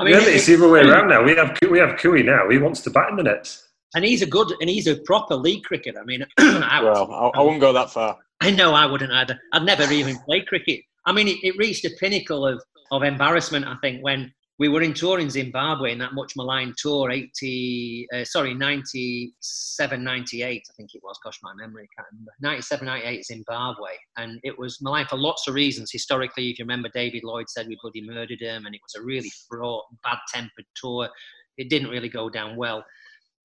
mean, 0.03 0.15
really, 0.15 0.33
it's 0.33 0.47
the 0.47 0.57
other 0.57 0.69
way 0.69 0.81
around 0.81 1.09
now. 1.09 1.23
We 1.23 1.37
have 1.37 1.57
we 1.71 1.79
have 1.79 1.97
Cooey 2.01 2.25
now. 2.25 2.51
He 2.51 2.59
wants 2.59 2.81
to 2.81 2.91
bat 2.91 3.11
in 3.11 3.17
the 3.17 3.23
nets 3.23 3.64
and 3.95 4.05
he's 4.05 4.23
a 4.23 4.27
good 4.27 4.53
and 4.61 4.69
he's 4.69 4.87
a 4.87 4.97
proper 4.97 5.35
league 5.35 5.65
cricketer. 5.65 6.01
I 6.01 6.05
mean, 6.05 6.25
I 6.39 6.83
well, 6.83 7.11
I, 7.13 7.39
I, 7.39 7.43
wouldn't 7.43 7.61
go 7.61 7.73
that 7.73 7.91
far. 7.91 8.19
I 8.41 8.51
know 8.51 8.75
I 8.75 8.87
wouldn't 8.87 9.13
either. 9.13 9.39
I'd 9.53 9.65
never 9.65 9.91
even 9.93 10.19
play 10.19 10.43
cricket. 10.43 10.81
I 11.07 11.13
mean, 11.13 11.29
it, 11.29 11.39
it, 11.43 11.57
reached 11.57 11.85
a 11.85 11.91
pinnacle 12.01 12.47
of, 12.47 12.63
of 12.91 13.03
embarrassment. 13.03 13.67
I 13.67 13.77
think 13.83 14.03
when 14.03 14.33
we 14.59 14.69
were 14.69 14.83
in 14.83 14.95
tour 14.95 15.19
in 15.19 15.29
Zimbabwe 15.29 15.93
in 15.93 15.99
that 15.99 16.15
much 16.15 16.35
maligned 16.37 16.75
tour, 16.79 17.11
80, 17.11 18.07
uh, 18.15 18.25
sorry, 18.25 18.55
97, 18.55 20.03
98, 20.03 20.47
I 20.49 20.73
think 20.77 20.91
it 20.95 21.03
was. 21.03 21.19
Gosh, 21.23 21.39
my 21.43 21.53
memory 21.55 21.89
can't 21.97 22.09
remember. 22.13 22.33
97, 22.41 22.87
98 22.87 23.25
Zimbabwe, 23.27 23.91
and 24.17 24.41
it 24.43 24.59
was 24.59 24.79
maligned 24.81 25.09
for 25.09 25.17
lots 25.17 25.49
of 25.49 25.55
reasons. 25.55 25.91
Historically, 25.93 26.51
if 26.51 26.59
you 26.59 26.65
remember, 26.65 26.89
David 26.95 27.25
Lloyd 27.25 27.49
said 27.49 27.67
we 27.67 27.79
bloody 27.83 28.07
murdered 28.07 28.41
him, 28.41 28.67
and 28.67 28.75
it 28.75 28.81
was 28.83 28.95
a 28.95 29.05
really 29.05 29.31
fraught, 29.49 29.85
bad-tempered 30.03 30.67
tour. 30.77 31.09
It 31.59 31.69
didn't 31.69 31.91
really 31.91 32.09
go 32.09 32.29
down 32.29 32.57
well 32.57 32.85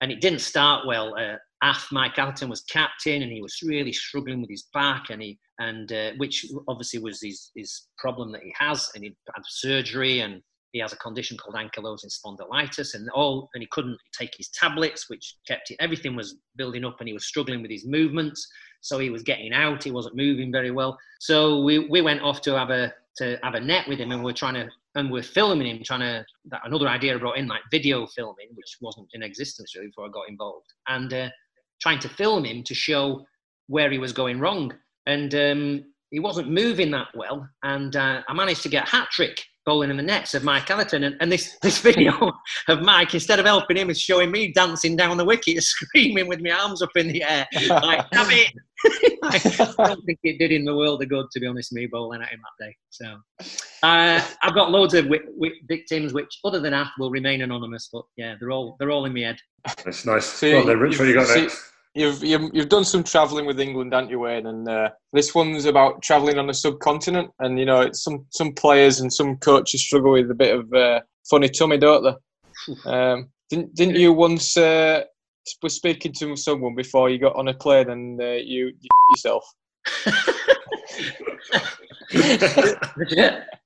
and 0.02 0.12
it 0.12 0.22
didn't 0.22 0.42
start 0.42 0.88
well. 0.88 1.16
Uh, 1.18 1.36
Af 1.62 1.88
Mike 1.92 2.18
Atherton 2.18 2.50
was 2.50 2.62
captain, 2.62 3.22
and 3.22 3.32
he 3.32 3.42
was 3.42 3.60
really 3.64 3.92
struggling 3.92 4.42
with 4.42 4.50
his 4.50 4.68
back, 4.74 5.10
and 5.10 5.22
he 5.22 5.38
and 5.60 5.92
uh, 5.92 6.12
which 6.18 6.46
obviously 6.68 7.00
was 7.00 7.22
his 7.22 7.52
his 7.56 7.88
problem 7.98 8.32
that 8.32 8.42
he 8.42 8.54
has, 8.58 8.90
and 8.96 9.04
he 9.04 9.16
had 9.34 9.44
surgery, 9.46 10.22
and 10.22 10.42
he 10.72 10.80
has 10.80 10.94
a 10.94 10.98
condition 10.98 11.38
called 11.38 11.56
ankylosing 11.56 12.12
spondylitis, 12.12 12.96
and 12.96 13.10
all, 13.10 13.50
and 13.54 13.62
he 13.62 13.68
couldn't 13.72 13.98
take 14.18 14.34
his 14.38 14.50
tablets, 14.50 15.10
which 15.10 15.36
kept 15.48 15.72
it. 15.72 15.78
Everything 15.80 16.16
was 16.16 16.38
building 16.56 16.86
up, 16.86 16.98
and 17.00 17.08
he 17.10 17.14
was 17.14 17.26
struggling 17.26 17.62
with 17.62 17.72
his 17.72 17.86
movements. 17.86 18.48
So 18.82 18.98
he 18.98 19.10
was 19.10 19.24
getting 19.24 19.52
out, 19.52 19.84
he 19.84 19.92
wasn't 19.92 20.16
moving 20.16 20.54
very 20.54 20.72
well. 20.72 20.98
So 21.20 21.62
we 21.62 21.80
we 21.80 22.02
went 22.02 22.22
off 22.22 22.42
to 22.44 22.58
have 22.58 22.70
a 22.70 22.94
to 23.18 23.38
have 23.44 23.56
a 23.56 23.60
net 23.60 23.88
with 23.90 24.00
him, 24.00 24.12
and 24.12 24.22
we 24.22 24.32
we're 24.32 24.34
trying 24.34 24.54
to 24.54 24.70
and 24.96 25.12
we're 25.12 25.24
filming 25.24 25.68
him, 25.68 25.84
trying 25.84 26.02
to 26.02 26.26
that 26.46 26.62
another 26.66 26.88
idea 26.88 27.16
I 27.16 27.20
brought 27.20 27.38
in 27.38 27.48
like 27.48 27.62
video 27.72 28.08
filming, 28.08 28.50
which 28.54 28.78
wasn't 28.82 29.08
in 29.14 29.24
existence 29.24 29.76
really 29.76 29.88
before 29.88 30.06
I 30.06 30.10
got 30.10 30.30
involved, 30.30 30.68
and 30.88 31.14
uh, 31.14 31.30
trying 31.82 32.00
to 32.00 32.10
film 32.10 32.46
him 32.46 32.64
to 32.64 32.74
show 32.74 33.26
where 33.68 33.92
he 33.92 33.98
was 33.98 34.14
going 34.14 34.40
wrong, 34.40 34.74
and 35.06 35.34
um, 35.36 35.86
he 36.12 36.20
wasn't 36.20 36.50
moving 36.50 36.92
that 36.92 37.08
well, 37.16 37.48
and 37.64 37.96
uh, 37.96 38.22
I 38.28 38.34
managed 38.34 38.64
to 38.64 38.70
get 38.70 38.88
hat 38.88 39.10
trick 39.12 39.44
bowling 39.70 39.92
in 39.92 39.98
the 39.98 40.04
nets 40.04 40.34
of 40.34 40.44
Mike 40.44 40.72
Atherton. 40.72 41.04
And, 41.04 41.16
and 41.20 41.32
this, 41.32 41.58
this 41.62 41.80
video 41.80 42.32
of 42.68 42.82
Mike, 42.82 43.14
instead 43.14 43.40
of 43.40 43.46
helping 43.46 43.78
him, 43.78 43.90
is 43.90 44.02
showing 44.02 44.32
me 44.32 44.52
dancing 44.52 44.96
down 44.96 45.16
the 45.18 45.26
wicket, 45.26 45.62
screaming 45.64 46.28
with 46.28 46.42
my 46.42 46.52
arms 46.52 46.82
up 46.82 46.90
in 46.96 47.08
the 47.08 47.24
air, 47.24 47.48
like, 47.70 48.10
damn 48.12 48.32
it. 48.32 48.52
I 49.24 49.74
don't 49.78 50.06
think 50.06 50.20
it 50.24 50.40
did 50.40 50.52
in 50.52 50.66
the 50.66 50.76
world 50.76 51.02
of 51.02 51.10
good, 51.10 51.26
to 51.32 51.40
be 51.40 51.48
honest, 51.48 51.74
me 51.74 51.88
bowling 51.88 52.22
at 52.22 52.30
him 52.30 52.40
that 52.42 52.66
day. 52.66 52.76
So 52.90 53.06
uh, 53.84 54.22
I've 54.42 54.56
got 54.56 54.72
loads 54.72 54.94
of 54.94 55.06
w- 55.06 55.26
w- 55.26 55.56
victims, 55.68 56.14
which 56.14 56.40
other 56.44 56.60
than 56.60 56.74
Ath 56.74 56.92
will 56.98 57.12
remain 57.12 57.42
anonymous, 57.42 57.90
but 57.92 58.04
yeah, 58.18 58.36
they're 58.40 58.52
all 58.52 58.76
they're 58.80 58.92
all 58.92 59.06
in 59.06 59.14
my 59.14 59.22
head. 59.22 59.38
That's 59.84 60.06
nice. 60.06 60.26
See, 60.26 60.54
well, 60.54 60.66
then, 60.66 60.80
Rich, 60.80 61.00
what 61.00 61.08
you 61.08 61.14
got 61.14 61.28
see, 61.28 61.42
next? 61.42 61.72
You've, 61.96 62.24
you've, 62.24 62.52
you've 62.54 62.70
done 62.70 62.86
some 62.86 63.04
travelling 63.04 63.46
with 63.46 63.60
England, 63.60 63.94
haven't 63.94 64.12
you, 64.12 64.20
Wayne? 64.20 64.46
And 64.46 64.70
uh, 64.70 64.90
this 65.12 65.34
one's 65.34 65.66
about 65.66 66.02
travelling 66.04 66.38
on 66.38 66.50
a 66.50 66.54
subcontinent. 66.54 67.32
And 67.40 67.60
you 67.60 67.66
know, 67.66 67.90
some 67.94 68.26
some 68.30 68.54
players 68.54 69.02
and 69.02 69.12
some 69.12 69.38
coaches 69.38 69.82
struggle 69.82 70.14
with 70.14 70.32
a 70.32 70.36
bit 70.36 70.56
of 70.56 70.72
uh, 70.72 71.02
funny 71.30 71.50
tummy, 71.50 71.78
don't 71.78 72.04
they? 72.04 72.16
Um, 72.86 73.30
didn't 73.50 73.76
didn't 73.76 73.96
you 73.96 74.14
once 74.14 74.56
uh, 74.56 75.04
was 75.62 75.76
speaking 75.76 76.14
to 76.20 76.36
someone 76.36 76.76
before 76.76 77.10
you 77.10 77.20
got 77.20 77.36
on 77.36 77.48
a 77.48 77.54
plane 77.54 77.90
and 77.90 78.22
uh, 78.22 78.26
you, 78.26 78.68
you 78.80 78.90
yourself? 79.16 79.44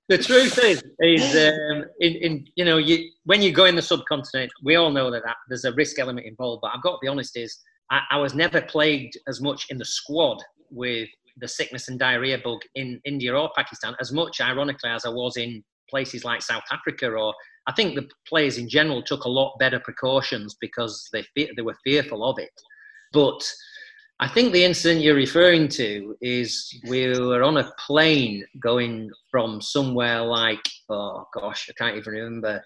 the 0.08 0.18
truth 0.22 0.58
is, 0.60 0.84
is 1.00 1.36
um, 1.36 1.86
in, 2.00 2.14
in 2.16 2.48
you 2.56 2.66
know, 2.66 2.78
you 2.78 3.10
when 3.26 3.42
you 3.42 3.52
go 3.52 3.66
in 3.66 3.76
the 3.76 3.82
subcontinent, 3.82 4.52
we 4.64 4.76
all 4.76 4.92
know 4.92 5.10
that, 5.12 5.24
that 5.24 5.38
there's 5.48 5.66
a 5.66 5.74
risk 5.74 6.00
element 6.00 6.28
involved. 6.28 6.62
But 6.62 6.72
I've 6.76 6.84
got 6.84 6.94
to 6.94 7.00
be 7.02 7.08
honest, 7.08 7.38
is 7.38 7.58
I, 7.90 8.02
I 8.12 8.18
was 8.18 8.34
never 8.34 8.62
plagued 8.62 9.18
as 9.28 9.42
much 9.42 9.66
in 9.70 9.78
the 9.78 9.86
squad 9.86 10.38
with 10.70 11.10
the 11.38 11.48
sickness 11.48 11.88
and 11.90 12.00
diarrhea 12.00 12.38
bug 12.44 12.60
in 12.76 13.00
India 13.06 13.34
or 13.34 13.50
Pakistan 13.56 13.96
as 14.00 14.12
much, 14.12 14.42
ironically, 14.42 14.90
as 14.90 15.06
I 15.06 15.10
was 15.10 15.38
in 15.38 15.64
places 15.90 16.24
like 16.24 16.42
South 16.42 16.64
Africa 16.72 17.10
or 17.10 17.34
I 17.68 17.74
think 17.74 17.96
the 17.96 18.10
players 18.28 18.58
in 18.58 18.68
general 18.68 19.02
took 19.02 19.24
a 19.24 19.30
lot 19.30 19.58
better 19.60 19.80
precautions 19.80 20.56
because 20.60 21.10
they 21.14 21.24
they 21.36 21.62
were 21.62 21.78
fearful 21.84 22.24
of 22.24 22.40
it. 22.40 22.52
But 23.12 23.42
I 24.20 24.28
think 24.28 24.54
the 24.54 24.64
incident 24.64 25.02
you're 25.02 25.16
referring 25.16 25.68
to 25.70 26.16
is 26.22 26.80
we 26.88 27.08
were 27.20 27.44
on 27.44 27.58
a 27.58 27.72
plane 27.86 28.46
going 28.60 29.10
from 29.32 29.60
somewhere 29.62 30.22
like 30.22 30.64
oh 30.90 31.26
gosh 31.34 31.70
I 31.70 31.74
can't 31.74 31.98
even 31.98 32.14
remember 32.14 32.62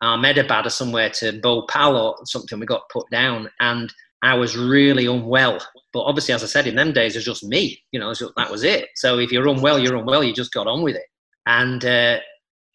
Ahmedabad 0.00 0.66
or 0.66 0.70
somewhere 0.70 1.10
to 1.10 1.40
Bhopal 1.40 1.96
or 1.96 2.16
something. 2.24 2.58
We 2.58 2.66
got 2.66 2.88
put 2.90 3.08
down 3.10 3.50
and 3.60 3.92
I 4.22 4.34
was 4.34 4.56
really 4.56 5.06
unwell. 5.06 5.58
But 5.92 6.02
obviously, 6.02 6.32
as 6.32 6.44
I 6.44 6.46
said, 6.46 6.66
in 6.66 6.76
them 6.76 6.92
days, 6.92 7.14
it 7.14 7.18
was 7.18 7.24
just 7.24 7.44
me. 7.44 7.82
You 7.90 8.00
know, 8.00 8.14
that 8.36 8.50
was 8.50 8.62
it. 8.62 8.88
So 8.94 9.18
if 9.18 9.32
you're 9.32 9.48
unwell, 9.48 9.78
you're 9.78 9.96
unwell. 9.96 10.22
You 10.22 10.32
just 10.32 10.52
got 10.52 10.68
on 10.68 10.82
with 10.82 10.94
it. 10.94 11.06
And 11.46 11.84
uh, 11.84 12.18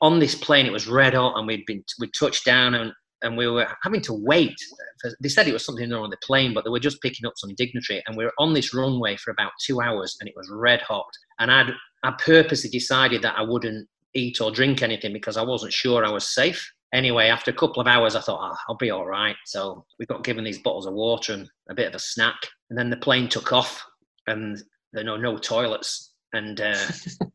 on 0.02 0.20
this 0.20 0.36
plane, 0.36 0.66
it 0.66 0.72
was 0.72 0.88
red 0.88 1.14
hot, 1.14 1.38
and 1.38 1.48
we'd 1.48 1.66
been 1.66 1.84
we 2.00 2.10
touched 2.12 2.45
down, 2.45 2.76
and 2.76 2.91
and 3.24 3.36
we 3.36 3.48
were 3.48 3.68
having 3.84 4.02
to 4.02 4.14
wait. 4.14 4.56
For, 5.02 5.12
they 5.22 5.30
said 5.30 5.48
it 5.48 5.54
was 5.54 5.66
something 5.66 5.89
wrong 5.89 6.04
on 6.04 6.10
the 6.10 6.18
plane, 6.24 6.54
but 6.54 6.64
they 6.64 6.70
were 6.70 6.80
just 6.80 7.02
picking 7.02 7.26
up 7.26 7.34
some 7.36 7.56
dignitary, 7.56 8.04
and 8.08 8.16
we 8.16 8.26
were 8.26 8.34
on 8.39 8.54
this 8.54 8.74
runway 8.74 9.18
for 9.18 9.32
about 9.32 9.52
two 9.66 9.82
hours, 9.82 10.16
and 10.20 10.30
it 10.30 10.36
was 10.36 10.50
red 10.52 10.82
hot. 10.82 11.06
And 11.39 11.52
I'd 11.52 11.74
I 12.04 12.14
purposely 12.24 12.70
decided 12.70 13.22
that 13.24 13.38
I 13.38 13.41
wouldn't 13.41 13.88
eat 14.14 14.39
or 14.41 14.52
drink 14.52 14.82
anything 14.82 15.14
because 15.14 15.38
I 15.38 15.43
wasn't 15.43 15.74
sure 15.74 16.06
I 16.06 16.12
was 16.12 16.34
safe. 16.34 16.72
Anyway, 16.93 17.28
after 17.28 17.52
a 17.52 17.56
couple 17.56 17.82
of 17.82 17.88
hours, 17.88 18.16
I 18.16 18.22
thought 18.22 18.39
oh, 18.41 18.58
I'll 18.70 18.78
be 18.78 18.91
all 18.91 19.06
right. 19.06 19.36
So 19.45 19.86
we 20.00 20.06
got 20.06 20.24
given 20.24 20.43
these 20.43 20.60
bottles 20.60 20.86
of 20.86 20.93
water 20.93 21.34
and 21.34 21.50
a 21.70 21.76
bit 21.76 21.88
of 21.88 21.95
a 21.95 22.00
snack, 22.00 22.38
and 22.70 22.78
then 22.78 22.89
the 22.89 22.98
plane 22.98 23.28
took 23.28 23.52
off, 23.52 23.84
and 24.28 24.58
there 24.93 25.04
were 25.04 25.18
no, 25.18 25.32
no 25.32 25.38
toilets. 25.38 26.14
And, 26.34 26.60
uh, 26.60 26.76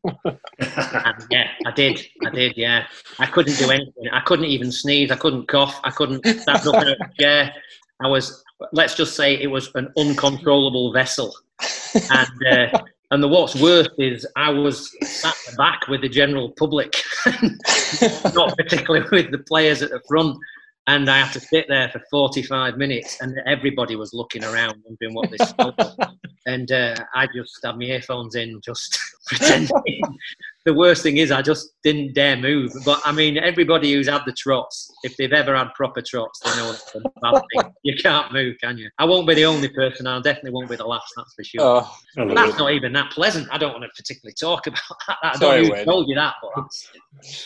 and 0.59 1.25
yeah, 1.31 1.47
I 1.65 1.71
did. 1.71 2.05
I 2.25 2.29
did. 2.29 2.53
Yeah, 2.55 2.85
I 3.19 3.25
couldn't 3.25 3.57
do 3.57 3.71
anything. 3.71 4.07
I 4.11 4.19
couldn't 4.21 4.45
even 4.45 4.71
sneeze. 4.71 5.11
I 5.11 5.15
couldn't 5.15 5.47
cough. 5.47 5.79
I 5.83 5.89
couldn't 5.89 6.25
stand 6.25 6.67
up 6.67 6.75
out 6.75 6.87
of 6.87 6.97
the 6.97 7.09
chair. 7.19 7.53
I 8.01 8.07
was. 8.07 8.43
Let's 8.71 8.95
just 8.95 9.15
say 9.15 9.35
it 9.41 9.47
was 9.47 9.69
an 9.75 9.91
uncontrollable 9.97 10.93
vessel, 10.93 11.33
and 12.11 12.47
uh, 12.73 12.79
and 13.13 13.21
the 13.21 13.27
what's 13.27 13.55
worse 13.55 13.89
is 13.97 14.25
I 14.35 14.49
was 14.49 14.91
sat 15.03 15.35
at 15.35 15.51
the 15.51 15.57
back 15.57 15.87
with 15.87 16.01
the 16.01 16.09
general 16.09 16.51
public, 16.57 16.95
not 18.33 18.57
particularly 18.57 19.05
with 19.11 19.31
the 19.31 19.37
players 19.37 19.81
at 19.81 19.91
the 19.91 20.01
front. 20.07 20.37
And 20.87 21.09
I 21.09 21.19
had 21.19 21.31
to 21.33 21.39
sit 21.39 21.65
there 21.69 21.89
for 21.89 22.01
45 22.11 22.77
minutes, 22.77 23.21
and 23.21 23.37
everybody 23.45 23.95
was 23.95 24.13
looking 24.13 24.43
around, 24.43 24.83
wondering 24.83 25.13
what 25.13 25.31
this 25.31 25.53
was. 25.57 25.97
And 26.45 26.69
uh, 26.73 26.97
I 27.15 27.25
just 27.33 27.57
had 27.63 27.77
my 27.77 27.85
earphones 27.85 28.35
in, 28.35 28.59
just 28.59 28.99
pretending 29.27 30.01
the 30.65 30.73
worst 30.73 31.03
thing 31.03 31.17
is 31.17 31.31
I 31.31 31.41
just 31.41 31.73
didn't 31.83 32.13
dare 32.13 32.37
move. 32.37 32.71
But 32.85 33.01
I 33.05 33.11
mean, 33.11 33.37
everybody 33.37 33.93
who's 33.93 34.07
had 34.07 34.21
the 34.25 34.31
trots, 34.31 34.91
if 35.03 35.17
they've 35.17 35.31
ever 35.31 35.55
had 35.55 35.73
proper 35.75 36.01
trots, 36.01 36.39
they 36.39 36.55
know 36.55 36.71
it's 36.71 36.95
a 36.95 37.01
bad 37.21 37.41
thing. 37.53 37.73
You 37.83 37.95
can't 37.95 38.31
move, 38.31 38.55
can 38.61 38.77
you? 38.77 38.89
I 38.97 39.05
won't 39.05 39.27
be 39.27 39.35
the 39.35 39.45
only 39.45 39.67
person. 39.69 40.07
I 40.07 40.21
definitely 40.21 40.51
won't 40.51 40.69
be 40.69 40.77
the 40.77 40.85
last. 40.85 41.11
That's 41.17 41.33
for 41.33 41.43
sure. 41.43 41.61
Oh, 41.61 41.97
oh 42.17 42.33
that's 42.33 42.57
not 42.57 42.71
even 42.71 42.93
that 42.93 43.11
pleasant. 43.11 43.47
I 43.51 43.57
don't 43.57 43.73
want 43.73 43.83
to 43.83 43.89
particularly 43.95 44.35
talk 44.39 44.67
about 44.67 44.79
that. 45.07 45.17
I 45.21 45.37
Sorry, 45.37 45.61
don't 45.63 45.69
know 45.69 45.75
who 45.75 45.85
told 45.85 46.09
you 46.09 46.15
that. 46.15 46.35
But 46.41 46.65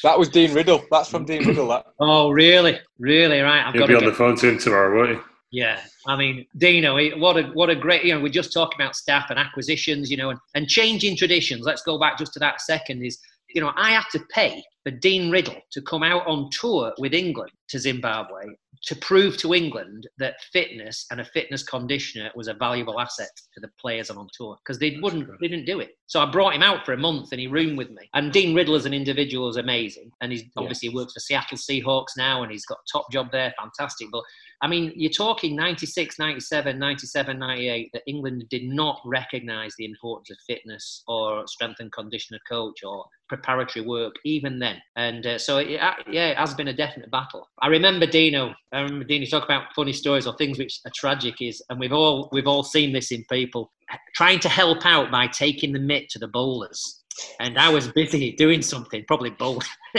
that 0.03 0.19
was 0.19 0.29
Dean 0.29 0.53
Riddle. 0.53 0.83
That's 0.91 1.09
from 1.09 1.25
Dean 1.25 1.47
Riddle. 1.47 1.67
That. 1.69 1.85
Oh, 1.99 2.29
really? 2.29 2.79
Really? 2.99 3.39
Right. 3.39 3.65
I've 3.65 3.73
You'll 3.73 3.87
be 3.87 3.95
on 3.95 4.05
the 4.05 4.13
phone 4.13 4.35
to 4.37 4.49
him 4.49 4.59
tomorrow, 4.59 4.95
won't 4.95 5.09
you? 5.09 5.23
Yeah, 5.51 5.79
I 6.05 6.17
mean, 6.17 6.45
Dino, 6.57 6.97
eh, 6.97 7.11
what 7.15 7.37
a 7.37 7.43
what 7.53 7.69
a 7.69 7.75
great 7.75 8.03
you 8.03 8.13
know. 8.13 8.19
We're 8.19 8.29
just 8.29 8.51
talking 8.51 8.79
about 8.79 8.95
staff 8.95 9.29
and 9.29 9.39
acquisitions, 9.39 10.11
you 10.11 10.17
know, 10.17 10.31
and, 10.31 10.39
and 10.55 10.67
changing 10.67 11.15
traditions. 11.15 11.61
Let's 11.61 11.83
go 11.83 11.97
back 11.97 12.17
just 12.17 12.33
to 12.33 12.39
that 12.39 12.59
second. 12.59 13.01
Is 13.05 13.17
you 13.49 13.61
know, 13.61 13.71
I 13.77 13.91
had 13.91 14.03
to 14.11 14.19
pay 14.29 14.61
for 14.83 14.91
Dean 14.91 15.31
Riddle 15.31 15.55
to 15.71 15.81
come 15.81 16.03
out 16.03 16.27
on 16.27 16.49
tour 16.51 16.93
with 16.97 17.13
England 17.13 17.51
to 17.69 17.79
Zimbabwe 17.79 18.45
to 18.83 18.95
prove 18.95 19.37
to 19.37 19.53
England 19.53 20.07
that 20.17 20.35
fitness 20.53 21.05
and 21.11 21.19
a 21.19 21.25
fitness 21.25 21.63
conditioner 21.63 22.29
was 22.35 22.47
a 22.47 22.53
valuable 22.53 22.99
asset 22.99 23.29
to 23.53 23.59
the 23.59 23.69
players 23.79 24.09
on 24.09 24.27
tour 24.33 24.57
because 24.63 24.79
they 24.79 24.97
wouldn't 25.01 25.27
they 25.39 25.47
didn't 25.47 25.65
do 25.65 25.79
it. 25.79 25.97
So 26.05 26.21
I 26.21 26.25
brought 26.25 26.53
him 26.53 26.63
out 26.63 26.85
for 26.85 26.93
a 26.93 26.97
month 26.97 27.31
and 27.31 27.41
he 27.41 27.47
roomed 27.47 27.77
with 27.77 27.89
me. 27.89 28.09
And 28.13 28.31
Dean 28.31 28.55
Riddle 28.55 28.75
as 28.75 28.85
an 28.85 28.93
individual 28.93 29.49
is 29.49 29.57
amazing, 29.57 30.11
and 30.21 30.31
he's 30.31 30.43
obviously 30.55 30.89
yeah. 30.89 30.95
works 30.95 31.13
for 31.13 31.19
Seattle 31.19 31.57
Seahawks 31.57 32.17
now 32.17 32.43
and 32.43 32.51
he's 32.51 32.65
got 32.65 32.77
a 32.77 32.91
top 32.91 33.11
job 33.11 33.31
there, 33.31 33.53
fantastic. 33.59 34.07
But 34.11 34.23
I 34.61 34.67
mean, 34.67 34.91
you're 34.95 35.11
talking 35.11 35.55
96, 35.55 36.17
97, 36.17 36.79
97, 36.79 37.37
98 37.39 37.89
that 37.93 38.01
England 38.07 38.45
did 38.49 38.63
not 38.63 38.99
recognise 39.05 39.73
the 39.77 39.85
importance 39.85 40.31
of 40.31 40.37
fitness 40.47 41.03
or 41.07 41.45
strength 41.45 41.79
and 41.79 41.91
conditioner 41.91 42.39
coach 42.49 42.83
or 42.83 43.05
preparatory 43.29 43.85
work 43.85 44.15
even 44.25 44.57
then. 44.57 44.81
And 44.95 45.25
uh, 45.27 45.37
so, 45.37 45.57
it, 45.57 45.69
yeah, 45.69 46.29
it 46.29 46.37
has 46.37 46.55
been 46.55 46.69
a 46.69 46.73
definite 46.73 47.11
battle. 47.11 47.47
I 47.61 47.67
remember 47.67 48.07
Dino. 48.07 48.55
I 48.71 48.81
remember 48.81 49.05
Dino 49.05 49.25
talk 49.27 49.43
about 49.43 49.73
funny 49.75 49.93
stories 49.93 50.25
or 50.25 50.35
things 50.37 50.57
which 50.57 50.79
are 50.85 50.91
tragic. 50.95 51.35
Is 51.41 51.61
and 51.69 51.79
we've 51.79 51.93
all 51.93 52.29
we've 52.31 52.47
all 52.47 52.63
seen 52.63 52.93
this 52.93 53.11
in 53.11 53.23
people 53.29 53.71
trying 54.15 54.39
to 54.39 54.49
help 54.49 54.85
out 54.85 55.11
by 55.11 55.27
taking 55.27 55.71
the 55.71 55.79
mitt 55.79 56.09
to 56.09 56.19
the 56.19 56.27
bowlers 56.27 56.96
and 57.39 57.57
I 57.57 57.69
was 57.69 57.87
busy 57.89 58.33
doing 58.33 58.61
something, 58.61 59.03
probably 59.07 59.31
bowling 59.31 59.61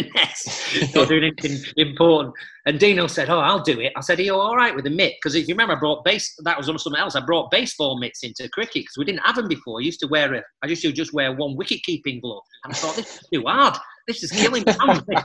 or 0.97 1.07
doing 1.07 1.25
anything 1.25 1.59
important. 1.77 2.35
And 2.67 2.79
Dino 2.79 3.07
said, 3.07 3.31
"Oh, 3.31 3.41
I'll 3.41 3.63
do 3.63 3.81
it." 3.81 3.93
I 3.97 4.01
said, 4.01 4.19
"Are 4.19 4.23
you 4.23 4.35
all 4.35 4.57
right 4.57 4.75
with 4.75 4.85
the 4.85 4.91
mitt?" 4.91 5.15
Because 5.17 5.35
if 5.35 5.49
you 5.49 5.55
remember, 5.55 5.77
I 5.77 5.79
brought 5.79 6.05
base. 6.05 6.35
That 6.45 6.57
was 6.57 6.69
on 6.69 6.79
something 6.79 7.01
else. 7.01 7.17
I 7.17 7.21
brought 7.25 7.51
baseball 7.51 7.99
mitts 7.99 8.23
into 8.23 8.49
cricket 8.51 8.83
because 8.83 8.97
we 8.97 9.05
didn't 9.05 9.25
have 9.25 9.37
them 9.37 9.49
before. 9.49 9.81
I 9.81 9.85
used 9.85 10.01
to 10.01 10.09
wear 10.09 10.35
a. 10.35 10.43
I 10.63 10.67
used 10.67 10.83
to 10.83 10.93
just 10.93 11.13
wear 11.13 11.33
one 11.33 11.57
wicket 11.57 11.83
keeping 11.83 12.21
glove, 12.21 12.43
and 12.65 12.73
I 12.73 12.77
thought 12.77 12.97
this 12.97 13.17
is 13.17 13.29
too 13.33 13.45
hard 13.47 13.77
this 14.09 14.23
is 14.25 14.33
killing 14.33 14.65
me. 14.67 14.75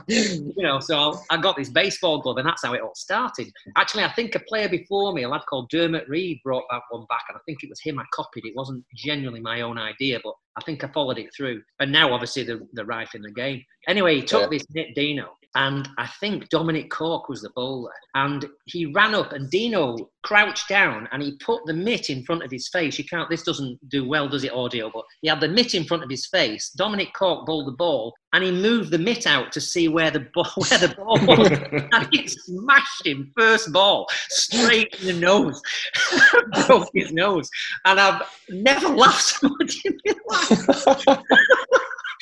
you 0.08 0.62
know, 0.62 0.78
so 0.78 1.18
I 1.30 1.38
got 1.38 1.56
this 1.56 1.70
baseball 1.70 2.20
glove, 2.20 2.36
and 2.36 2.46
that's 2.46 2.64
how 2.64 2.74
it 2.74 2.82
all 2.82 2.94
started. 2.94 3.50
Actually, 3.76 4.04
I 4.04 4.12
think 4.12 4.34
a 4.34 4.40
player 4.40 4.68
before 4.68 5.12
me, 5.12 5.24
a 5.24 5.28
lad 5.28 5.40
called 5.48 5.70
Dermot 5.70 6.06
Reeve, 6.06 6.38
brought 6.44 6.64
that 6.70 6.82
one 6.90 7.06
back, 7.08 7.22
and 7.28 7.36
I 7.36 7.40
think 7.46 7.64
it 7.64 7.70
was 7.70 7.80
him 7.82 7.98
I 7.98 8.04
copied. 8.12 8.44
It 8.44 8.54
wasn't 8.54 8.84
genuinely 8.94 9.40
my 9.40 9.62
own 9.62 9.78
idea, 9.78 10.20
but 10.22 10.34
I 10.56 10.62
think 10.62 10.84
I 10.84 10.88
followed 10.88 11.18
it 11.18 11.34
through. 11.34 11.62
And 11.80 11.90
now, 11.90 12.12
obviously, 12.12 12.44
the 12.44 12.68
the 12.74 12.84
rife 12.84 13.14
in 13.14 13.22
the 13.22 13.32
game. 13.32 13.64
Anyway, 13.88 14.16
he 14.16 14.22
took 14.22 14.42
yeah. 14.42 14.58
this 14.58 14.66
Nick 14.74 14.94
Dino, 14.94 15.30
and 15.56 15.88
I 15.98 16.06
think 16.06 16.48
Dominic 16.48 16.90
Cork 16.90 17.28
was 17.28 17.42
the 17.42 17.50
bowler. 17.50 17.92
And 18.14 18.44
he 18.66 18.86
ran 18.86 19.14
up, 19.14 19.32
and 19.32 19.48
Dino 19.50 20.10
crouched 20.22 20.68
down, 20.68 21.08
and 21.12 21.22
he 21.22 21.36
put 21.36 21.64
the 21.64 21.72
mitt 21.72 22.10
in 22.10 22.24
front 22.24 22.42
of 22.42 22.50
his 22.50 22.68
face. 22.68 22.98
You 22.98 23.04
can't. 23.04 23.30
This 23.30 23.44
doesn't 23.44 23.78
do 23.88 24.08
well, 24.08 24.28
does 24.28 24.42
it, 24.42 24.52
audio? 24.52 24.90
But 24.92 25.04
he 25.20 25.28
had 25.28 25.40
the 25.40 25.48
mitt 25.48 25.74
in 25.74 25.84
front 25.84 26.02
of 26.02 26.10
his 26.10 26.26
face. 26.26 26.70
Dominic 26.70 27.12
Cork 27.14 27.46
bowled 27.46 27.68
the 27.68 27.72
ball, 27.72 28.14
and 28.32 28.42
he 28.42 28.50
moved 28.50 28.90
the 28.90 28.98
mitt 28.98 29.28
out 29.28 29.52
to 29.52 29.60
see 29.60 29.86
where 29.86 30.10
the 30.10 30.26
ball 30.34 30.50
where 30.56 30.78
the 30.78 30.94
ball 30.96 31.18
was, 31.26 31.88
and 31.92 32.08
he 32.10 32.26
smashed 32.26 33.06
him 33.06 33.30
first 33.36 33.72
ball 33.72 34.08
straight 34.28 34.94
in 35.00 35.06
the 35.06 35.20
nose, 35.20 35.62
broke 36.66 36.88
his 36.94 37.12
nose, 37.12 37.48
and 37.84 38.00
I've 38.00 38.22
never 38.48 38.88
laughed 38.88 39.22
so 39.22 39.48
much 39.60 39.84
in 39.84 39.98
my 40.04 40.94
life. 41.06 41.18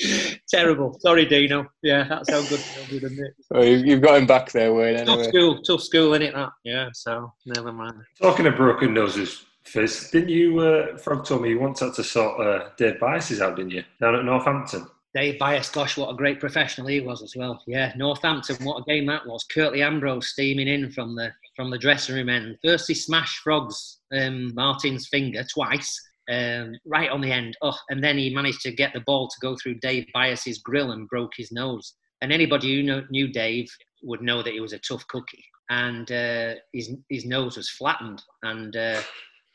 Terrible. 0.49 0.99
Sorry, 1.01 1.25
Dino. 1.25 1.67
Yeah, 1.83 2.05
that's 2.05 2.31
how 2.31 2.41
good 2.49 2.61
he'll 2.61 3.05
it? 3.05 3.35
Oh, 3.53 3.63
you've 3.63 4.03
got 4.03 4.19
him 4.19 4.27
back 4.27 4.53
there, 4.53 4.73
Wayne. 4.73 4.97
Anyway. 4.97 5.17
Tough 5.17 5.27
school, 5.27 5.63
tough 5.63 5.83
school, 5.83 6.15
isn't 6.15 6.29
it? 6.29 6.35
That. 6.35 6.51
Yeah. 6.65 6.89
So 6.93 7.33
never 7.47 7.73
mind. 7.73 8.03
Talking 8.21 8.47
of 8.47 8.57
broken 8.57 8.95
noses, 8.95 9.45
Fizz, 9.65 10.11
didn't 10.11 10.31
you? 10.31 10.59
Uh, 10.59 10.99
Frog 10.99 11.25
told 11.25 11.43
me 11.43 11.51
you 11.51 11.61
once 11.61 11.81
had 11.81 11.95
to 11.95 12.05
sort 12.05 12.41
uh, 12.41 12.71
Dave 12.77 12.99
Byas's 13.01 13.41
out, 13.41 13.57
didn't 13.57 13.73
you? 13.73 13.85
Down 14.01 14.15
at 14.15 14.25
Northampton. 14.25 14.87
Dave 15.15 15.39
Byas, 15.39 15.71
gosh, 15.71 15.99
what 15.99 16.11
a 16.11 16.17
great 16.17 16.41
professional 16.41 16.87
he 16.87 17.01
was 17.01 17.23
as 17.23 17.37
well. 17.37 17.63
Yeah, 17.67 17.93
Northampton, 17.97 18.57
what 18.65 18.81
a 18.81 18.85
game 18.85 19.07
that 19.07 19.27
was. 19.27 19.45
Curtly 19.45 19.83
Ambrose 19.83 20.29
steaming 20.29 20.69
in 20.69 20.91
from 20.91 21.15
the 21.15 21.33
from 21.55 21.71
the 21.71 21.79
dressing 21.79 22.15
room 22.15 22.31
end. 22.31 22.57
First 22.65 22.89
he 22.89 22.95
smashed 22.95 23.41
Frogs 23.41 23.99
um, 24.13 24.55
Martyn's 24.55 25.09
finger 25.09 25.45
twice, 25.53 26.01
um, 26.31 26.75
right 26.87 27.11
on 27.11 27.21
the 27.21 27.33
end. 27.33 27.57
Oh, 27.63 27.77
and 27.91 28.03
then 28.03 28.19
he 28.19 28.35
managed 28.35 28.61
to 28.63 28.73
get 28.73 28.93
the 28.93 29.01
ball 29.01 29.29
to 29.29 29.37
go 29.41 29.57
through 29.57 29.81
Dave 29.81 30.07
Byas's 30.15 30.59
grill 30.59 30.93
and 30.93 31.09
broke 31.09 31.33
his 31.37 31.53
nose. 31.53 31.95
And 32.21 32.33
anybody 32.33 32.75
who 32.75 32.83
know, 32.83 33.03
knew 33.11 33.33
Dave 33.33 33.69
would 34.03 34.23
know 34.23 34.43
that 34.43 34.53
he 34.53 34.61
was 34.61 34.73
a 34.73 34.79
tough 34.79 35.07
cookie. 35.09 35.45
And 35.71 36.11
uh, 36.11 36.55
his 36.73 36.95
his 37.09 37.25
nose 37.25 37.57
was 37.57 37.71
flattened, 37.71 38.23
and 38.43 38.77
uh, 38.77 39.01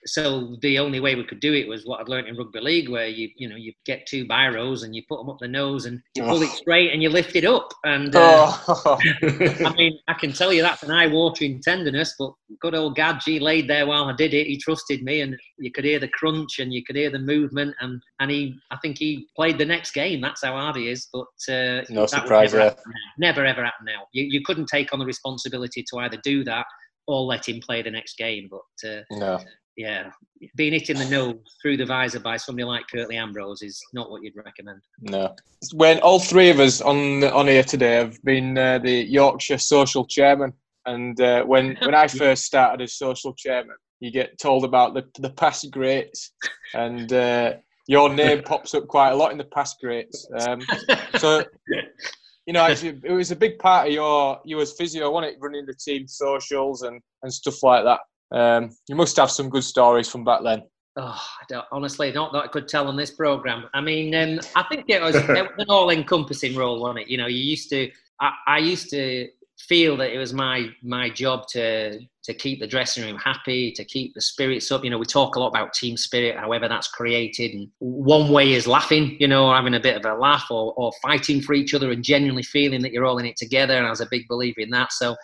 so 0.07 0.55
the 0.61 0.79
only 0.79 0.99
way 0.99 1.15
we 1.15 1.23
could 1.23 1.39
do 1.39 1.53
it 1.53 1.67
was 1.67 1.85
what 1.85 1.99
I'd 1.99 2.09
learned 2.09 2.27
in 2.27 2.37
rugby 2.37 2.59
league, 2.59 2.89
where 2.89 3.07
you 3.07 3.29
you 3.35 3.49
know 3.49 3.55
you 3.55 3.73
get 3.85 4.05
two 4.05 4.25
biros 4.25 4.83
and 4.83 4.95
you 4.95 5.03
put 5.07 5.17
them 5.19 5.29
up 5.29 5.37
the 5.39 5.47
nose 5.47 5.85
and 5.85 6.01
you 6.15 6.23
pull 6.23 6.39
oh. 6.39 6.41
it 6.41 6.49
straight 6.49 6.93
and 6.93 7.03
you 7.03 7.09
lift 7.09 7.35
it 7.35 7.45
up. 7.45 7.71
And 7.83 8.15
uh, 8.15 8.51
oh. 8.67 8.97
I 9.01 9.73
mean, 9.77 9.99
I 10.07 10.13
can 10.13 10.33
tell 10.33 10.53
you 10.53 10.61
that's 10.61 10.83
an 10.83 10.91
eye-watering 10.91 11.61
tenderness. 11.61 12.15
But 12.17 12.31
good 12.61 12.75
old 12.75 12.97
Gadji 12.97 13.41
laid 13.41 13.69
there 13.69 13.85
while 13.85 14.05
I 14.05 14.15
did 14.15 14.33
it. 14.33 14.47
He 14.47 14.57
trusted 14.57 15.03
me, 15.03 15.21
and 15.21 15.35
you 15.57 15.71
could 15.71 15.85
hear 15.85 15.99
the 15.99 16.09
crunch 16.09 16.59
and 16.59 16.73
you 16.73 16.83
could 16.83 16.95
hear 16.95 17.09
the 17.09 17.19
movement. 17.19 17.75
And 17.81 18.01
and 18.19 18.31
he, 18.31 18.55
I 18.71 18.77
think 18.77 18.97
he 18.97 19.27
played 19.35 19.57
the 19.57 19.65
next 19.65 19.91
game. 19.91 20.21
That's 20.21 20.43
how 20.43 20.53
hard 20.53 20.75
he 20.77 20.89
is. 20.89 21.07
But 21.11 21.53
uh, 21.53 21.83
no 21.89 22.05
surprise 22.05 22.53
never, 22.53 22.75
never 23.17 23.45
ever 23.45 23.63
happen 23.63 23.85
now. 23.85 24.07
You 24.13 24.23
you 24.23 24.41
couldn't 24.43 24.67
take 24.67 24.93
on 24.93 24.99
the 24.99 25.05
responsibility 25.05 25.83
to 25.89 25.99
either 25.99 26.17
do 26.23 26.43
that 26.45 26.65
or 27.07 27.21
let 27.21 27.47
him 27.47 27.59
play 27.61 27.81
the 27.81 27.91
next 27.91 28.17
game. 28.17 28.49
But 28.49 28.89
uh, 28.89 29.01
no 29.11 29.39
yeah, 29.77 30.09
being 30.55 30.73
hit 30.73 30.89
in 30.89 30.97
the 30.97 31.05
nose 31.05 31.35
through 31.61 31.77
the 31.77 31.85
visor 31.85 32.19
by 32.19 32.35
somebody 32.35 32.65
like 32.65 32.85
Curtly 32.91 33.15
Ambrose 33.15 33.61
is 33.61 33.79
not 33.93 34.09
what 34.09 34.23
you'd 34.23 34.35
recommend. 34.35 34.81
No. 35.01 35.35
When 35.73 35.99
all 35.99 36.19
three 36.19 36.49
of 36.49 36.59
us 36.59 36.81
on 36.81 37.23
on 37.23 37.47
here 37.47 37.63
today 37.63 37.93
have 37.93 38.21
been 38.23 38.57
uh, 38.57 38.79
the 38.79 39.03
Yorkshire 39.03 39.59
social 39.59 40.05
chairman, 40.05 40.51
and 40.87 41.21
uh, 41.21 41.43
when 41.43 41.77
when 41.83 41.93
I 41.93 42.07
first 42.07 42.45
started 42.45 42.83
as 42.83 42.97
social 42.97 43.33
chairman, 43.35 43.75
you 43.99 44.11
get 44.11 44.39
told 44.39 44.65
about 44.65 44.95
the 44.95 45.05
the 45.19 45.29
past 45.29 45.69
greats, 45.69 46.31
and 46.73 47.13
uh, 47.13 47.53
your 47.87 48.09
name 48.09 48.41
pops 48.45 48.73
up 48.73 48.87
quite 48.87 49.11
a 49.11 49.15
lot 49.15 49.31
in 49.31 49.37
the 49.37 49.45
past 49.45 49.77
greats. 49.79 50.27
Um, 50.39 50.61
so. 51.17 51.43
You 52.45 52.53
know, 52.53 52.65
it 52.65 53.11
was 53.11 53.31
a 53.31 53.35
big 53.35 53.59
part 53.59 53.87
of 53.87 53.93
your 53.93 54.39
you 54.45 54.61
as 54.61 54.71
physio, 54.71 55.11
wasn't 55.11 55.33
it? 55.33 55.39
Running 55.41 55.65
the 55.65 55.73
team 55.73 56.07
socials 56.07 56.83
and, 56.83 57.01
and 57.21 57.33
stuff 57.33 57.61
like 57.61 57.83
that. 57.83 57.99
Um, 58.31 58.69
you 58.87 58.95
must 58.95 59.15
have 59.17 59.31
some 59.31 59.49
good 59.49 59.63
stories 59.63 60.09
from 60.09 60.23
back 60.23 60.41
then. 60.43 60.63
Oh, 60.99 61.21
honestly, 61.71 62.11
not 62.11 62.33
that 62.33 62.43
I 62.45 62.47
could 62.47 62.67
tell 62.67 62.87
on 62.87 62.95
this 62.95 63.11
program. 63.11 63.65
I 63.73 63.81
mean, 63.81 64.15
um, 64.15 64.39
I 64.55 64.63
think 64.63 64.85
it 64.87 65.01
was, 65.01 65.15
it 65.15 65.27
was 65.27 65.51
an 65.59 65.67
all-encompassing 65.69 66.55
role, 66.55 66.81
wasn't 66.81 66.99
it? 66.99 67.07
You 67.07 67.17
know, 67.17 67.27
you 67.27 67.39
used 67.39 67.69
to. 67.69 67.91
I, 68.19 68.31
I, 68.47 68.57
used 68.57 68.89
to 68.89 69.27
feel 69.59 69.95
that 69.97 70.11
it 70.11 70.17
was 70.17 70.33
my 70.33 70.69
my 70.81 71.07
job 71.07 71.47
to 71.49 71.99
to 72.27 72.33
keep 72.33 72.59
the 72.59 72.67
dressing 72.67 73.03
room 73.03 73.17
happy, 73.17 73.71
to 73.71 73.85
keep 73.85 74.13
the 74.13 74.21
spirits 74.21 74.71
up. 74.71 74.83
You 74.83 74.89
know, 74.89 74.97
we 74.97 75.05
talk 75.05 75.35
a 75.35 75.39
lot 75.39 75.47
about 75.47 75.73
team 75.73 75.95
spirit, 75.95 76.35
however 76.37 76.67
that's 76.67 76.89
created. 76.89 77.53
And 77.53 77.69
one 77.79 78.31
way 78.31 78.53
is 78.53 78.67
laughing, 78.67 79.15
you 79.19 79.27
know, 79.27 79.53
having 79.53 79.75
a 79.75 79.79
bit 79.79 79.95
of 79.95 80.05
a 80.05 80.19
laugh 80.19 80.47
or, 80.51 80.73
or 80.75 80.91
fighting 81.01 81.41
for 81.41 81.53
each 81.53 81.73
other 81.73 81.91
and 81.91 82.03
genuinely 82.03 82.43
feeling 82.43 82.81
that 82.81 82.91
you're 82.91 83.05
all 83.05 83.19
in 83.19 83.25
it 83.25 83.37
together. 83.37 83.77
And 83.77 83.87
I 83.87 83.89
was 83.89 84.01
a 84.01 84.09
big 84.11 84.27
believer 84.27 84.59
in 84.59 84.71
that. 84.71 84.91
So 84.91 85.15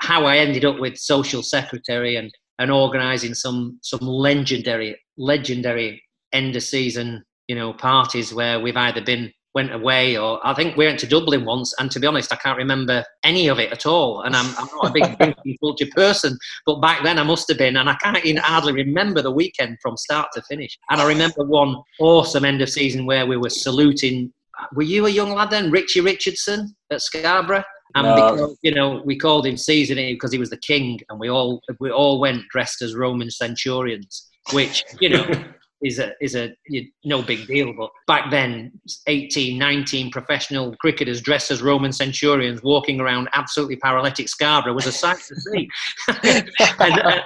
how 0.00 0.26
I 0.26 0.38
ended 0.38 0.64
up 0.64 0.80
with 0.80 0.96
social 0.96 1.42
secretary 1.42 2.16
and, 2.16 2.32
and 2.58 2.70
organising 2.70 3.34
some 3.34 3.78
some 3.82 4.00
legendary 4.00 4.98
legendary 5.16 6.02
end 6.32 6.54
of 6.56 6.62
season 6.62 7.24
you 7.46 7.56
know 7.56 7.72
parties 7.72 8.32
where 8.34 8.60
we've 8.60 8.76
either 8.76 9.00
been 9.00 9.32
went 9.54 9.72
away 9.74 10.16
or 10.16 10.38
I 10.46 10.54
think 10.54 10.76
we 10.76 10.86
went 10.86 11.00
to 11.00 11.06
Dublin 11.06 11.44
once 11.44 11.74
and 11.78 11.90
to 11.90 11.98
be 11.98 12.06
honest 12.06 12.32
I 12.32 12.36
can't 12.36 12.58
remember 12.58 13.02
any 13.24 13.48
of 13.48 13.58
it 13.58 13.72
at 13.72 13.86
all 13.86 14.20
and 14.22 14.36
I'm, 14.36 14.46
I'm 14.58 14.68
not 14.76 14.90
a 14.90 14.92
big 14.92 15.18
drinking 15.18 15.56
culture 15.60 15.88
person 15.96 16.38
but 16.66 16.80
back 16.80 17.02
then 17.02 17.18
I 17.18 17.22
must 17.22 17.48
have 17.48 17.58
been 17.58 17.76
and 17.76 17.88
I 17.88 17.94
can't 17.96 18.24
even 18.24 18.42
hardly 18.42 18.72
remember 18.72 19.22
the 19.22 19.32
weekend 19.32 19.78
from 19.80 19.96
start 19.96 20.28
to 20.34 20.42
finish 20.42 20.78
and 20.90 21.00
I 21.00 21.08
remember 21.08 21.44
one 21.44 21.76
awesome 21.98 22.44
end 22.44 22.60
of 22.60 22.68
season 22.68 23.06
where 23.06 23.26
we 23.26 23.36
were 23.36 23.50
saluting 23.50 24.32
were 24.74 24.82
you 24.82 25.06
a 25.06 25.10
young 25.10 25.32
lad 25.32 25.50
then 25.50 25.70
Richie 25.70 26.00
Richardson 26.00 26.74
at 26.90 27.02
Scarborough 27.02 27.64
and 27.94 28.06
No. 28.06 28.14
because 28.14 28.58
you 28.62 28.74
know 28.74 29.02
we 29.04 29.16
called 29.16 29.46
him 29.46 29.56
Caesar 29.56 29.94
because 29.94 30.32
he 30.32 30.38
was 30.38 30.50
the 30.50 30.58
king 30.58 31.00
and 31.08 31.18
we 31.18 31.28
all 31.28 31.60
we 31.80 31.90
all 31.90 32.20
went 32.20 32.42
dressed 32.50 32.82
as 32.82 32.94
Roman 32.94 33.30
centurions 33.30 34.28
which 34.52 34.84
you 35.00 35.08
know 35.10 35.26
is 35.82 35.98
a 35.98 36.12
is 36.20 36.34
a 36.34 36.54
you, 36.66 36.86
no 37.04 37.22
big 37.22 37.46
deal. 37.46 37.72
But 37.72 37.90
back 38.06 38.30
then, 38.30 38.72
18, 39.06 39.58
19 39.58 40.10
professional 40.10 40.74
cricketers 40.76 41.20
dressed 41.20 41.50
as 41.50 41.62
Roman 41.62 41.92
centurions 41.92 42.62
walking 42.62 43.00
around 43.00 43.28
absolutely 43.32 43.76
paralytic 43.76 44.28
Scarborough 44.28 44.74
was 44.74 44.86
a 44.86 44.92
sight 44.92 45.18
to 45.28 45.36
see. 45.36 45.68
and, 46.80 47.00
uh, 47.00 47.20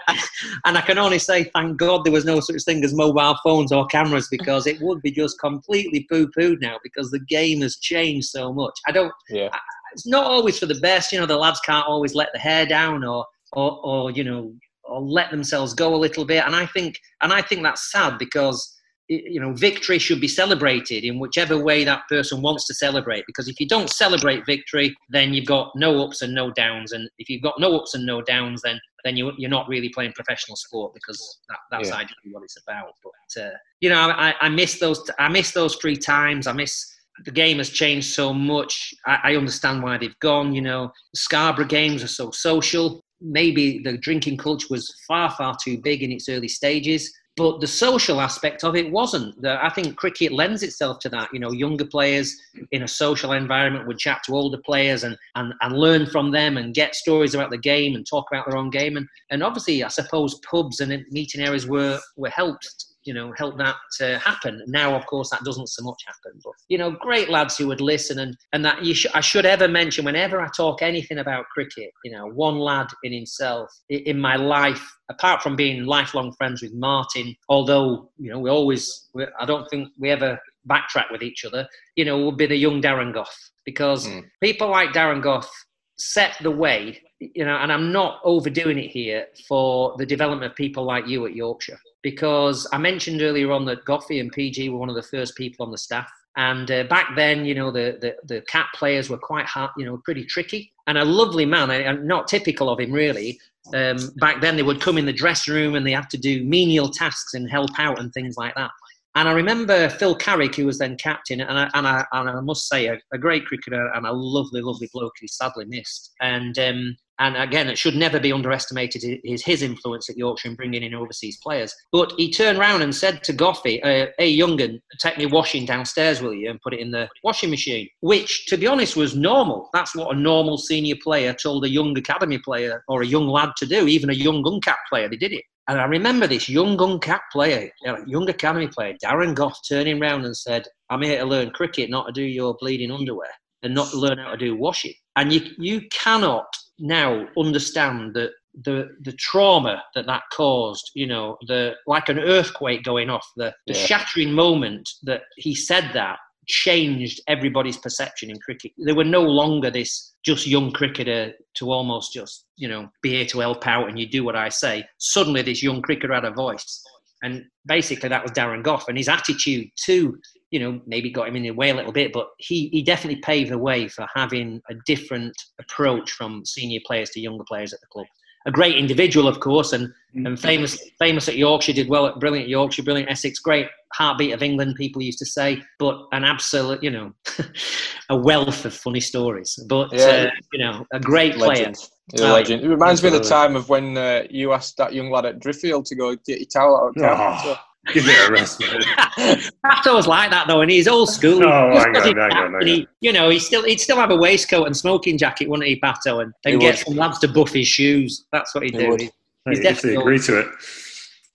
and 0.67 0.77
I 0.77 0.81
can 0.83 0.99
only 0.99 1.19
say, 1.19 1.45
thank 1.45 1.79
God 1.79 2.05
there 2.05 2.13
was 2.13 2.25
no 2.25 2.41
such 2.41 2.63
thing 2.65 2.85
as 2.85 2.95
mobile 2.95 3.37
phones 3.43 3.73
or 3.73 3.87
cameras 3.87 4.29
because 4.31 4.67
it 4.67 4.81
would 4.81 5.01
be 5.03 5.11
just 5.11 5.39
completely 5.39 6.07
poo 6.11 6.29
pooed 6.39 6.61
now 6.61 6.77
because 6.83 7.11
the 7.11 7.21
game 7.21 7.63
has 7.63 7.77
changed 7.77 8.29
so 8.29 8.53
much. 8.53 8.79
I 8.87 8.93
don't. 8.93 9.13
Yeah. 9.31 9.49
It's 9.93 10.07
not 10.07 10.25
always 10.25 10.59
for 10.59 10.67
the 10.67 10.81
best. 10.81 11.13
You 11.13 11.21
know, 11.21 11.27
the 11.27 11.37
lads 11.37 11.61
can't 11.61 11.87
always 11.87 12.15
let 12.15 12.31
the 12.33 12.39
hair 12.39 12.67
down 12.67 13.05
or 13.05 13.27
or, 13.53 13.81
or 13.85 14.11
you 14.11 14.25
know 14.25 14.55
or 14.85 15.01
let 15.01 15.31
themselves 15.31 15.75
go 15.75 15.95
a 15.95 15.97
little 15.97 16.25
bit 16.25 16.45
and 16.45 16.55
i 16.55 16.67
think 16.67 16.99
and 17.23 17.33
i 17.33 17.41
think 17.41 17.63
that's 17.63 17.91
sad 17.91 18.19
because 18.19 18.79
you 19.09 19.41
know 19.41 19.53
victory 19.53 19.99
should 19.99 20.21
be 20.21 20.29
celebrated 20.29 21.05
in 21.05 21.19
whichever 21.19 21.63
way 21.63 21.85
that 21.85 22.03
person 22.09 22.41
wants 22.41 22.67
to 22.67 22.75
celebrate 22.75 23.25
because 23.27 23.49
if 23.49 23.61
you 23.61 23.67
don't 23.67 23.91
celebrate 23.91 24.47
victory 24.47 24.95
then 25.11 25.35
you've 25.35 25.47
got 25.47 25.71
no 25.75 26.03
ups 26.05 26.23
and 26.23 26.35
no 26.35 26.51
downs 26.53 26.93
and 26.93 27.09
if 27.19 27.29
you've 27.29 27.43
got 27.43 27.59
no 27.59 27.77
ups 27.77 27.95
and 27.95 28.07
no 28.07 28.23
downs 28.23 28.63
then 28.63 28.81
then 29.05 29.17
you, 29.17 29.33
you're 29.37 29.51
not 29.51 29.69
really 29.69 29.89
playing 29.89 30.13
professional 30.13 30.55
sport 30.57 30.95
because 30.95 31.41
that, 31.49 31.59
that's 31.71 31.89
Yeah. 31.89 31.97
ideally 31.97 32.31
what 32.31 32.45
it's 32.45 32.57
about 32.67 32.95
but 33.03 33.43
uh, 33.43 33.51
you 33.81 33.91
know 33.91 33.99
I, 33.99 34.35
I 34.41 34.49
miss 34.49 34.79
those 34.79 35.11
i 35.19 35.29
miss 35.29 35.51
those 35.51 35.77
three 35.77 35.97
times 35.97 36.47
i 36.47 36.53
miss 36.53 36.93
the 37.25 37.31
game 37.31 37.59
has 37.59 37.71
changed 37.71 38.13
so 38.13 38.33
much. 38.33 38.95
I, 39.07 39.19
I 39.25 39.37
understand 39.37 39.83
why 39.83 39.99
they've 39.99 40.19
gone. 40.21 40.55
You 40.55 40.63
know, 40.63 40.93
Scarborough 41.15 41.67
games 41.67 42.03
are 42.03 42.09
so 42.09 42.31
social. 42.31 43.02
Maybe 43.23 43.81
the 43.83 43.97
drinking 43.97 44.39
culture 44.39 44.67
was 44.71 44.95
far, 45.07 45.31
far 45.31 45.57
too 45.63 45.79
big 45.79 46.03
in 46.03 46.13
its 46.13 46.29
early 46.29 46.49
stages. 46.49 47.13
But 47.37 47.61
the 47.61 47.67
social 47.67 48.21
aspect 48.21 48.63
of 48.63 48.77
it 48.77 48.91
wasn't. 48.93 49.47
I 49.47 49.71
think 49.71 49.97
cricket 49.97 50.33
lends 50.33 50.63
itself 50.63 50.99
to 51.01 51.09
that. 51.11 51.33
You 51.33 51.41
know, 51.41 51.51
younger 51.51 51.87
players 51.87 52.37
in 52.73 52.83
a 52.83 52.89
social 52.89 53.33
environment 53.33 53.87
would 53.87 53.99
chat 53.99 54.21
to 54.27 54.35
older 54.35 54.59
players 54.59 55.03
and, 55.05 55.17
and, 55.35 55.55
and 55.63 55.79
learn 55.79 56.05
from 56.07 56.31
them 56.31 56.59
and 56.59 56.75
get 56.75 56.95
stories 56.95 57.35
about 57.35 57.51
the 57.51 57.57
game 57.57 57.95
and 57.95 58.07
talk 58.07 58.27
about 58.31 58.45
their 58.47 58.59
own 58.59 58.69
game. 58.69 58.99
And, 58.99 59.09
and 59.31 59.43
obviously, 59.43 59.83
I 59.83 59.89
suppose 59.89 60.41
pubs 60.41 60.81
and 60.81 61.05
meeting 61.11 61.41
areas 61.41 61.67
were, 61.67 61.99
were 62.19 62.29
helped 62.29 62.92
you 63.05 63.15
know, 63.15 63.33
help 63.37 63.59
that 63.59 63.77
uh, 64.01 64.19
happen. 64.19 64.63
Now, 64.67 64.95
of 64.95 65.05
course, 65.07 65.31
that 65.31 65.43
doesn't 65.45 65.69
so 65.69 65.83
much 65.85 66.03
happen. 66.07 66.39
But 66.45 66.53
you 66.69 66.79
know, 66.79 66.91
great 66.93 67.29
lads 67.31 67.57
who 67.57 67.67
would 67.69 67.81
listen, 67.81 68.19
and 68.21 68.37
and 68.53 68.65
that 68.65 68.85
you 68.85 68.95
sh- 68.95 69.07
I 69.15 69.21
should 69.21 69.47
ever 69.47 69.69
mention 69.69 70.05
whenever 70.05 70.41
I 70.41 70.49
talk 70.57 70.83
anything 70.83 71.19
about 71.19 71.47
cricket. 71.47 71.91
You 72.05 72.13
know, 72.13 72.27
one 72.27 72.59
lad 72.59 72.89
in 73.03 73.13
himself 73.13 73.71
in 73.89 74.19
my 74.19 74.37
life, 74.37 74.85
apart 75.11 75.43
from 75.43 75.57
being 75.57 75.85
lifelong 75.85 76.33
friends 76.33 76.63
with 76.63 76.73
Martyn, 76.75 77.35
although 77.49 78.11
you 78.19 78.31
know 78.31 78.39
we 78.39 78.51
always, 78.51 79.09
we, 79.15 79.27
I 79.41 79.45
don't 79.47 79.69
think 79.71 79.89
we 79.99 80.11
ever 80.11 80.39
backtrack 80.69 81.11
with 81.11 81.23
each 81.23 81.45
other. 81.45 81.67
You 81.97 82.05
know, 82.05 82.25
would 82.25 82.37
be 82.37 82.47
the 82.47 82.57
young 82.57 82.81
Darren 82.81 83.13
Gough 83.13 83.37
because 83.65 84.07
Mm. 84.07 84.25
people 84.43 84.69
like 84.69 84.91
Darren 84.91 85.23
Gough 85.23 85.51
set 85.97 86.37
the 86.43 86.51
way. 86.51 87.01
You 87.21 87.45
know, 87.45 87.55
and 87.57 87.73
I'm 87.73 87.93
not 87.93 88.21
overdoing 88.25 88.79
it 88.79 88.91
here 88.91 89.27
for 89.47 89.95
the 89.97 90.05
development 90.07 90.51
of 90.51 90.57
people 90.57 90.85
like 90.85 91.07
you 91.07 91.25
at 91.27 91.37
Yorkshire 91.37 91.79
because 92.03 92.67
I 92.73 92.79
mentioned 92.79 93.23
earlier 93.23 93.53
on 93.53 93.65
that 93.67 93.85
Goughy 93.85 94.21
and 94.21 94.33
PG 94.33 94.69
were 94.69 94.79
one 94.79 94.89
of 94.89 94.97
the 94.97 95.03
first 95.03 95.37
people 95.37 95.65
on 95.65 95.73
the 95.73 95.79
staff. 95.79 96.11
And 96.37 96.71
uh, 96.71 96.85
back 96.85 97.11
then, 97.15 97.45
you 97.45 97.55
know, 97.55 97.71
the, 97.71 97.99
the, 98.01 98.17
the 98.25 98.41
cat 98.43 98.67
players 98.75 99.11
were 99.11 99.19
quite 99.19 99.47
hard, 99.47 99.71
you 99.77 99.85
know, 99.85 99.99
pretty 99.99 100.25
tricky. 100.25 100.73
And 100.87 100.99
a 100.99 101.05
lovely 101.05 101.45
man, 101.45 101.71
and 101.71 102.07
not 102.07 102.27
typical 102.27 102.71
of 102.71 102.81
him 102.81 102.93
really. 102.93 103.39
Um, 103.75 103.99
back 104.17 104.41
then, 104.41 104.57
they 104.57 104.63
would 104.63 104.81
come 104.81 104.99
in 104.99 105.07
the 105.07 105.13
dressing 105.13 105.55
room 105.55 105.75
and 105.77 105.87
they 105.87 105.93
had 105.93 106.11
to 106.11 106.19
do 106.19 106.43
menial 106.45 106.89
tasks 106.89 107.35
and 107.35 107.49
help 107.49 107.71
out 107.79 108.01
and 108.01 108.13
things 108.13 108.37
like 108.37 108.55
that. 108.57 108.71
And 109.15 109.29
I 109.29 109.33
remember 109.33 109.91
Phil 109.91 110.15
Carrick, 110.15 110.55
who 110.55 110.67
was 110.67 110.79
then 110.79 110.97
captain, 110.97 111.41
and 111.41 111.59
I, 111.59 111.71
and 111.75 111.87
I, 111.87 112.05
and 112.13 112.31
I 112.31 112.41
must 112.41 112.69
say, 112.69 112.87
a, 112.87 112.99
a 113.13 113.19
great 113.19 113.45
cricketer 113.45 113.91
and 113.95 114.07
a 114.07 114.13
lovely, 114.13 114.63
lovely 114.63 114.89
bloke 114.93 115.13
who 115.21 115.27
sadly 115.29 115.67
missed. 115.67 116.13
And 116.21 116.59
um, 116.59 116.97
and 117.19 117.37
again, 117.37 117.69
it 117.69 117.79
should 117.79 117.95
never 117.95 118.19
be 118.19 118.33
underestimated 118.33 119.21
his, 119.23 119.45
his 119.45 119.63
influence 119.63 120.09
at 120.09 120.17
Yorkshire 120.17 120.49
in 120.49 120.55
bringing 120.57 120.83
in 120.83 120.95
overseas 120.95 121.39
players. 121.43 121.75
But 121.93 122.13
he 122.17 122.33
turned 122.33 122.59
round 122.59 122.83
and 122.83 122.95
said 122.95 123.23
to 123.25 123.33
Goughy, 123.33 123.81
uh, 123.85 124.11
"Hey, 124.19 124.31
young'un, 124.31 124.81
take 124.99 125.19
me 125.19 125.27
washing 125.27 125.67
downstairs, 125.67 126.23
will 126.23 126.35
you, 126.35 126.51
and 126.51 126.61
put 126.63 126.75
it 126.75 126.81
in 126.81 126.91
the 126.91 127.09
washing 127.23 127.51
machine?" 127.51 127.89
Which, 128.01 128.47
to 128.47 128.57
be 128.57 128.67
honest, 128.67 128.97
was 128.97 129.15
normal. 129.15 129.69
That's 129.73 129.95
what 129.95 130.17
a 130.17 130.19
normal 130.19 130.57
senior 130.59 130.97
player 131.03 131.35
told 131.35 131.65
a 131.65 131.69
young 131.69 131.97
academy 131.97 132.39
player 132.39 132.83
or 132.89 133.03
a 133.03 133.07
young 133.07 133.29
lad 133.29 133.51
to 133.59 133.67
do. 133.67 133.87
Even 133.87 134.11
a 134.11 134.15
young 134.15 134.43
uncapped 134.47 134.89
player, 134.89 135.09
they 135.09 135.17
did 135.17 135.33
it. 135.33 135.45
And 135.69 135.81
I 135.81 135.85
remember 135.85 136.27
this 136.27 136.49
young 136.49 136.81
uncapped 136.81 137.33
player, 137.33 137.71
young 138.07 138.29
academy 138.29 138.67
player, 138.67 138.95
Darren 139.03 139.35
Gough, 139.35 139.59
turning 139.69 140.01
round 140.01 140.25
and 140.25 140.37
said, 140.37 140.67
"I'm 140.91 141.03
here 141.03 141.21
to 141.21 141.25
learn 141.27 141.51
cricket, 141.51 141.89
not 141.89 142.07
to 142.07 142.13
do 142.13 142.23
your 142.23 142.55
bleeding 142.61 142.91
underwear, 142.91 143.31
and 143.63 143.75
not 143.75 143.91
to 143.91 143.97
learn 143.97 144.19
how 144.19 144.33
to 144.33 144.37
do 144.37 144.57
washing." 144.57 144.95
And 145.17 145.33
you 145.33 145.41
you 145.59 145.83
cannot 145.91 146.47
now 146.79 147.29
understand 147.39 148.15
the 148.15 148.33
the 148.65 148.89
the 149.03 149.13
trauma 149.13 149.83
that 149.95 150.07
that 150.07 150.25
caused. 150.33 150.91
You 150.95 151.07
know, 151.07 151.39
the 151.47 151.77
like 151.87 152.09
an 152.09 152.19
earthquake 152.19 152.83
going 152.83 153.09
off, 153.09 153.27
the 153.37 153.55
the 153.67 153.75
Yeah. 153.75 153.87
shattering 153.87 154.33
moment 154.33 154.91
that 155.05 155.23
he 155.37 155.55
said 155.55 155.93
that 155.95 156.19
changed 156.47 157.21
everybody's 157.29 157.77
perception 157.77 158.31
in 158.31 158.39
cricket. 158.41 158.73
They 158.85 158.93
were 158.93 159.05
no 159.05 159.23
longer 159.23 159.71
this 159.71 160.15
just 160.25 160.47
young 160.47 160.73
cricketer 160.73 161.33
to 161.55 161.71
almost 161.71 162.13
just, 162.13 162.47
you 162.57 162.69
know, 162.69 162.89
be 163.03 163.11
here 163.11 163.27
to 163.27 163.41
help 163.41 163.67
out 163.67 163.89
and 163.89 163.99
you 163.99 164.07
do 164.07 164.25
what 164.25 164.37
I 164.37 164.49
say. 164.49 164.85
Suddenly 164.99 165.43
this 165.43 165.63
young 165.63 165.83
cricketer 165.83 166.15
had 166.15 166.25
a 166.25 166.33
voice. 166.33 166.83
And 167.23 167.45
basically 167.67 168.09
that 168.09 168.23
was 168.23 168.33
Darren 168.33 168.65
Gough 168.65 168.89
and 168.89 168.99
his 168.99 169.09
attitude 169.09 169.69
too, 169.77 170.19
you 170.51 170.59
know, 170.59 170.81
maybe 170.87 171.11
got 171.11 171.29
him 171.29 171.37
in 171.37 171.45
the 171.45 171.51
way 171.53 171.71
a 171.71 171.75
little 171.75 171.93
bit, 171.93 172.13
but 172.13 172.29
he, 172.39 172.69
he 172.69 172.83
definitely 172.83 173.21
paved 173.21 173.51
the 173.51 173.59
way 173.59 173.87
for 173.87 174.07
having 174.15 174.61
a 174.69 174.75
different 174.87 175.35
approach 175.61 176.11
from 176.11 176.45
senior 176.45 176.81
players 176.85 177.11
to 177.11 177.21
younger 177.21 177.45
players 177.47 177.73
at 177.73 177.81
the 177.81 177.87
club. 177.93 178.07
A 178.47 178.51
great 178.51 178.77
individual, 178.77 179.29
of 179.29 179.41
course, 179.41 179.73
and, 179.73 179.93
and 180.15 180.39
famous 180.39 180.79
famous 180.99 181.29
at 181.29 181.37
Yorkshire, 181.37 181.73
did 181.73 181.89
well 181.89 182.07
at 182.07 182.19
brilliant 182.21 182.49
Yorkshire, 182.49 182.83
brilliant 182.83 183.11
Essex, 183.11 183.39
great 183.39 183.69
heartbeat 183.93 184.33
of 184.33 184.43
England, 184.43 184.75
people 184.77 185.03
used 185.03 185.19
to 185.19 185.27
say, 185.27 185.63
but 185.79 186.07
an 186.13 186.25
absolute, 186.25 186.83
you 186.83 186.91
know, 186.91 187.13
a 188.09 188.17
wealth 188.17 188.65
of 188.65 188.75
funny 188.75 189.01
stories. 189.01 189.59
But 189.69 189.93
Yeah. 189.93 190.29
uh, 190.29 190.31
you 190.53 190.59
know, 190.59 190.87
a 190.93 191.01
great 191.01 191.35
player. 191.35 191.49
Legend. 191.67 191.77
He's 192.11 192.21
a 192.21 192.29
Oh, 192.29 192.33
legend. 192.33 192.63
It 192.65 192.69
reminds 192.69 193.03
me 193.03 193.09
of 193.09 193.15
the 193.15 193.29
time 193.29 193.55
of 193.55 193.69
when 193.69 193.97
uh, 193.97 194.25
you 194.29 194.53
asked 194.53 194.77
that 194.79 194.93
young 194.93 195.11
lad 195.11 195.25
at 195.25 195.39
Driffield 195.39 195.85
to 195.87 195.95
go 195.95 196.17
get 196.17 196.39
your 196.41 196.47
towel 196.53 196.77
out 196.77 196.89
of 196.89 196.95
the 196.95 197.09
Oh, 197.09 197.57
give 197.93 198.05
it 198.07 198.29
a 198.29 198.33
rest, 198.33 198.61
mate. 198.61 199.51
Pato 199.65 199.95
was 199.95 200.07
like 200.07 200.31
that 200.31 200.47
though, 200.49 200.61
and 200.61 200.71
he's 200.71 200.87
old 200.89 201.09
school. 201.11 201.43
Oh, 201.45 201.73
Just 201.75 201.85
hang 201.87 201.95
'cause 201.95 202.07
on, 202.07 202.17
hang 202.17 202.31
on, 202.33 202.53
hang 202.53 202.55
and 202.55 202.69
he- 202.69 202.89
you 203.01 203.13
know, 203.13 203.29
he 203.31 203.39
still 203.39 203.65
he'd 203.65 203.81
still 203.81 203.97
have 203.97 204.11
a 204.11 204.17
waistcoat 204.17 204.67
and 204.67 204.77
smoking 204.77 205.19
jacket, 205.19 205.49
wouldn't 205.49 205.69
he, 205.69 205.81
Pato? 205.81 206.23
And, 206.23 206.33
and 206.45 206.55
He 206.55 206.59
get 206.61 206.77
would. 206.79 206.87
some 206.87 206.97
lads 206.97 207.19
to 207.21 207.29
buff 207.29 207.53
his 207.53 207.67
shoes. 207.67 208.25
That's 208.33 208.55
what 208.55 208.65
he'd 208.65 208.75
He 208.75 208.81
do. 208.81 208.89
would. 208.91 209.01
He's 209.01 209.11
Mate, 209.47 209.57
if 209.59 209.63
definitely 209.63 209.91
they 209.97 210.01
agree 210.01 210.19
to 210.21 210.39
it. 210.41 210.47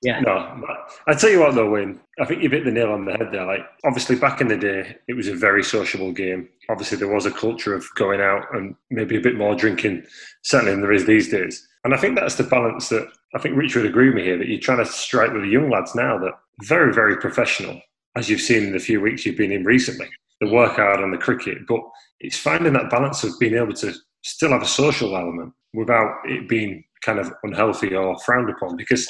Yeah. 0.04 0.20
No, 0.22 0.62
but 0.62 0.92
I 1.08 1.18
tell 1.18 1.30
you 1.32 1.40
what 1.40 1.56
though, 1.56 1.70
Wayne. 1.72 2.00
I 2.20 2.26
think 2.26 2.42
you 2.44 2.50
hit 2.50 2.64
the 2.66 2.72
nail 2.72 2.92
on 2.92 3.04
the 3.06 3.12
head 3.14 3.30
there. 3.32 3.46
Like, 3.46 3.62
obviously, 3.84 4.16
back 4.16 4.42
in 4.42 4.48
the 4.48 4.56
day, 4.58 4.96
it 5.08 5.14
was 5.16 5.28
a 5.28 5.36
very 5.36 5.64
sociable 5.64 6.12
game. 6.12 6.48
Obviously, 6.70 6.98
there 6.98 7.08
was 7.14 7.26
a 7.26 7.32
culture 7.32 7.74
of 7.74 7.86
going 7.96 8.22
out 8.22 8.44
and 8.54 8.76
maybe 8.92 9.18
a 9.18 9.22
bit 9.22 9.36
more 9.36 9.56
drinking, 9.56 10.04
certainly 10.44 10.72
than 10.72 10.82
there 10.82 10.92
is 10.94 11.06
these 11.06 11.30
days. 11.30 11.67
And 11.84 11.94
I 11.94 11.98
think 11.98 12.16
that's 12.16 12.36
the 12.36 12.44
balance 12.44 12.90
that 12.90 13.08
I 13.36 13.40
think 13.40 13.56
Rich 13.56 13.76
would 13.76 13.86
agree 13.86 14.08
with 14.08 14.16
me 14.16 14.24
here 14.24 14.38
that 14.38 14.48
you're 14.48 14.60
trying 14.60 14.84
to 14.84 14.86
strike 14.86 15.32
with 15.32 15.44
the 15.44 15.50
young 15.50 15.70
lads 15.70 15.96
now 15.96 16.18
that 16.20 16.34
very, 16.64 16.94
very 16.94 17.18
professional, 17.18 17.80
as 18.16 18.30
you've 18.30 18.42
seen 18.42 18.64
in 18.66 18.74
the 18.74 18.80
few 18.80 19.00
weeks 19.00 19.26
you've 19.26 19.38
been 19.38 19.52
in 19.52 19.64
recently. 19.64 20.08
The 20.42 20.52
work 20.52 20.76
hard 20.76 21.02
on 21.02 21.12
the 21.12 21.18
cricket, 21.18 21.60
but 21.68 21.80
it's 22.20 22.38
finding 22.38 22.74
that 22.74 22.90
balance 22.90 23.24
of 23.24 23.40
being 23.40 23.56
able 23.56 23.74
to 23.74 23.94
still 24.24 24.52
have 24.52 24.62
a 24.62 24.68
social 24.68 25.16
element 25.16 25.54
without 25.74 26.16
it 26.26 26.48
being 26.50 26.84
kind 27.02 27.20
of 27.20 27.32
unhealthy 27.44 27.96
or 27.96 28.18
frowned 28.20 28.50
upon. 28.50 28.76
Because 28.76 29.08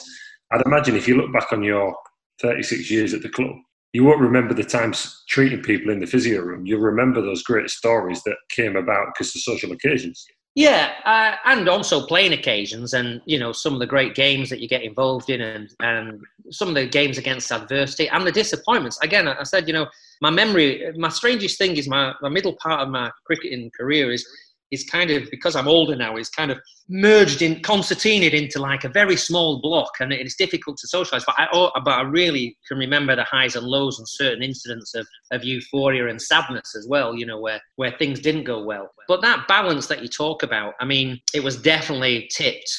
I'd 0.51 0.65
imagine 0.65 0.95
if 0.95 1.07
you 1.07 1.18
look 1.18 1.34
back 1.34 1.51
on 1.51 1.63
your 1.63 1.95
36 2.41 2.89
years 2.91 3.13
at 3.13 3.22
the 3.22 3.30
club, 3.30 3.55
you 3.93 4.03
won't 4.03 4.22
remember 4.22 4.53
the 4.53 4.63
times 4.63 5.24
treating 5.28 5.61
people 5.61 5.91
in 5.91 5.99
the 5.99 6.05
physio 6.05 6.41
room. 6.41 6.65
You'll 6.65 6.82
remember 6.82 7.22
those 7.22 7.43
great 7.43 7.70
stories 7.70 8.22
that 8.24 8.38
came 8.49 8.76
about 8.76 9.07
because 9.07 9.36
of 9.36 9.41
social 9.41 9.72
occasions. 9.72 10.26
Yeah, 10.58 10.93
uh, 11.05 11.36
and 11.45 11.70
also 11.70 12.08
playing 12.08 12.34
occasions, 12.34 12.95
and 12.95 13.22
you 13.26 13.38
know 13.38 13.51
some 13.51 13.74
of 13.74 13.80
the 13.80 13.86
great 13.86 14.16
games 14.16 14.49
that 14.49 14.60
you 14.60 14.68
get 14.68 14.82
involved 14.82 15.30
in, 15.30 15.39
and 15.39 15.70
and 15.82 16.20
some 16.49 16.70
of 16.70 16.74
the 16.74 16.88
games 16.88 17.20
against 17.20 17.51
adversity 17.51 18.10
and 18.10 18.26
the 18.26 18.32
disappointments. 18.32 18.97
Again, 19.03 19.28
I 19.28 19.43
said, 19.43 19.68
you 19.68 19.74
know, 19.76 19.86
my 20.20 20.32
memory, 20.32 20.91
my 20.97 21.10
strangest 21.10 21.60
thing 21.60 21.78
is 21.78 21.88
my, 21.88 22.16
my 22.24 22.30
middle 22.30 22.53
part 22.53 22.82
of 22.82 22.89
my 22.89 23.12
cricketing 23.24 23.70
career 23.70 24.12
is 24.12 24.28
is 24.72 24.84
kind 24.84 25.09
of 25.11 25.30
because 25.32 25.55
I'm 25.55 25.68
older 25.68 25.95
now 25.95 26.18
is 26.18 26.30
kind 26.30 26.51
of 26.51 26.59
merged 26.89 27.41
in 27.41 27.61
concertinaed 27.61 28.34
into 28.34 28.59
like 28.59 28.84
a 28.84 28.89
very 28.89 29.15
small 29.15 29.61
block 29.61 29.91
and 29.99 30.11
it's 30.11 30.36
difficult 30.36 30.78
to 30.78 30.88
socialize 30.88 31.24
but 31.26 31.36
I, 31.38 31.47
oh, 31.53 31.72
but 31.84 31.91
I 31.91 32.01
really 32.01 32.57
can 32.68 32.78
remember 32.78 33.15
the 33.15 33.24
highs 33.24 33.55
and 33.55 33.65
lows 33.65 33.99
and 33.99 34.07
certain 34.07 34.43
incidents 34.43 34.93
of, 34.95 35.07
of 35.32 35.43
euphoria 35.43 36.07
and 36.07 36.22
sadness 36.22 36.76
as 36.78 36.88
well 36.88 37.15
you 37.15 37.26
know 37.26 37.39
where 37.39 37.61
where 37.76 37.91
things 37.97 38.20
didn't 38.20 38.43
go 38.43 38.63
well. 38.63 38.89
But 39.07 39.22
that 39.22 39.47
balance 39.47 39.88
that 39.88 40.01
you 40.01 40.07
talk 40.07 40.43
about 40.43 40.74
I 40.80 40.86
mean 40.86 41.20
it 41.34 41.43
was 41.43 41.61
definitely 41.61 42.30
tipped 42.34 42.70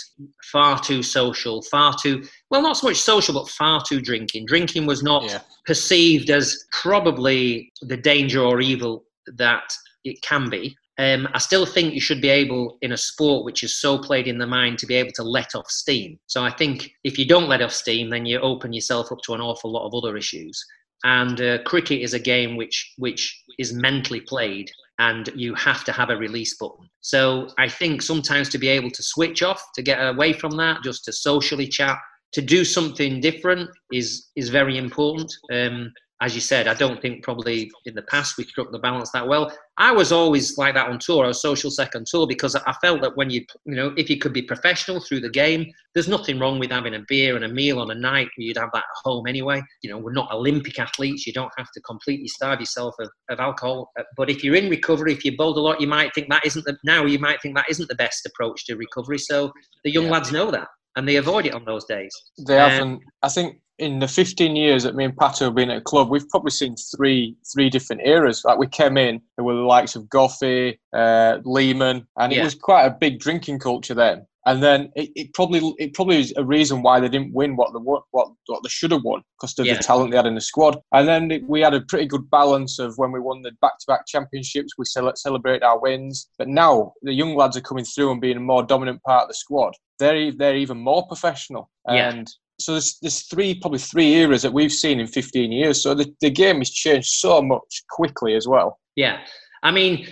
far 0.52 0.78
too 0.78 1.02
social 1.02 1.62
far 1.62 1.94
too 2.00 2.24
well 2.50 2.62
not 2.62 2.76
so 2.76 2.88
much 2.88 2.96
social 2.96 3.34
but 3.34 3.48
far 3.48 3.82
too 3.82 4.00
drinking. 4.00 4.46
Drinking 4.46 4.86
was 4.86 5.02
not 5.02 5.24
yeah. 5.24 5.40
perceived 5.66 6.30
as 6.30 6.64
probably 6.72 7.72
the 7.82 7.96
danger 7.96 8.42
or 8.42 8.60
evil 8.60 9.04
that 9.36 9.70
it 10.04 10.20
can 10.22 10.48
be 10.48 10.76
um, 10.98 11.28
I 11.32 11.38
still 11.38 11.64
think 11.64 11.94
you 11.94 12.00
should 12.00 12.20
be 12.20 12.28
able, 12.28 12.76
in 12.82 12.92
a 12.92 12.96
sport 12.96 13.44
which 13.44 13.62
is 13.62 13.80
so 13.80 13.98
played 13.98 14.26
in 14.26 14.38
the 14.38 14.46
mind, 14.46 14.78
to 14.78 14.86
be 14.86 14.96
able 14.96 15.12
to 15.12 15.22
let 15.22 15.54
off 15.54 15.70
steam. 15.70 16.18
So 16.26 16.42
I 16.42 16.50
think 16.50 16.90
if 17.04 17.18
you 17.18 17.26
don't 17.26 17.48
let 17.48 17.62
off 17.62 17.72
steam, 17.72 18.10
then 18.10 18.26
you 18.26 18.40
open 18.40 18.72
yourself 18.72 19.12
up 19.12 19.18
to 19.24 19.34
an 19.34 19.40
awful 19.40 19.70
lot 19.70 19.86
of 19.86 19.94
other 19.94 20.16
issues. 20.16 20.64
And 21.04 21.40
uh, 21.40 21.62
cricket 21.62 22.00
is 22.00 22.14
a 22.14 22.18
game 22.18 22.56
which 22.56 22.94
which 22.98 23.44
is 23.60 23.72
mentally 23.72 24.20
played, 24.20 24.68
and 24.98 25.30
you 25.36 25.54
have 25.54 25.84
to 25.84 25.92
have 25.92 26.10
a 26.10 26.16
release 26.16 26.56
button. 26.56 26.88
So 27.00 27.48
I 27.56 27.68
think 27.68 28.02
sometimes 28.02 28.48
to 28.48 28.58
be 28.58 28.66
able 28.66 28.90
to 28.90 29.02
switch 29.02 29.40
off, 29.44 29.62
to 29.76 29.82
get 29.82 29.98
away 29.98 30.32
from 30.32 30.56
that, 30.56 30.82
just 30.82 31.04
to 31.04 31.12
socially 31.12 31.68
chat, 31.68 31.98
to 32.32 32.42
do 32.42 32.64
something 32.64 33.20
different 33.20 33.70
is 33.92 34.26
is 34.34 34.48
very 34.48 34.76
important. 34.76 35.32
Um, 35.52 35.92
as 36.20 36.34
you 36.34 36.40
said, 36.40 36.66
I 36.66 36.74
don't 36.74 37.00
think 37.00 37.22
probably 37.22 37.70
in 37.84 37.94
the 37.94 38.02
past 38.02 38.36
we 38.36 38.44
struck 38.44 38.72
the 38.72 38.78
balance 38.78 39.10
that 39.12 39.26
well. 39.26 39.52
I 39.80 39.92
was 39.92 40.10
always 40.10 40.58
like 40.58 40.74
that 40.74 40.88
on 40.88 40.98
tour. 40.98 41.24
I 41.24 41.28
was 41.28 41.40
social 41.40 41.70
second 41.70 42.06
tour 42.08 42.26
because 42.26 42.56
I 42.56 42.72
felt 42.82 43.00
that 43.02 43.16
when 43.16 43.30
you, 43.30 43.44
you 43.64 43.76
know, 43.76 43.94
if 43.96 44.10
you 44.10 44.18
could 44.18 44.32
be 44.32 44.42
professional 44.42 45.00
through 45.00 45.20
the 45.20 45.30
game, 45.30 45.66
there's 45.94 46.08
nothing 46.08 46.40
wrong 46.40 46.58
with 46.58 46.72
having 46.72 46.96
a 46.96 47.04
beer 47.06 47.36
and 47.36 47.44
a 47.44 47.48
meal 47.48 47.78
on 47.78 47.92
a 47.92 47.94
night. 47.94 48.28
You'd 48.36 48.56
have 48.56 48.70
that 48.72 48.78
at 48.78 49.02
home 49.04 49.28
anyway. 49.28 49.62
You 49.82 49.90
know, 49.90 49.98
we're 49.98 50.12
not 50.12 50.32
Olympic 50.32 50.80
athletes. 50.80 51.28
You 51.28 51.32
don't 51.32 51.52
have 51.56 51.70
to 51.72 51.80
completely 51.82 52.26
starve 52.26 52.58
yourself 52.58 52.96
of, 52.98 53.08
of 53.30 53.38
alcohol. 53.38 53.92
Uh, 53.96 54.02
but 54.16 54.28
if 54.28 54.42
you're 54.42 54.56
in 54.56 54.68
recovery, 54.68 55.12
if 55.12 55.24
you 55.24 55.36
bowled 55.36 55.56
a 55.56 55.60
lot, 55.60 55.80
you 55.80 55.86
might 55.86 56.12
think 56.12 56.28
that 56.28 56.44
isn't 56.44 56.64
the, 56.64 56.76
now 56.82 57.04
you 57.04 57.20
might 57.20 57.40
think 57.40 57.54
that 57.54 57.70
isn't 57.70 57.88
the 57.88 57.94
best 57.94 58.26
approach 58.26 58.66
to 58.66 58.74
recovery. 58.74 59.18
So 59.18 59.52
the 59.84 59.92
young 59.92 60.06
yeah. 60.06 60.10
lads 60.10 60.32
know 60.32 60.50
that 60.50 60.66
and 60.96 61.08
they 61.08 61.16
avoid 61.16 61.46
it 61.46 61.54
on 61.54 61.64
those 61.64 61.84
days. 61.84 62.12
They 62.48 62.58
um, 62.58 62.70
haven't. 62.70 63.02
I 63.22 63.28
think 63.28 63.60
in 63.78 64.00
the 64.00 64.08
15 64.08 64.56
years 64.56 64.82
that 64.82 64.94
me 64.94 65.04
and 65.04 65.16
Pato 65.16 65.46
have 65.46 65.54
been 65.54 65.70
at 65.70 65.78
a 65.78 65.82
club, 65.82 66.10
we've 66.10 66.28
probably 66.28 66.50
seen 66.50 66.74
three 66.96 67.36
three 67.52 67.70
different 67.70 68.02
eras. 68.04 68.42
Like 68.44 68.58
we 68.58 68.66
came 68.66 68.96
in, 68.96 69.20
there 69.36 69.44
were 69.44 69.54
the 69.54 69.60
likes 69.60 69.94
of 69.96 70.04
Goughy, 70.04 70.78
uh, 70.92 71.38
Lehmann, 71.44 72.06
and 72.18 72.32
it 72.32 72.42
was 72.42 72.54
quite 72.54 72.86
a 72.86 72.90
big 72.90 73.20
drinking 73.20 73.60
culture 73.60 73.94
then. 73.94 74.26
And 74.46 74.62
then 74.62 74.90
it, 74.96 75.10
it, 75.14 75.34
probably 75.34 75.74
it 75.78 75.92
probably 75.92 76.20
is 76.20 76.32
a 76.38 76.44
reason 76.44 76.80
why 76.80 77.00
they 77.00 77.08
didn't 77.08 77.34
win 77.34 77.54
what 77.54 77.72
they 77.74 77.80
what 77.80 78.04
what 78.12 78.62
they 78.62 78.68
should 78.68 78.92
have 78.92 79.04
won 79.04 79.22
because 79.36 79.58
of 79.58 79.66
yeah. 79.66 79.74
the 79.74 79.82
talent 79.82 80.10
they 80.10 80.16
had 80.16 80.26
in 80.26 80.36
the 80.36 80.40
squad. 80.40 80.78
And 80.92 81.06
then 81.06 81.44
we 81.46 81.60
had 81.60 81.74
a 81.74 81.82
pretty 81.82 82.06
good 82.06 82.30
balance 82.30 82.78
of 82.78 82.96
when 82.96 83.12
we 83.12 83.20
won 83.20 83.42
the 83.42 83.52
back-to-back 83.60 84.06
championships, 84.06 84.72
we 84.78 84.86
celebrate 84.86 85.62
our 85.62 85.78
wins. 85.78 86.30
But 86.38 86.48
now 86.48 86.94
the 87.02 87.12
young 87.12 87.36
lads 87.36 87.58
are 87.58 87.60
coming 87.60 87.84
through 87.84 88.10
and 88.10 88.22
being 88.22 88.38
a 88.38 88.40
more 88.40 88.62
dominant 88.62 89.02
part 89.02 89.24
of 89.24 89.28
the 89.28 89.34
squad. 89.34 89.74
They're 89.98 90.32
they're 90.32 90.56
even 90.56 90.78
more 90.78 91.06
professional. 91.06 91.70
Yeah. 91.86 92.08
And 92.08 92.30
so 92.60 92.72
there's, 92.72 92.98
there's 93.00 93.22
three 93.22 93.58
probably 93.58 93.78
three 93.78 94.14
eras 94.14 94.42
that 94.42 94.52
we've 94.52 94.72
seen 94.72 95.00
in 95.00 95.06
15 95.06 95.52
years. 95.52 95.82
So 95.82 95.94
the, 95.94 96.12
the 96.20 96.30
game 96.30 96.58
has 96.58 96.70
changed 96.70 97.08
so 97.08 97.40
much 97.40 97.84
quickly 97.90 98.34
as 98.34 98.48
well. 98.48 98.78
Yeah. 98.96 99.20
I 99.62 99.70
mean 99.70 100.08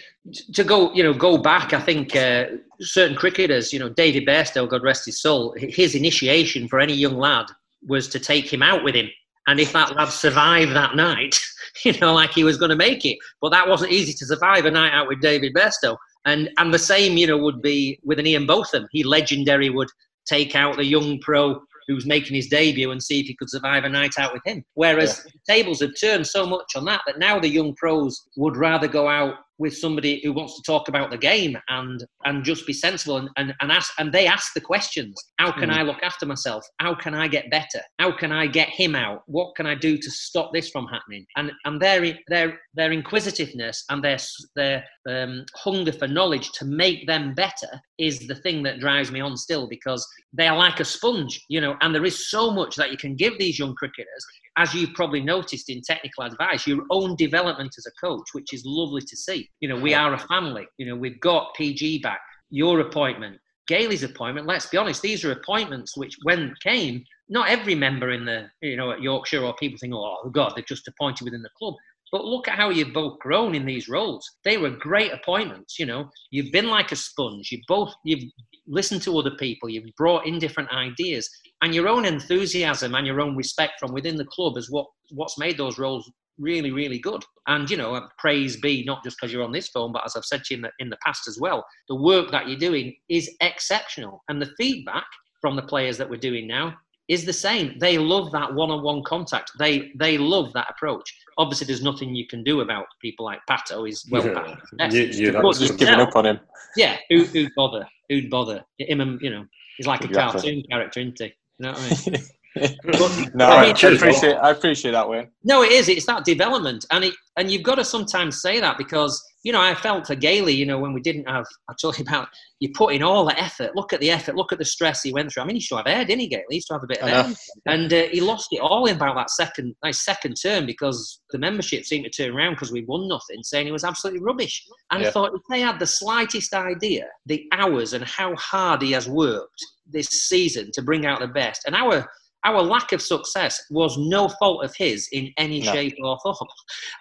to 0.55 0.65
go 0.65 0.93
you 0.93 1.05
know 1.05 1.15
go 1.15 1.39
back 1.39 1.73
i 1.73 1.79
think 1.79 2.17
uh, 2.17 2.47
certain 2.81 3.17
cricketers 3.17 3.73
you 3.73 3.79
know 3.79 3.89
david 3.89 4.27
bairstow 4.27 4.69
god 4.69 4.83
rest 4.83 5.07
his 5.07 5.21
soul 5.21 5.55
his 5.57 5.95
initiation 5.95 6.67
for 6.67 6.81
any 6.81 6.95
young 6.95 7.17
lad 7.17 7.47
was 7.87 8.09
to 8.09 8.19
take 8.19 8.53
him 8.53 8.63
out 8.63 8.83
with 8.85 8.95
him. 8.95 9.09
And 9.47 9.61
if 9.61 9.73
that 9.73 9.95
lad 9.95 10.09
survived 10.09 10.73
that 10.73 10.97
night 10.97 11.39
you 11.85 11.93
know 12.01 12.15
like 12.15 12.33
he 12.33 12.45
was 12.45 12.57
going 12.57 12.71
to 12.71 12.77
make 12.77 13.05
it. 13.05 13.19
But 13.41 13.51
that 13.51 13.69
wasn't 13.69 13.93
easy 13.93 14.13
to 14.15 14.27
survive 14.27 14.65
a 14.65 14.71
night 14.71 14.93
out 14.93 15.09
with 15.09 15.21
david 15.21 15.55
bairstow. 15.55 15.97
And 16.25 16.51
and 16.59 16.75
the 16.75 16.79
same 16.79 17.17
you 17.17 17.27
know 17.27 17.39
would 17.39 17.63
be 17.63 18.01
with 18.03 18.19
an 18.19 18.27
ian 18.27 18.47
botham. 18.47 18.87
He 18.91 19.05
legendary 19.05 19.71
would 19.71 19.89
take 20.27 20.57
out 20.57 20.77
the 20.77 20.85
young 20.85 21.21
pro 21.21 21.61
who's 21.87 22.07
making 22.07 22.35
his 22.35 22.49
debut 22.49 22.91
and 22.91 23.03
see 23.03 23.21
if 23.21 23.27
he 23.27 23.35
could 23.35 23.51
survive 23.51 23.85
a 23.85 23.89
night 23.89 24.15
out 24.19 24.33
with 24.33 24.43
him. 24.45 24.65
Whereas 24.75 25.25
yeah. 25.25 25.55
tables 25.55 25.81
have 25.81 25.99
turned 25.99 26.27
so 26.27 26.47
much 26.47 26.77
on 26.77 26.85
that 26.87 27.03
that 27.07 27.19
now 27.19 27.39
the 27.39 27.49
young 27.49 27.75
pros 27.75 28.27
would 28.37 28.57
rather 28.57 28.89
go 28.89 29.09
out 29.09 29.35
with 29.59 29.77
somebody 29.77 30.21
who 30.23 30.33
wants 30.33 30.57
to 30.57 30.63
talk 30.63 30.89
about 30.89 31.11
the 31.11 31.19
game 31.19 31.57
and 31.69 32.05
and 32.25 32.45
just 32.45 32.67
be 32.67 32.73
sensible 32.73 33.19
and, 33.19 33.29
and, 33.37 33.55
and 33.61 33.73
ask 33.73 33.93
and 33.99 34.13
they 34.13 34.27
ask 34.27 34.53
the 34.55 34.61
questions. 34.61 35.15
How 35.39 35.53
can 35.53 35.71
mm. 35.71 35.75
i 35.75 35.83
look 35.83 36.03
after 36.03 36.27
myself? 36.27 36.67
How 36.79 36.95
can 36.95 37.15
i 37.15 37.29
get 37.29 37.51
better? 37.51 37.81
How 37.99 38.17
can 38.17 38.33
i 38.33 38.47
get 38.47 38.69
him 38.69 38.95
out? 38.95 39.23
What 39.27 39.55
can 39.57 39.67
i 39.67 39.75
do 39.75 39.97
to 39.97 40.11
stop 40.11 40.51
this 40.53 40.71
from 40.71 40.87
happening? 40.87 41.25
And 41.37 41.53
and 41.65 41.81
their 41.81 42.19
their 42.29 42.59
their 42.75 42.93
inquisitiveness 42.93 43.85
and 43.91 44.03
their 44.03 44.19
their 44.55 44.85
um, 45.09 45.45
hunger 45.55 45.93
for 45.93 46.09
knowledge 46.09 46.51
to 46.53 46.65
make 46.65 47.07
them 47.07 47.35
better 47.35 47.69
is 47.99 48.27
the 48.27 48.35
thing 48.35 48.63
that 48.65 48.81
drives 48.81 49.11
me 49.11 49.21
on 49.21 49.37
still 49.37 49.69
because 49.69 50.07
they 50.33 50.49
are 50.49 50.57
like 50.57 50.81
a 50.81 50.85
sponge 50.85 51.41
you 51.49 51.61
know 51.61 51.77
and 51.81 51.95
there 51.95 52.05
is 52.05 52.29
so 52.29 52.51
much 52.51 52.77
that 52.77 52.91
you 52.91 52.97
can 52.97 53.15
give 53.15 53.39
these 53.39 53.59
young 53.59 53.75
cricketers. 53.75 54.27
As 54.57 54.75
you've 54.75 54.95
probably 54.95 55.21
noticed 55.21 55.69
in 55.69 55.83
technical 55.83 56.25
advice, 56.25 56.67
your 56.67 56.83
own 56.91 57.17
development 57.17 57.75
as 57.79 57.87
a 57.87 58.07
coach, 58.07 58.29
which 58.33 58.53
is 58.53 58.63
lovely 58.65 59.03
to 59.03 59.17
see. 59.17 59.46
You 59.61 59.69
know, 59.69 59.77
we 59.77 59.95
are 59.95 60.15
a 60.15 60.19
family. 60.19 60.67
You 60.79 60.87
know, 60.87 60.97
we've 60.97 61.21
got 61.21 61.55
PG 61.55 62.01
back, 62.01 62.21
your 62.51 62.81
appointment, 62.81 63.39
Gailey's 63.67 64.03
appointment. 64.03 64.47
Let's 64.47 64.67
be 64.67 64.79
honest, 64.79 65.03
these 65.03 65.25
are 65.25 65.33
appointments 65.33 65.97
which, 65.97 66.17
when 66.23 66.55
came, 66.63 67.05
not 67.29 67.49
every 67.49 67.75
member 67.75 68.13
in 68.13 68.25
the, 68.25 68.49
you 68.63 68.77
know, 68.77 68.93
at 68.93 69.03
Yorkshire 69.03 69.43
or 69.43 69.55
people 69.57 69.79
think, 69.79 69.93
oh, 69.95 70.19
oh, 70.25 70.31
God, 70.31 70.53
they've 70.55 70.67
just 70.67 70.89
appointed 70.89 71.25
within 71.25 71.43
the 71.43 71.51
club. 71.59 71.75
But 72.13 72.25
look 72.25 72.47
at 72.47 72.57
how 72.57 72.71
you've 72.71 72.93
both 72.93 73.19
grown 73.19 73.57
in 73.57 73.67
these 73.67 73.89
roles. 73.89 74.25
They 74.45 74.59
were 74.59 74.71
great 74.71 75.13
appointments. 75.13 75.77
You 75.79 75.87
know, 75.87 76.09
you've 76.31 76.53
been 76.53 76.69
like 76.69 76.93
a 76.93 76.97
sponge. 76.97 77.51
You 77.51 77.61
both 77.67 77.93
you've 78.05 78.31
listened 78.69 79.03
to 79.03 79.19
other 79.19 79.33
people. 79.33 79.69
You've 79.69 79.91
brought 79.97 80.25
in 80.25 80.39
different 80.39 80.71
ideas, 80.71 81.29
and 81.63 81.75
your 81.75 81.89
own 81.89 82.05
enthusiasm 82.05 82.95
and 82.95 83.09
your 83.09 83.21
own 83.21 83.35
respect 83.35 83.81
from 83.81 83.93
within 83.93 84.17
the 84.17 84.25
club 84.27 84.57
is 84.57 84.71
what 84.71 84.87
what's 85.11 85.37
made 85.37 85.59
those 85.59 85.79
roles 85.79 86.09
really 86.39 86.71
really 86.71 86.99
good 86.99 87.25
and 87.47 87.71
you 87.71 87.77
know 87.77 88.01
praise 88.19 88.57
be 88.57 88.85
not 88.85 89.03
just 89.05 89.17
because 89.17 89.33
you're 89.33 89.45
on 89.45 89.53
this 89.53 89.69
phone 89.69 89.93
but 89.93 90.05
as 90.05 90.17
i've 90.17 90.25
said 90.25 90.43
to 90.43 90.55
you 90.55 90.59
in 90.59 90.63
the, 90.63 90.71
in 90.79 90.91
the 90.91 90.99
past 91.05 91.29
as 91.29 91.39
well 91.41 91.65
the 91.89 91.95
work 91.95 92.31
that 92.31 92.49
you're 92.49 92.59
doing 92.59 92.95
is 93.09 93.31
exceptional. 93.41 94.23
And 94.29 94.41
the 94.41 94.51
feedback 94.59 95.07
from 95.41 95.57
the 95.57 95.63
players 95.63 95.97
that 95.99 96.09
we're 96.09 96.17
doing 96.17 96.47
now 96.47 96.75
is 97.09 97.25
the 97.25 97.33
same. 97.33 97.79
They 97.79 97.99
love 97.99 98.33
that 98.33 98.53
one-on-one 98.53 99.05
contact. 99.05 99.53
They 99.59 99.93
they 99.97 100.19
love 100.19 100.53
that 100.55 100.69
approach. 100.71 101.15
Obviously 101.39 101.67
there's 101.67 101.83
nothing 101.83 102.15
you 102.15 102.27
can 102.27 102.43
do 102.43 102.61
about 102.61 102.87
people 103.01 103.25
like 103.25 103.39
pato 103.49 103.87
he's 103.87 104.05
well 104.11 104.27
yeah, 104.27 104.91
you, 104.91 105.03
you 105.03 105.53
just 105.53 105.79
giving 105.79 105.95
up 105.95 106.17
on 106.17 106.27
him. 106.27 106.41
yeah 106.77 106.97
who, 107.11 107.25
who'd 107.25 107.53
bother? 107.55 107.87
Who'd 108.09 108.29
bother? 108.29 108.65
Him 108.79 109.19
you 109.23 109.31
know 109.31 109.45
he's 109.77 109.87
like 109.87 110.01
a 110.01 110.09
exactly. 110.09 110.41
cartoon 110.41 110.63
character 110.69 111.01
isn't 111.01 111.19
he? 111.19 111.25
You 111.27 111.33
know 111.61 111.73
what 111.73 112.07
I 112.07 112.11
mean? 112.11 112.21
no, 113.35 113.47
I, 113.47 113.67
mean, 113.67 113.77
I, 113.77 113.89
appreciate 113.89 114.35
I 114.35 114.51
appreciate 114.51 114.93
that 114.93 115.09
way. 115.09 115.29
No, 115.45 115.63
it 115.63 115.73
is. 115.73 115.91
It's 115.91 116.07
that 116.07 116.25
development, 116.25 116.87
and 116.91 117.05
it 117.05 117.15
and 117.37 117.51
you've 117.51 117.63
got 117.63 117.75
to 117.75 117.85
sometimes 117.85 118.41
say 118.41 118.61
that 118.61 118.79
because 118.79 119.23
you 119.43 119.53
know 119.53 119.61
I 119.61 119.75
felt 119.75 120.07
for 120.07 120.15
Gailey. 120.15 120.55
You 120.55 120.65
know 120.65 120.79
when 120.79 120.95
we 120.95 121.03
didn't 121.03 121.29
have, 121.29 121.45
I 121.69 121.75
told 121.79 121.99
you 121.99 122.03
about 122.03 122.29
you 122.61 122.71
put 122.73 122.95
in 122.95 123.03
all 123.03 123.27
the 123.27 123.39
effort. 123.39 123.77
Look 123.77 123.93
at 123.93 124.01
the 124.01 124.11
effort. 124.11 124.37
Look 124.37 124.53
at 124.53 124.59
the 124.59 124.65
stress 124.65 125.03
he 125.03 125.13
went 125.13 125.31
through. 125.31 125.43
I 125.43 125.47
mean, 125.47 125.57
he 125.57 125.59
used 125.59 125.69
to 125.69 125.77
have 125.77 125.87
air, 125.87 126.05
didn't 126.05 126.21
he, 126.21 126.29
Gailey? 126.29 126.45
He 126.49 126.55
used 126.57 126.69
to 126.69 126.75
have 126.75 126.83
a 126.83 126.87
bit 126.87 127.03
of 127.03 127.09
air, 127.09 127.35
and 127.67 127.93
uh, 127.93 128.05
he 128.11 128.23
lost 128.23 128.49
it 128.53 128.61
all 128.61 128.87
in 128.87 128.97
about 128.97 129.17
that 129.17 129.31
second, 129.31 129.75
nice 129.85 130.03
second 130.03 130.37
term 130.43 130.65
because 130.65 131.21
the 131.31 131.39
membership 131.39 131.85
seemed 131.85 132.05
to 132.05 132.11
turn 132.11 132.35
around 132.35 132.55
because 132.55 132.73
we 132.73 132.85
won 132.85 133.07
nothing, 133.07 133.43
saying 133.43 133.67
he 133.67 133.73
was 133.73 133.85
absolutely 133.85 134.23
rubbish. 134.23 134.65
And 134.91 135.03
yeah. 135.03 135.09
I 135.09 135.13
thought 135.13 135.35
if 135.35 135.43
they 135.51 135.61
had 135.61 135.79
the 135.79 135.87
slightest 135.87 136.55
idea, 136.55 137.07
the 137.27 137.45
hours 137.53 137.93
and 137.93 138.05
how 138.05 138.35
hard 138.37 138.81
he 138.81 138.93
has 138.93 139.09
worked 139.09 139.63
this 139.87 140.07
season 140.07 140.71
to 140.73 140.81
bring 140.81 141.05
out 141.05 141.21
the 141.21 141.29
best, 141.29 141.63
and 141.67 141.77
our 141.77 142.09
our 142.47 142.63
lack 142.63 142.93
of 142.93 143.03
success 143.03 143.55
was 143.71 143.93
no 143.99 144.29
fault 144.39 144.65
of 144.65 144.73
his 144.77 145.09
in 145.13 145.33
any 145.37 145.61
No. 145.61 145.73
shape 145.73 145.97
or 146.03 146.17
form. 146.23 146.37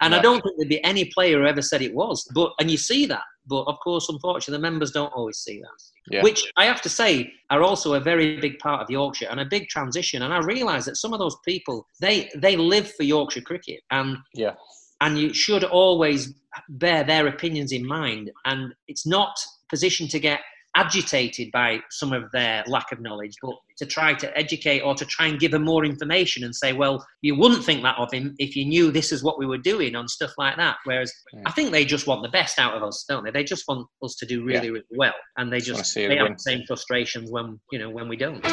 And 0.00 0.14
I 0.14 0.20
don't 0.20 0.40
think 0.42 0.54
there'd 0.56 0.68
be 0.68 0.82
any 0.84 1.04
player 1.16 1.38
who 1.40 1.46
ever 1.46 1.62
said 1.62 1.82
it 1.82 1.94
was. 1.94 2.16
But 2.34 2.52
and 2.60 2.70
you 2.70 2.76
see 2.76 3.06
that. 3.06 3.22
But 3.48 3.62
of 3.72 3.78
course, 3.78 4.08
unfortunately, 4.08 4.58
the 4.58 4.70
members 4.70 4.90
don't 4.90 5.12
always 5.14 5.38
see 5.38 5.60
that. 5.60 5.78
Yeah. 6.10 6.22
Which 6.22 6.40
I 6.56 6.64
have 6.66 6.82
to 6.82 6.88
say 6.88 7.32
are 7.50 7.62
also 7.62 7.94
a 7.94 8.00
very 8.00 8.40
big 8.40 8.58
part 8.58 8.82
of 8.82 8.90
Yorkshire 8.90 9.28
and 9.30 9.40
a 9.40 9.44
big 9.44 9.68
transition. 9.68 10.22
And 10.22 10.34
I 10.34 10.38
realise 10.38 10.84
that 10.86 10.96
some 10.96 11.12
of 11.12 11.20
those 11.20 11.36
people 11.44 11.86
they 12.00 12.28
they 12.34 12.56
live 12.56 12.92
for 12.96 13.04
Yorkshire 13.04 13.42
cricket 13.50 13.80
and 13.92 14.16
Yeah. 14.34 14.54
and 15.00 15.16
you 15.18 15.32
should 15.32 15.62
always 15.64 16.34
bear 16.68 17.04
their 17.04 17.26
opinions 17.28 17.70
in 17.72 17.84
mind. 17.86 18.30
And 18.44 18.74
it's 18.88 19.06
not 19.06 19.34
positioned 19.68 20.10
to 20.10 20.18
get 20.18 20.40
agitated 20.76 21.50
by 21.50 21.80
some 21.90 22.12
of 22.12 22.30
their 22.32 22.62
lack 22.68 22.92
of 22.92 23.00
knowledge, 23.00 23.34
but 23.42 23.54
to 23.78 23.86
try 23.86 24.14
to 24.14 24.38
educate 24.38 24.80
or 24.80 24.94
to 24.94 25.04
try 25.06 25.26
and 25.26 25.40
give 25.40 25.50
them 25.50 25.64
more 25.64 25.84
information 25.84 26.44
and 26.44 26.54
say, 26.54 26.72
well, 26.72 27.04
you 27.22 27.34
wouldn't 27.34 27.64
think 27.64 27.82
that 27.82 27.96
of 27.98 28.12
him 28.12 28.34
if 28.38 28.54
you 28.54 28.64
knew 28.64 28.90
this 28.90 29.10
is 29.10 29.24
what 29.24 29.38
we 29.38 29.46
were 29.46 29.58
doing 29.58 29.96
on 29.96 30.06
stuff 30.06 30.32
like 30.38 30.56
that. 30.56 30.76
Whereas 30.84 31.12
I 31.46 31.50
think 31.50 31.72
they 31.72 31.84
just 31.84 32.06
want 32.06 32.22
the 32.22 32.28
best 32.28 32.58
out 32.58 32.74
of 32.74 32.82
us, 32.82 33.04
don't 33.08 33.24
they? 33.24 33.30
They 33.30 33.44
just 33.44 33.64
want 33.66 33.88
us 34.02 34.14
to 34.16 34.26
do 34.26 34.44
really, 34.44 34.66
Yeah. 34.66 34.72
really 34.72 34.84
well, 34.96 35.14
and 35.38 35.52
they 35.52 35.60
Just 35.60 35.80
just 35.80 35.94
they 35.94 36.16
have 36.16 36.28
the 36.28 36.38
same 36.38 36.62
frustrations 36.66 37.30
when 37.30 37.58
you 37.72 37.78
know 37.78 37.90
when 37.90 38.08
we 38.08 38.16
don't. 38.16 38.44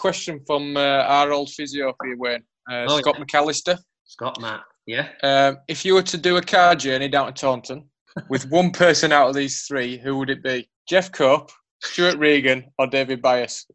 Question 0.00 0.40
from 0.46 0.78
uh, 0.78 0.80
our 0.80 1.30
old 1.30 1.50
physio 1.50 1.92
for 1.98 2.08
you, 2.08 2.16
Wayne. 2.18 2.42
Uh, 2.70 2.86
Oh, 2.88 3.00
Scott 3.00 3.16
McAllister. 3.16 3.78
Scott, 4.04 4.40
Matt, 4.40 4.62
yeah. 4.86 5.08
Um, 5.22 5.58
if 5.68 5.84
you 5.84 5.92
were 5.92 6.02
to 6.02 6.16
do 6.16 6.38
a 6.38 6.42
car 6.42 6.74
journey 6.74 7.06
down 7.06 7.26
to 7.26 7.32
Taunton 7.32 7.84
with 8.30 8.48
one 8.48 8.70
person 8.70 9.12
out 9.12 9.28
of 9.28 9.34
these 9.34 9.62
three, 9.62 9.98
who 9.98 10.16
would 10.16 10.30
it 10.30 10.42
be? 10.42 10.70
Geoff 10.88 11.12
Cope, 11.12 11.50
Stuart 11.82 12.16
Regan, 12.16 12.64
or 12.78 12.86
David 12.86 13.20
Byas? 13.20 13.66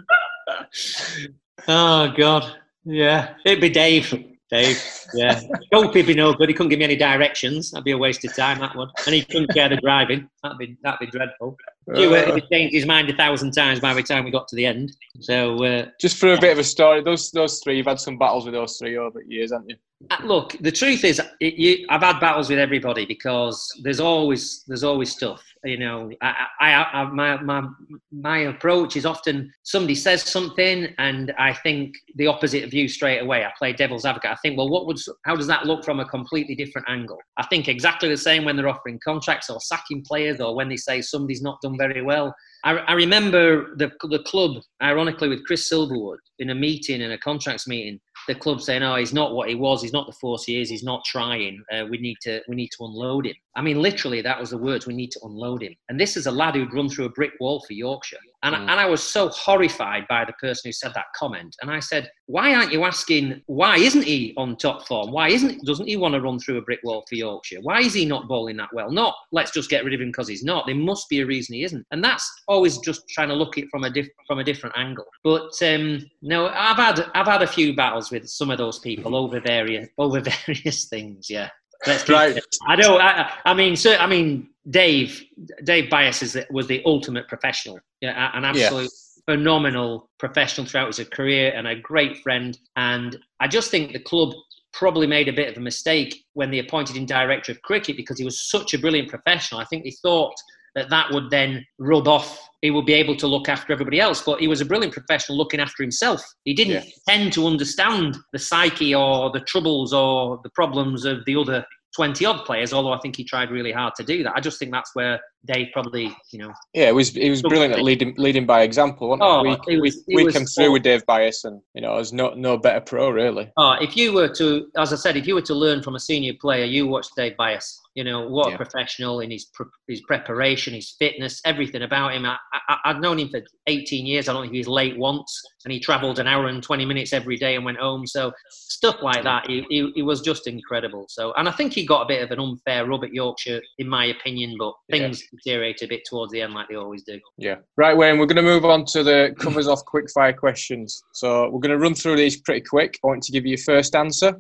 Oh 1.68 2.12
God, 2.18 2.56
yeah, 2.86 3.36
it'd 3.46 3.62
be 3.62 3.70
Dave. 3.70 4.12
Dave, 4.52 4.84
yeah. 5.14 5.41
Hope 5.72 5.93
he'd 5.93 6.08
be 6.08 6.16
no 6.16 6.34
good. 6.34 6.50
He 6.50 6.56
couldn't 6.56 6.70
give 6.70 6.80
me 6.80 6.86
any 6.86 6.95
directions. 6.95 7.70
That'd 7.70 7.86
be 7.86 7.91
a 7.91 7.97
waste 7.97 8.26
of 8.26 8.36
time. 8.36 8.60
That 8.60 8.76
one, 8.76 8.89
and 9.06 9.14
he 9.14 9.24
couldn't 9.24 9.54
care 9.54 9.70
the 9.70 9.78
driving. 9.78 10.28
That'd 10.41 10.58
be 10.58 10.76
that'd 10.82 11.00
be 11.00 11.06
dreadful. 11.06 11.56
Stuart 11.93 12.34
he'd 12.34 12.50
changed 12.52 12.74
his 12.74 12.86
mind 12.88 13.10
a 13.10 13.16
thousand 13.16 13.52
times 13.52 13.80
by 13.80 13.93
the 13.93 14.02
time 14.02 14.26
we 14.26 14.32
got 14.32 14.47
to 14.47 14.56
the 14.56 14.66
end. 14.66 14.95
So 15.20 15.64
uh, 15.64 15.86
Just 16.02 16.18
for 16.18 16.34
a 16.34 16.39
bit 16.39 16.52
of 16.52 16.58
a 16.58 16.64
story, 16.64 17.04
those 17.04 17.30
those 17.32 17.60
three, 17.60 17.78
you've 17.78 17.86
had 17.86 18.00
some 18.00 18.18
battles 18.18 18.45
with 18.45 18.56
those 18.56 18.78
three 18.78 18.97
over 18.97 19.20
the 19.20 19.32
years, 19.32 19.52
haven't 19.52 19.70
you? 19.70 19.76
Uh, 20.10 20.18
look, 20.24 20.56
the 20.62 20.72
truth 20.72 21.04
is, 21.04 21.22
it, 21.41 21.56
you, 21.56 21.86
I've 21.89 22.02
had 22.02 22.22
battles 22.22 22.50
with 22.50 22.58
everybody 22.58 23.06
because 23.06 23.70
there's 23.84 24.00
always 24.00 24.64
there's 24.66 24.84
always 24.84 25.12
stuff. 25.12 25.43
You 25.66 25.78
know, 25.78 26.10
I, 26.22 26.45
I, 26.62 26.72
I, 26.72 27.04
my 27.12 27.41
my 27.41 27.68
my 28.14 28.38
approach 28.39 28.95
is 28.95 29.06
often 29.06 29.52
somebody 29.64 29.95
says 29.95 30.24
something 30.24 30.88
and 31.00 31.34
I 31.38 31.54
think 31.54 31.95
the 32.16 32.28
opposite 32.28 32.72
view 32.72 32.88
straight 32.88 33.20
away. 33.20 33.43
I 33.43 33.52
play 33.58 33.74
devil's 33.74 34.06
advocate. 34.06 34.32
I 34.32 34.38
think, 34.41 34.58
well, 34.58 34.70
what 34.70 34.88
would 34.88 34.97
how 35.26 35.36
does 35.36 35.47
that 35.47 35.66
look 35.66 35.84
from 35.84 36.00
a 36.00 36.06
completely 36.06 36.56
different 36.56 36.89
angle? 36.89 37.18
I 37.36 37.45
think 37.47 37.68
exactly 37.68 38.08
the 38.08 38.16
same 38.16 38.45
when 38.45 38.56
they're 38.56 38.70
offering 38.70 39.02
contracts 39.04 39.50
or 39.50 39.60
sacking 39.60 40.06
players 40.08 40.39
or 40.39 40.56
when 40.56 40.70
they 40.70 40.78
say 40.78 41.02
somebody's 41.02 41.41
not 41.41 41.60
done 41.62 41.78
very 41.78 42.02
well. 42.02 42.34
I, 42.64 42.78
I 42.78 42.93
remember 42.93 43.76
the 43.76 43.91
the 44.04 44.20
club, 44.20 44.62
ironically, 44.82 45.28
with 45.28 45.45
Chris 45.45 45.70
Silverwood 45.70 46.20
in 46.39 46.52
a 46.52 46.56
meeting 46.56 47.02
in 47.02 47.12
a 47.12 47.18
contracts 47.18 47.68
meeting 47.68 48.00
the 48.30 48.36
club 48.36 48.62
saying, 48.62 48.84
"Oh, 48.84 48.96
he's 48.96 49.12
not 49.12 49.34
what 49.34 49.50
he 49.50 49.56
was. 49.56 49.82
He's 49.82 49.92
not 49.92 50.06
the 50.06 50.14
force 50.14 50.44
he 50.44 50.62
is. 50.62 50.70
He's 50.70 50.84
not 50.84 51.04
trying. 51.04 51.64
Uh, 51.74 51.86
we 51.90 51.98
need 51.98 52.18
to 52.22 52.42
we 52.48 52.56
need 52.56 52.70
to 52.78 52.86
unload 52.86 53.26
him." 53.26 53.34
I 53.56 53.62
mean, 53.62 53.82
literally, 53.82 54.22
that 54.22 54.40
was 54.40 54.52
the 54.52 54.58
words. 54.58 54.86
We 54.86 54.94
need 54.94 55.12
to 55.14 55.20
unload 55.24 55.64
him. 55.64 55.76
And 55.90 56.00
this 56.00 56.16
is 56.16 56.28
a 56.28 56.32
lad 56.32 56.56
who'd 56.56 56.74
run 56.74 56.90
through 56.90 57.06
a 57.06 57.10
brick 57.10 57.32
wall 57.40 57.64
for 57.66 57.74
Yorkshire. 57.74 58.20
And, 58.44 58.56
and 58.56 58.72
I 58.72 58.86
was 58.86 59.04
so 59.04 59.28
horrified 59.30 60.06
by 60.08 60.24
the 60.24 60.34
person 60.34 60.70
who 60.70 60.72
said 60.72 60.94
that 60.96 61.08
comment. 61.16 61.56
And 61.62 61.70
I 61.70 61.80
said, 61.80 62.10
"Why 62.28 62.54
aren't 62.54 62.72
you 62.72 62.86
asking? 62.86 63.42
Why 63.48 63.78
isn't 63.78 64.04
he 64.04 64.34
on 64.38 64.56
top 64.56 64.88
form? 64.88 65.12
Why 65.12 65.30
isn't 65.30 65.66
doesn't 65.66 65.88
he 65.88 65.98
want 65.98 66.14
to 66.14 66.22
run 66.22 66.40
through 66.40 66.58
a 66.58 66.62
brick 66.62 66.80
wall 66.84 67.04
for 67.10 67.16
Yorkshire? 67.16 67.60
Why 67.62 67.82
is 67.82 67.94
he 67.94 68.06
not 68.06 68.28
bowling 68.28 68.58
that 68.58 68.70
well? 68.74 68.92
Not 68.92 69.14
let's 69.32 69.52
just 69.52 69.70
get 69.70 69.84
rid 69.84 69.94
of 69.94 70.00
him 70.00 70.10
because 70.10 70.28
he's 70.28 70.44
not. 70.44 70.66
There 70.66 70.76
must 70.76 71.10
be 71.10 71.20
a 71.20 71.26
reason 71.26 71.56
he 71.56 71.64
isn't. 71.64 71.86
And 71.92 72.04
that's 72.04 72.30
always 72.48 72.78
just 72.78 73.08
trying 73.10 73.30
to 73.30 73.36
look 73.36 73.58
at 73.58 73.66
it 73.66 73.70
from 73.70 73.84
a 73.84 73.90
diff, 73.90 74.08
from 74.26 74.40
a 74.40 74.44
different 74.44 74.78
angle. 74.78 75.06
But 75.24 75.52
um, 75.62 76.10
no, 76.22 76.48
I've 76.48 76.78
had 76.78 77.06
I've 77.14 77.28
had 77.28 77.42
a 77.42 77.48
few 77.48 77.76
battles 77.76 78.10
with 78.10 78.28
some 78.30 78.50
of 78.52 78.58
those 78.58 78.80
people 78.80 79.16
over 79.16 79.42
various 79.42 79.90
over 79.98 80.22
various 80.46 80.86
things. 80.86 81.30
Yeah. 81.30 81.50
Let's 81.88 82.08
Right. 82.10 82.36
it. 82.36 82.44
I 82.68 82.76
don't. 82.76 83.02
I, 83.02 83.32
I 83.46 83.54
mean, 83.54 83.76
so, 83.76 83.96
I 83.96 84.08
mean, 84.08 84.50
Dave. 84.70 85.24
Dave 85.64 85.90
Byas 85.90 86.22
is 86.22 86.34
the, 86.34 86.46
was 86.50 86.68
the 86.68 86.82
ultimate 86.86 87.28
professional. 87.28 87.80
Yeah, 88.02 88.32
an 88.34 88.45
absolute 88.45 88.91
phenomenal 89.30 90.10
professional 90.18 90.66
throughout 90.66 90.95
his 90.95 91.08
career 91.10 91.52
and 91.56 91.68
a 91.68 91.76
great 91.76 92.18
friend. 92.20 92.58
And 92.76 93.18
I 93.39 93.47
just 93.47 93.70
think 93.72 93.93
the 93.93 94.00
club 94.00 94.34
probably 94.74 95.08
made 95.08 95.28
a 95.28 95.34
bit 95.34 95.50
of 95.50 95.58
a 95.58 95.62
mistake 95.62 96.24
when 96.34 96.52
they 96.52 96.60
appointed 96.60 96.95
him 96.95 97.06
director 97.06 97.52
of 97.52 97.62
cricket 97.62 97.97
because 97.97 98.18
he 98.18 98.26
was 98.26 98.50
such 98.50 98.74
a 98.74 98.80
brilliant 98.80 99.10
professional. 99.10 99.60
I 99.60 99.66
think 99.66 99.84
they 99.84 99.93
thought 100.02 100.34
that 100.76 100.89
that 100.89 101.12
would 101.12 101.30
then 101.30 101.66
rub 101.80 102.08
off. 102.08 102.39
He 102.62 102.72
would 102.72 102.86
be 102.86 102.93
able 102.93 103.16
to 103.18 103.28
look 103.28 103.50
after 103.50 103.74
everybody 103.74 104.00
else, 104.00 104.22
but 104.22 104.39
he 104.39 104.47
was 104.47 104.62
a 104.62 104.66
brilliant 104.66 104.93
professional 104.93 105.38
looking 105.38 105.60
after 105.60 105.84
himself. 105.84 106.24
He 106.45 106.54
didn't 106.54 106.86
Yeah. 106.86 106.91
tend 107.08 107.34
to 107.34 107.47
understand 107.47 108.18
the 108.34 108.39
psyche 108.39 108.93
or 108.93 109.32
the 109.32 109.39
troubles 109.41 109.93
or 109.93 110.39
the 110.43 110.50
problems 110.52 111.06
of 111.06 111.26
the 111.26 111.36
other 111.36 111.66
20 111.95 112.24
odd 112.26 112.45
players, 112.45 112.72
although 112.72 112.93
I 112.93 113.00
think 113.00 113.16
he 113.16 113.24
tried 113.24 113.50
really 113.50 113.72
hard 113.72 113.95
to 113.95 114.04
do 114.04 114.24
that. 114.24 114.34
I 114.36 114.39
just 114.39 114.60
think 114.60 114.72
that's 114.72 114.91
where 114.93 115.20
Dave 115.46 115.68
probably, 115.72 116.16
you 116.32 116.40
know, 116.40 116.52
Yeah, 116.74 116.90
it 116.90 116.96
was 116.96 117.10
he 117.12 117.30
was 117.30 117.42
brilliant 117.42 117.74
at 117.74 117.82
leading 117.82 118.14
leading 118.18 118.46
by 118.46 118.62
example. 118.64 119.10
Wasn't 119.10 119.24
Oh, 119.24 119.44
he 119.68 119.76
we 119.76 119.82
was- 119.82 120.04
we, 120.08 120.24
we 120.26 120.32
came 120.32 120.46
through 120.46 120.72
with 120.74 120.84
Dave 120.84 121.06
Byas, 121.06 121.46
and 121.46 121.62
you 121.74 121.82
know, 121.82 121.96
there's 121.96 122.12
no 122.14 122.34
no 122.34 122.58
better 122.58 122.82
pro 122.82 123.10
really. 123.10 123.50
Oh, 123.58 123.72
if 123.82 123.96
you 123.96 124.12
were 124.14 124.28
to, 124.36 124.68
as 124.78 124.92
I 124.92 124.98
said, 124.98 125.16
if 125.16 125.26
you 125.28 125.36
were 125.36 125.42
to 125.44 125.56
learn 125.56 125.82
from 125.82 125.96
a 125.96 126.00
senior 126.00 126.34
player, 126.40 126.66
you 126.66 126.88
watch 126.88 127.08
Dave 127.16 127.36
Byas. 127.38 127.78
You 127.96 128.04
know 128.04 128.28
what 128.30 128.50
Yeah. 128.50 128.54
a 128.54 128.58
professional 128.58 129.20
in 129.22 129.32
his 129.32 129.46
pre- 129.54 129.66
his 129.88 130.02
preparation, 130.02 130.74
his 130.74 130.92
fitness, 131.00 131.42
everything 131.44 131.82
about 131.82 132.14
him. 132.14 132.26
I, 132.26 132.38
I, 132.70 132.78
I've 132.86 133.00
known 133.02 133.18
him 133.20 133.30
for 133.30 133.42
18 133.68 134.06
years. 134.06 134.30
I 134.30 134.34
don't 134.34 134.44
think 134.44 134.54
he 134.54 134.60
was 134.60 134.68
late 134.68 134.98
once, 134.98 135.42
and 135.66 135.74
he 135.74 135.80
travelled 135.80 136.20
an 136.20 136.28
hour 136.28 136.48
and 136.48 136.62
20 136.62 136.86
minutes 136.86 137.14
every 137.14 137.36
day 137.38 137.56
and 137.56 137.66
went 137.66 137.78
home. 137.80 138.06
So 138.06 138.32
stuff 138.52 138.98
like 139.02 139.24
that, 139.24 139.50
he, 139.50 139.66
he, 139.70 139.92
he 139.96 140.02
was 140.02 140.22
just 140.22 140.48
incredible. 140.48 141.06
So, 141.10 141.34
and 141.34 141.50
I 141.50 141.52
think 141.52 141.74
he 141.74 141.86
got 141.86 142.04
a 142.04 142.08
bit 142.08 142.22
of 142.22 142.32
an 142.32 142.40
unfair 142.40 142.86
rub 142.86 143.04
at 143.04 143.12
Yorkshire, 143.12 143.62
in 143.80 143.90
my 143.90 144.06
opinion. 144.06 144.56
But 144.58 144.74
things 144.92 145.24
deteriorated 145.32 145.88
a 145.88 145.90
bit 145.90 146.02
towards 146.10 146.32
the 146.32 146.42
end, 146.42 146.54
like 146.54 146.68
they 146.70 146.76
always 146.76 147.04
do. 147.04 147.20
Yeah. 147.38 147.56
Right, 147.78 147.96
Wayne, 147.96 148.18
we're 148.18 148.26
going 148.26 148.36
to 148.38 148.42
move 148.42 148.66
on 148.66 148.86
to 148.86 149.04
the 149.04 149.36
covers 149.40 149.68
off 149.68 149.84
quick 149.86 150.10
fire 150.12 150.34
questions. 150.34 151.02
So 151.14 151.50
we're 151.50 151.60
going 151.60 151.72
to 151.72 151.78
run 151.78 151.96
through 151.96 152.18
these 152.18 152.40
pretty 152.42 152.62
quick. 152.62 152.98
I 153.04 153.08
want 153.08 153.24
to 153.24 153.32
give 153.32 153.46
you 153.46 153.52
your 153.52 153.60
first 153.60 153.96
answer. 153.96 154.34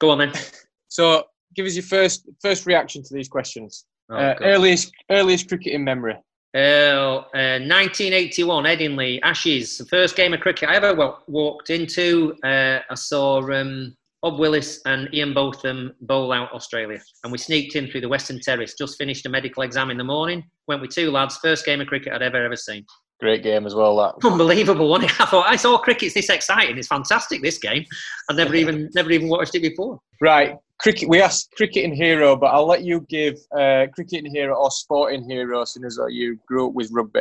Go 0.00 0.10
on 0.10 0.18
then. 0.18 0.32
So 0.88 1.24
give 1.56 1.66
us 1.66 1.74
your 1.74 1.82
first 1.82 2.28
first 2.40 2.64
reaction 2.64 3.02
to 3.02 3.12
these 3.12 3.28
questions. 3.28 3.86
Oh, 4.08 4.14
uh, 4.16 4.34
earliest 4.40 4.92
earliest 5.10 5.48
cricketing 5.48 5.82
memory. 5.84 6.14
Uh, 6.54 7.26
uh, 7.34 7.58
1981, 7.60 8.64
Headingley, 8.64 9.18
Ashes, 9.22 9.76
the 9.76 9.84
first 9.84 10.16
game 10.16 10.32
of 10.32 10.40
cricket 10.40 10.70
I 10.70 10.76
ever 10.76 10.94
wa- 10.94 11.18
walked 11.26 11.68
into. 11.68 12.34
Uh, 12.42 12.78
I 12.88 12.94
saw 12.94 13.42
um, 13.52 13.94
Bob 14.26 14.40
Willis 14.40 14.80
and 14.86 15.08
Ian 15.14 15.32
Botham 15.32 15.94
bowl 16.00 16.32
out 16.32 16.52
Australia. 16.52 16.98
And 17.22 17.30
we 17.30 17.38
sneaked 17.38 17.76
in 17.76 17.86
through 17.86 18.00
the 18.00 18.08
Western 18.08 18.40
Terrace, 18.40 18.74
just 18.74 18.98
finished 18.98 19.24
a 19.24 19.28
medical 19.28 19.62
exam 19.62 19.88
in 19.88 19.96
the 19.96 20.02
morning, 20.02 20.42
went 20.66 20.82
with 20.82 20.90
two 20.90 21.12
lads, 21.12 21.36
first 21.36 21.64
game 21.64 21.80
of 21.80 21.86
cricket 21.86 22.12
I'd 22.12 22.22
ever, 22.22 22.44
ever 22.44 22.56
seen. 22.56 22.84
Great 23.20 23.44
game 23.44 23.66
as 23.66 23.76
well. 23.76 23.96
That. 23.98 24.26
Unbelievable, 24.26 24.88
wasn't 24.88 25.12
it? 25.12 25.20
I 25.20 25.26
thought, 25.26 25.46
I 25.46 25.54
saw 25.54 25.78
cricket's 25.78 26.14
this 26.14 26.28
exciting. 26.28 26.76
It's 26.76 26.88
fantastic, 26.88 27.40
this 27.40 27.58
game. 27.58 27.84
I'd 28.28 28.36
never 28.36 28.52
even, 28.56 28.90
never 28.96 29.12
even 29.12 29.28
watched 29.28 29.54
it 29.54 29.60
before. 29.60 30.00
Right, 30.20 30.56
cricket. 30.80 31.08
We 31.08 31.22
asked 31.22 31.52
cricketing 31.56 31.94
hero, 31.94 32.34
but 32.34 32.46
I'll 32.46 32.66
let 32.66 32.82
you 32.82 33.06
give 33.08 33.38
uh, 33.56 33.86
cricketing 33.94 34.34
hero 34.34 34.56
or 34.56 34.72
sporting 34.72 35.30
hero, 35.30 35.64
since 35.64 36.00
as 36.00 36.00
you 36.08 36.36
grew 36.48 36.66
up 36.66 36.74
with 36.74 36.90
rugby. 36.90 37.20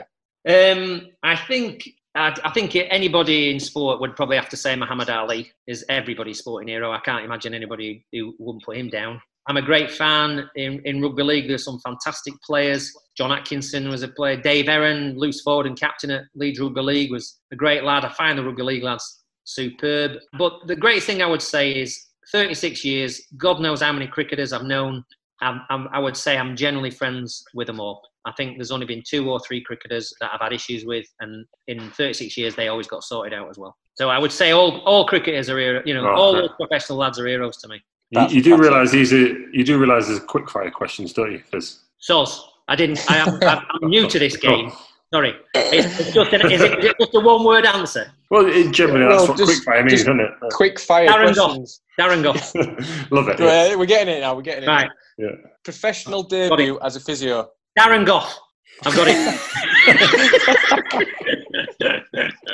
Um, 0.50 1.10
I 1.22 1.36
think 1.36 1.88
I, 2.16 2.34
I 2.44 2.52
think 2.52 2.76
anybody 2.76 3.52
in 3.52 3.60
sport 3.60 4.00
would 4.00 4.16
probably 4.16 4.38
have 4.38 4.50
to 4.50 4.58
say 4.58 4.76
Muhammad 4.76 5.10
Ali 5.10 5.52
is 5.68 5.86
everybody's 5.90 6.40
sporting 6.40 6.70
hero. 6.70 6.92
I 6.92 7.00
can't 7.00 7.26
imagine 7.26 7.54
anybody 7.54 8.06
who 8.12 8.34
wouldn't 8.40 8.64
put 8.64 8.78
him 8.78 8.90
down. 8.90 9.22
I'm 9.48 9.58
a 9.58 9.62
great 9.62 9.92
fan 9.92 10.50
in, 10.56 10.82
in 10.86 11.02
rugby 11.02 11.22
league. 11.22 11.48
There's 11.48 11.66
some 11.66 11.80
fantastic 11.86 12.34
players. 12.44 12.92
John 13.16 13.32
Atkinson 13.32 13.90
was 13.90 14.02
a 14.02 14.08
player. 14.08 14.38
Dave 14.38 14.68
Aaron, 14.68 15.18
loose 15.18 15.42
forward 15.42 15.68
and 15.68 15.80
captain 15.80 16.10
at 16.10 16.24
Leeds 16.34 16.60
Rugby 16.60 16.82
League, 16.82 17.12
was 17.12 17.40
a 17.52 17.56
great 17.56 17.84
lad. 17.84 18.06
I 18.06 18.10
find 18.14 18.40
the 18.40 18.44
rugby 18.44 18.64
league 18.64 18.84
lads 18.84 19.24
superb. 19.44 20.14
But 20.40 20.54
the 20.66 20.76
greatest 20.76 21.06
thing 21.06 21.22
I 21.22 21.28
would 21.28 21.44
say 21.44 21.72
is 21.72 22.08
36 22.32 22.84
years. 22.84 23.22
God 23.38 23.62
knows 23.62 23.82
how 23.82 23.94
many 23.94 24.08
cricketers 24.08 24.52
I've 24.52 24.64
known. 24.64 25.04
I'm, 25.42 25.62
I'm, 25.70 25.88
I 25.92 26.00
would 26.00 26.18
say 26.18 26.38
I'm 26.38 26.56
generally 26.56 26.90
friends 26.92 27.44
with 27.54 27.68
them 27.68 27.80
all. 27.80 28.02
I 28.26 28.32
think 28.34 28.58
there's 28.58 28.72
only 28.72 28.86
been 28.86 29.04
two 29.08 29.30
or 29.30 29.40
three 29.40 29.62
cricketers 29.62 30.14
that 30.20 30.32
I've 30.34 30.42
had 30.42 30.52
issues 30.54 30.86
with, 30.86 31.06
and 31.20 31.46
in 31.68 31.90
36 31.92 32.36
years 32.38 32.56
they 32.56 32.68
always 32.68 32.88
got 32.88 33.04
sorted 33.04 33.34
out 33.34 33.50
as 33.50 33.58
well. 33.58 33.76
So 33.96 34.10
I 34.10 34.18
would 34.20 34.32
say 34.32 34.52
all 34.52 34.80
all 34.82 35.06
cricketers 35.06 35.50
are 35.50 35.58
hero, 35.58 35.82
you 35.86 35.94
know, 35.94 36.06
Oh, 36.08 36.14
all 36.16 36.34
those 36.34 36.50
professional 36.60 36.98
lads 36.98 37.20
are 37.20 37.28
heroes 37.28 37.58
to 37.58 37.68
me. 37.68 37.82
You, 38.12 38.28
you 38.30 38.42
do 38.44 38.58
realise 38.58 38.92
these 38.92 39.12
are 39.14 39.28
you 39.50 39.64
do 39.64 39.78
realise 39.80 40.08
there's 40.08 40.20
quick 40.20 40.50
fire 40.50 40.70
questions, 40.72 41.14
don't 41.14 41.32
you? 41.32 41.42
There's 41.52 41.82
Soz, 42.02 42.40
I 42.68 42.76
didn't. 42.76 43.00
I 43.10 43.18
am, 43.18 43.40
I'm 43.82 43.90
new 43.90 44.08
to 44.08 44.20
this 44.20 44.38
game. 44.48 44.72
Sorry. 45.14 45.34
It's, 45.54 46.00
it's 46.00 46.12
just 46.14 46.34
an, 46.34 46.52
is, 46.52 46.62
it, 46.62 46.80
is 46.80 46.86
it 46.86 46.96
just 47.00 47.16
a 47.16 47.20
one 47.20 47.44
word 47.46 47.66
answer? 47.66 48.12
well, 48.32 48.46
it, 48.48 48.72
generally 48.74 49.06
Well, 49.06 49.18
that's 49.18 49.30
what 49.30 49.38
just- 49.38 49.64
quick 49.64 49.64
fire 49.64 49.82
means, 49.84 49.92
just 49.94 50.06
doesn't 50.08 50.20
it? 50.20 50.32
Quick 50.52 50.80
fire 50.80 51.08
Darren 51.08 51.36
Gough. 51.36 51.70
Darren 52.00 52.24
Gough. 52.24 52.54
Love 53.12 53.30
it. 53.30 53.40
yeah. 53.40 53.76
We're 53.76 53.86
getting 53.86 54.14
it 54.16 54.20
now. 54.22 54.36
We're 54.36 54.42
getting 54.42 54.64
it. 54.66 54.68
Right. 54.68 54.90
Yeah. 55.18 55.28
Professional 55.64 56.24
debut 56.24 56.78
as 56.82 56.96
a 56.96 57.00
physio. 57.00 57.50
Darren 57.78 58.06
Gough. 58.06 58.40
I've 58.86 58.96
got 58.96 59.08
it. 59.10 59.40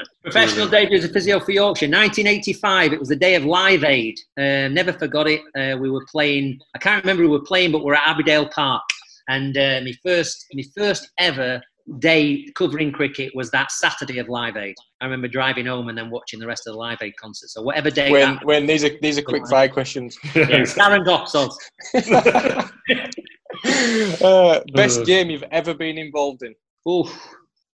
Professional 0.23 0.67
debut 0.67 0.97
as 0.97 1.05
a 1.05 1.09
physio 1.09 1.39
for 1.39 1.51
Yorkshire, 1.51 1.87
1985. 1.87 2.93
It 2.93 2.99
was 2.99 3.09
the 3.09 3.15
day 3.15 3.35
of 3.35 3.45
Live 3.45 3.83
Aid. 3.83 4.19
Uh, 4.37 4.67
never 4.69 4.93
forgot 4.93 5.27
it. 5.27 5.41
Uh, 5.55 5.77
we 5.77 5.89
were 5.89 6.05
playing. 6.11 6.59
I 6.75 6.79
can't 6.79 7.03
remember 7.03 7.23
who 7.23 7.29
we 7.29 7.37
were 7.37 7.45
playing, 7.45 7.71
but 7.71 7.83
we're 7.83 7.95
at 7.95 8.03
Abbeydale 8.03 8.51
Park, 8.51 8.83
and 9.29 9.57
uh, 9.57 9.81
my 9.83 9.93
first, 10.03 10.45
my 10.53 10.63
first 10.75 11.09
ever 11.17 11.61
day 11.99 12.45
covering 12.55 12.91
cricket 12.91 13.31
was 13.35 13.49
that 13.51 13.71
Saturday 13.71 14.19
of 14.19 14.29
Live 14.29 14.55
Aid. 14.57 14.75
I 15.01 15.05
remember 15.05 15.27
driving 15.27 15.65
home 15.65 15.89
and 15.89 15.97
then 15.97 16.09
watching 16.09 16.39
the 16.39 16.47
rest 16.47 16.67
of 16.67 16.73
the 16.73 16.79
Live 16.79 16.99
Aid 17.01 17.15
concert. 17.17 17.49
So 17.49 17.61
whatever 17.61 17.89
day 17.89 18.11
When 18.11 18.35
that, 18.35 18.45
when 18.45 18.65
these 18.67 18.83
are 18.83 18.91
these 19.01 19.17
are 19.17 19.23
quick 19.23 19.47
fire 19.47 19.69
questions. 19.69 20.17
yeah, 20.35 20.61
Darren 20.61 21.05
Gough. 21.05 21.57
So 23.65 24.27
uh, 24.27 24.61
best 24.73 25.01
Uh. 25.01 25.03
game 25.03 25.29
you've 25.29 25.43
ever 25.51 25.73
been 25.73 25.97
involved 25.97 26.43
in. 26.43 26.55
Oof. 26.89 27.09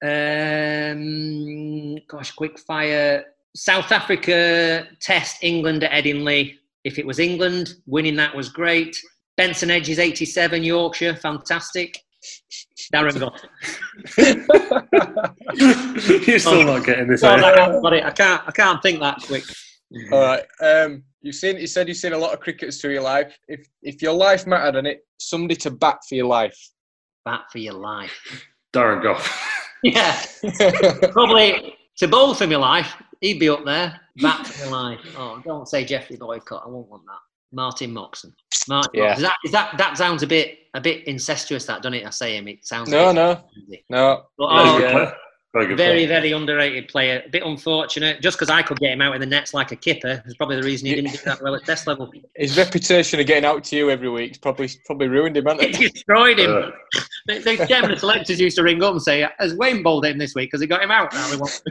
Um, 0.04 1.98
gosh, 2.08 2.32
quick 2.32 2.60
fire. 2.60 3.26
South 3.56 3.92
Africa 3.92 4.88
test 5.02 5.44
England 5.44 5.84
at 5.84 5.92
Headingley. 5.92 6.56
If 6.84 7.00
it 7.00 7.06
was 7.06 7.20
England, 7.20 7.76
winning 7.86 8.16
that 8.18 8.36
was 8.36 8.50
great. 8.50 8.98
Benson 9.38 9.70
Hedges 9.70 10.00
87, 10.00 10.64
Yorkshire, 10.64 11.16
fantastic. 11.16 12.00
Darren 12.94 13.20
Gough. 13.20 13.42
You're 16.28 16.40
still 16.40 16.64
not 16.64 16.86
getting 16.86 17.08
this. 17.08 17.22
So 17.22 17.30
eh? 17.30 17.42
I 17.42 17.60
haven't 17.60 17.82
got 17.82 17.94
it. 17.94 18.04
I 18.04 18.12
can't. 18.12 18.42
I 18.48 18.52
can't 18.52 18.82
think 18.82 19.00
that 19.00 19.20
quick. 19.22 19.44
All 20.12 20.20
right. 20.20 20.44
Um, 20.62 21.04
you've 21.22 21.36
seen. 21.36 21.58
You 21.58 21.68
said 21.68 21.88
you've 21.88 21.98
seen 21.98 22.14
a 22.14 22.18
lot 22.18 22.34
of 22.34 22.40
crickets 22.40 22.82
through 22.82 22.94
your 22.94 23.04
life. 23.04 23.38
If 23.48 23.68
if 23.82 24.02
your 24.02 24.14
life 24.14 24.48
mattered 24.48 24.76
and 24.76 24.88
it 24.88 25.06
somebody 25.18 25.56
to 25.58 25.72
bat 25.72 26.00
for 26.08 26.16
your 26.16 26.28
life. 26.28 26.58
Bat 27.24 27.46
for 27.52 27.60
your 27.60 27.74
life. 27.74 28.46
Darren 28.74 29.02
Gough. 29.02 29.52
Yeah, 29.84 30.20
probably 31.12 31.76
to 31.98 32.08
both 32.08 32.42
of 32.42 32.50
my 32.50 32.56
life. 32.56 32.94
He'd 33.22 33.40
be 33.40 33.50
up 33.50 33.66
there. 33.66 34.00
Bat 34.18 34.48
for 34.48 34.64
your 34.64 34.72
life. 34.72 35.00
Oh, 35.18 35.42
don't 35.46 35.68
say 35.68 35.86
Geoffrey 35.86 36.18
Boycott. 36.18 36.64
I 36.66 36.70
won't 36.70 36.90
want 36.90 37.04
that. 37.06 37.20
Martyn 37.52 37.94
Moxon. 37.94 38.34
Martyn. 38.68 38.92
Yeah. 38.94 39.10
Moxon. 39.10 39.24
Is 39.24 39.30
that, 39.30 39.38
is 39.46 39.52
that 39.52 39.78
that 39.78 39.98
sounds 39.98 40.24
a 40.24 40.28
bit 40.28 40.58
a 40.74 40.82
bit 40.82 41.08
incestuous? 41.08 41.66
That 41.66 41.82
doesn't 41.82 41.94
it? 41.94 42.06
I 42.06 42.10
say 42.10 42.38
him. 42.38 42.48
It 42.48 42.66
sounds. 42.66 42.90
no, 42.90 43.12
no, 43.12 43.44
cheesy. 43.54 43.86
no. 43.90 44.24
But, 44.38 44.48
oh, 44.50 44.78
yeah. 44.80 45.14
Player. 45.56 45.68
Very 45.68 45.70
good 45.76 45.78
very, 45.78 46.06
very 46.06 46.32
underrated 46.32 46.88
player. 46.88 47.24
A 47.26 47.30
bit 47.30 47.44
unfortunate. 47.44 48.22
Just 48.22 48.38
because 48.38 48.50
I 48.50 48.62
could 48.62 48.80
get 48.80 48.92
him 48.92 49.02
out 49.02 49.16
in 49.16 49.22
the 49.22 49.28
nets 49.28 49.54
like 49.54 49.72
a 49.72 49.76
kipper 49.76 50.22
is 50.26 50.36
probably 50.36 50.58
the 50.58 50.64
reason 50.64 50.88
he 50.88 50.96
didn't 50.96 51.12
do 51.12 51.18
that 51.26 51.42
well 51.42 51.56
at 51.56 51.66
test 51.66 51.88
level. 51.88 52.12
His 52.36 52.58
reputation 52.58 53.20
of 53.20 53.26
getting 53.26 53.46
out 53.46 53.64
to 53.66 53.76
you 53.76 53.90
every 53.90 54.10
week 54.10 54.42
probably 54.42 54.70
probably 54.86 55.08
ruined 55.08 55.38
him, 55.38 55.46
hasn't 55.46 55.62
He 55.76 55.86
it? 55.86 55.94
destroyed 55.94 56.40
him. 56.40 56.52
Uh, 56.52 56.72
The, 57.28 57.40
the 57.40 57.66
chairman 57.68 57.92
of 57.92 58.00
selectors 58.00 58.40
used 58.40 58.56
to 58.58 58.64
ring 58.64 58.84
up 58.84 58.92
and 58.92 59.02
say, 59.02 59.28
"Has 59.40 59.56
Wayne 59.56 59.82
bowled 59.82 60.06
him 60.06 60.18
this 60.20 60.36
week? 60.36 60.50
Because 60.52 60.62
he 60.62 60.68
got 60.68 60.84
him 60.84 60.92
out." 60.92 61.12
Now 61.14 61.32
we 61.32 61.38
want. 61.38 61.62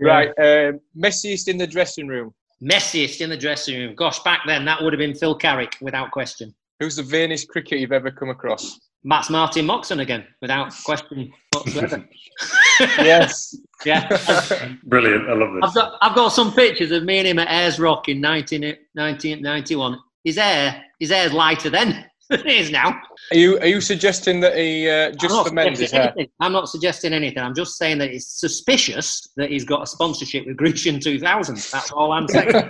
right. 0.00 0.28
Um, 0.38 0.80
messiest 0.96 1.48
in 1.48 1.58
the 1.58 1.66
dressing 1.66 2.06
room. 2.08 2.32
Messiest 2.62 3.20
in 3.20 3.30
the 3.30 3.36
dressing 3.36 3.78
room. 3.78 3.94
Gosh, 3.94 4.20
back 4.20 4.40
then 4.46 4.64
that 4.64 4.82
would 4.82 4.92
have 4.92 4.98
been 4.98 5.14
Phil 5.14 5.34
Carrick 5.34 5.76
without 5.80 6.10
question. 6.10 6.54
Who's 6.80 6.96
the 6.96 7.02
vainest 7.02 7.48
cricketer 7.48 7.76
you've 7.76 7.92
ever 7.92 8.10
come 8.10 8.30
across? 8.30 8.80
That's 9.04 9.30
Martyn 9.30 9.66
Moxon 9.66 10.00
again, 10.00 10.24
without 10.40 10.72
question 10.84 11.32
whatsoever. 11.52 12.04
Yes. 12.98 13.54
yeah, 13.84 14.08
brilliant. 14.84 15.28
I 15.28 15.34
love 15.34 15.50
I've 15.62 15.72
this. 15.72 15.82
got 15.82 15.98
I've 16.00 16.14
got 16.16 16.28
some 16.30 16.52
pictures 16.52 16.90
of 16.90 17.04
me 17.04 17.18
and 17.18 17.28
him 17.28 17.38
at 17.38 17.48
Ayers 17.48 17.78
Rock 17.78 18.08
in 18.08 18.20
19, 18.20 18.62
1991. 18.94 19.98
His 20.24 20.36
hair, 20.38 20.82
his 20.98 21.10
hair's 21.10 21.32
lighter 21.32 21.68
then 21.70 22.04
than 22.30 22.40
it 22.46 22.46
is 22.46 22.70
now. 22.70 22.98
Are 23.32 23.36
you 23.36 23.58
are 23.60 23.66
you 23.66 23.80
suggesting 23.80 24.40
that 24.40 24.56
he 24.56 24.88
uh, 24.88 25.08
I'm 25.10 25.16
just 25.18 25.34
not 25.34 25.48
for 25.48 25.60
his 25.60 25.78
suggesting 25.78 26.00
hair? 26.00 26.12
anything. 26.16 26.32
I'm 26.40 26.52
not 26.52 26.68
suggesting 26.68 27.12
anything. 27.12 27.42
I'm 27.42 27.54
just 27.54 27.76
saying 27.76 27.98
that 27.98 28.10
it's 28.10 28.40
suspicious 28.40 29.28
that 29.36 29.50
he's 29.50 29.64
got 29.64 29.82
a 29.82 29.86
sponsorship 29.86 30.46
with 30.46 30.56
Grecian 30.56 30.98
2000. 30.98 31.56
That's 31.70 31.92
all 31.92 32.12
I'm 32.12 32.26
saying. 32.28 32.50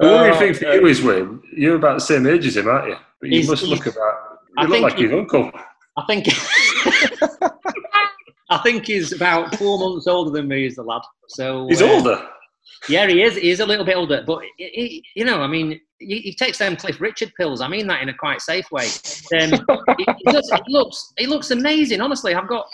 The 0.00 0.06
Oh, 0.06 0.24
only 0.24 0.38
thing 0.38 0.54
for 0.54 0.66
uh, 0.66 0.74
you 0.76 0.86
is, 0.86 1.02
Wayne, 1.02 1.42
you're 1.54 1.76
about 1.76 1.96
the 1.96 2.00
same 2.00 2.26
age 2.26 2.46
as 2.46 2.56
him, 2.56 2.68
aren't 2.68 2.88
you? 2.88 2.96
But 3.20 3.28
you 3.28 3.46
must 3.46 3.64
look 3.64 3.84
about. 3.84 4.29
I 4.58 4.62
look 4.62 4.70
think 4.72 4.82
like 4.84 4.96
he- 4.96 5.04
his 5.04 5.12
uncle. 5.12 5.50
I 5.96 6.04
think 6.06 6.26
I 8.50 8.58
think 8.58 8.86
he's 8.86 9.12
about 9.12 9.54
four 9.56 9.78
months 9.78 10.06
older 10.06 10.30
than 10.30 10.48
me, 10.48 10.66
is 10.66 10.76
the 10.76 10.82
lad. 10.82 11.02
So 11.28 11.66
He's 11.68 11.82
uh, 11.82 11.86
older. 11.92 12.28
Yeah, 12.88 13.06
he 13.06 13.22
is. 13.22 13.36
He 13.36 13.50
is 13.50 13.60
a 13.60 13.66
little 13.66 13.84
bit 13.84 13.96
older, 13.96 14.24
but 14.26 14.40
he, 14.56 14.68
he, 14.72 15.04
you 15.14 15.24
know, 15.24 15.40
I 15.42 15.46
mean, 15.46 15.78
he, 15.98 16.18
he 16.18 16.34
takes 16.34 16.58
them 16.58 16.76
Cliff 16.76 17.00
Richard 17.00 17.30
pills. 17.36 17.60
I 17.60 17.68
mean 17.68 17.86
that 17.88 18.02
in 18.02 18.08
a 18.08 18.14
quite 18.14 18.40
safe 18.40 18.66
way. 18.72 18.86
Um, 19.40 19.50
he, 19.98 20.06
he 20.18 20.32
does- 20.32 20.50
he 20.50 20.72
looks, 20.72 21.12
he 21.18 21.26
looks 21.26 21.50
amazing. 21.50 22.00
Honestly, 22.00 22.34
I've 22.34 22.48
got, 22.48 22.66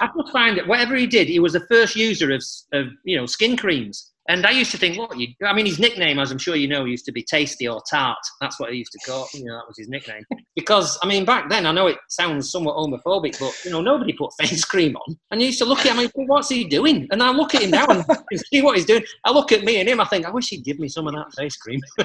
I 0.00 0.08
just 0.16 0.32
find 0.32 0.56
that 0.56 0.66
whatever 0.66 0.94
he 0.96 1.06
did, 1.06 1.28
he 1.28 1.40
was 1.40 1.52
the 1.54 1.66
first 1.66 1.96
user 1.96 2.32
of, 2.32 2.42
of 2.72 2.86
you 3.04 3.16
know, 3.18 3.26
skin 3.26 3.56
creams. 3.56 4.12
And 4.28 4.44
I 4.44 4.50
used 4.50 4.70
to 4.72 4.78
think, 4.78 4.98
what 4.98 5.18
you? 5.18 5.28
I 5.42 5.54
mean, 5.54 5.64
his 5.64 5.78
nickname, 5.78 6.18
as 6.18 6.30
I'm 6.30 6.36
sure 6.36 6.54
you 6.54 6.68
know, 6.68 6.84
used 6.84 7.06
to 7.06 7.12
be 7.12 7.22
Tasty 7.22 7.66
or 7.66 7.80
Tart. 7.90 8.18
That's 8.42 8.60
what 8.60 8.70
he 8.70 8.78
used 8.78 8.92
to 8.92 8.98
call. 9.10 9.26
You 9.32 9.46
know, 9.46 9.56
that 9.56 9.66
was 9.66 9.78
his 9.78 9.88
nickname. 9.88 10.24
Because 10.56 10.98
I 11.04 11.06
mean, 11.06 11.24
back 11.24 11.48
then, 11.48 11.66
I 11.66 11.72
know 11.72 11.86
it 11.86 11.98
sounds 12.08 12.50
somewhat 12.50 12.74
homophobic, 12.74 13.38
but 13.38 13.54
you 13.64 13.70
know, 13.70 13.80
nobody 13.80 14.12
put 14.12 14.32
face 14.40 14.64
cream 14.64 14.96
on. 14.96 15.16
And 15.30 15.40
you 15.40 15.46
used 15.46 15.60
to 15.60 15.64
look 15.64 15.86
at 15.86 15.92
him, 15.92 16.00
and 16.00 16.12
think, 16.12 16.28
what's 16.28 16.48
he 16.48 16.64
doing? 16.64 17.06
And 17.12 17.22
I 17.22 17.30
look 17.30 17.54
at 17.54 17.62
him 17.62 17.70
now 17.70 17.86
and 17.88 18.04
see 18.52 18.60
what 18.60 18.76
he's 18.76 18.84
doing. 18.84 19.04
I 19.24 19.30
look 19.30 19.52
at 19.52 19.62
me 19.62 19.78
and 19.78 19.88
him, 19.88 20.00
I 20.00 20.04
think, 20.06 20.26
I 20.26 20.30
wish 20.30 20.48
he'd 20.48 20.64
give 20.64 20.80
me 20.80 20.88
some 20.88 21.06
of 21.06 21.14
that 21.14 21.32
face 21.36 21.56
cream. 21.56 21.80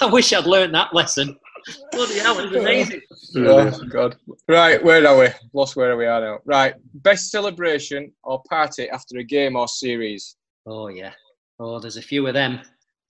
I 0.00 0.06
wish 0.06 0.32
I'd 0.32 0.46
learned 0.46 0.72
that 0.76 0.94
lesson. 0.94 1.36
Bloody 1.90 2.18
hell, 2.20 2.38
it 2.38 2.52
was 2.52 2.60
amazing. 2.60 3.00
oh 3.38 3.84
God! 3.90 4.16
Right, 4.48 4.82
where 4.84 5.04
are 5.04 5.18
we? 5.18 5.28
Lost 5.52 5.74
where 5.74 5.90
are 5.90 5.96
we 5.96 6.06
are 6.06 6.20
now. 6.20 6.38
Right, 6.44 6.74
best 6.94 7.32
celebration 7.32 8.12
or 8.22 8.40
party 8.48 8.88
after 8.88 9.18
a 9.18 9.24
game 9.24 9.56
or 9.56 9.66
series. 9.66 10.36
Oh 10.66 10.88
yeah. 10.88 11.12
Oh, 11.60 11.78
there's 11.78 11.96
a 11.96 12.02
few 12.02 12.26
of 12.26 12.34
them. 12.34 12.60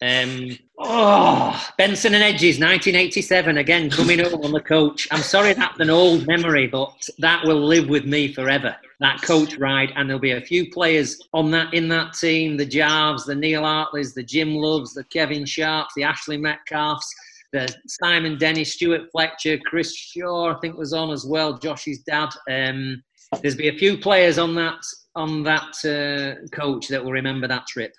Um, 0.02 0.58
oh, 0.78 1.68
Benson 1.78 2.14
and 2.14 2.22
Hedges, 2.22 2.58
1987. 2.58 3.58
Again, 3.58 3.88
coming 3.88 4.18
home 4.18 4.44
on 4.44 4.52
the 4.52 4.60
coach. 4.60 5.06
I'm 5.10 5.22
sorry 5.22 5.54
that's 5.54 5.78
an 5.78 5.88
old 5.88 6.26
memory, 6.26 6.66
but 6.66 6.92
that 7.18 7.44
will 7.44 7.64
live 7.64 7.88
with 7.88 8.04
me 8.04 8.32
forever. 8.32 8.76
That 9.00 9.22
coach 9.22 9.56
ride, 9.56 9.92
and 9.94 10.08
there'll 10.08 10.20
be 10.20 10.32
a 10.32 10.40
few 10.40 10.70
players 10.70 11.18
on 11.32 11.50
that 11.52 11.72
in 11.72 11.88
that 11.88 12.14
team: 12.14 12.56
the 12.56 12.66
Jarves, 12.66 13.24
the 13.24 13.34
Neil 13.34 13.62
Hartleys, 13.62 14.14
the 14.14 14.22
Jim 14.22 14.54
Loves, 14.54 14.94
the 14.94 15.04
Kevin 15.04 15.46
Sharps, 15.46 15.94
the 15.94 16.04
Ashley 16.04 16.38
Metcalfs, 16.38 17.08
the 17.52 17.72
Simon 17.86 18.36
Dennis, 18.36 18.74
Stuart 18.74 19.08
Fletcher, 19.12 19.58
Chris 19.64 19.94
Shaw, 19.94 20.54
I 20.54 20.58
think 20.60 20.76
was 20.76 20.92
on 20.92 21.12
as 21.12 21.24
well. 21.24 21.56
Josh's 21.56 22.00
dad. 22.00 22.30
Um, 22.50 23.02
there's 23.40 23.56
be 23.56 23.68
a 23.68 23.78
few 23.78 23.96
players 23.96 24.38
on 24.38 24.54
that 24.56 24.80
on 25.16 25.42
that 25.44 25.74
uh, 25.84 26.46
coach 26.54 26.88
that 26.88 27.02
will 27.04 27.12
remember 27.12 27.46
that 27.48 27.66
trip. 27.66 27.94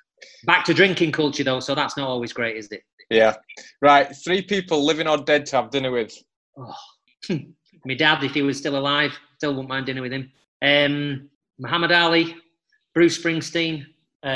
Back 0.46 0.66
to 0.66 0.74
drinking 0.74 1.12
culture 1.12 1.44
though, 1.44 1.60
so 1.60 1.76
that's 1.76 1.98
not 1.98 2.08
always 2.08 2.34
great, 2.34 2.58
is 2.58 2.68
it? 2.72 2.82
Yeah. 3.10 3.36
Right, 3.82 4.14
three 4.24 4.42
people 4.42 4.84
living 4.86 5.08
or 5.08 5.18
dead 5.18 5.46
to 5.48 5.58
have 5.58 5.70
dinner 5.70 5.92
with. 5.92 6.14
Oh. 6.58 6.74
My 7.86 7.94
dad, 7.94 8.24
if 8.24 8.34
he 8.34 8.42
was 8.42 8.58
still 8.58 8.78
alive, 8.78 9.12
still 9.38 9.52
wouldn't 9.52 9.70
mind 9.70 9.86
dinner 9.86 10.02
with 10.02 10.12
him. 10.12 10.32
Um, 10.62 11.30
Muhammad 11.60 11.92
Ali, 11.92 12.36
Bruce 12.96 13.22
Springsteen, 13.22 13.86
uh, 14.26 14.30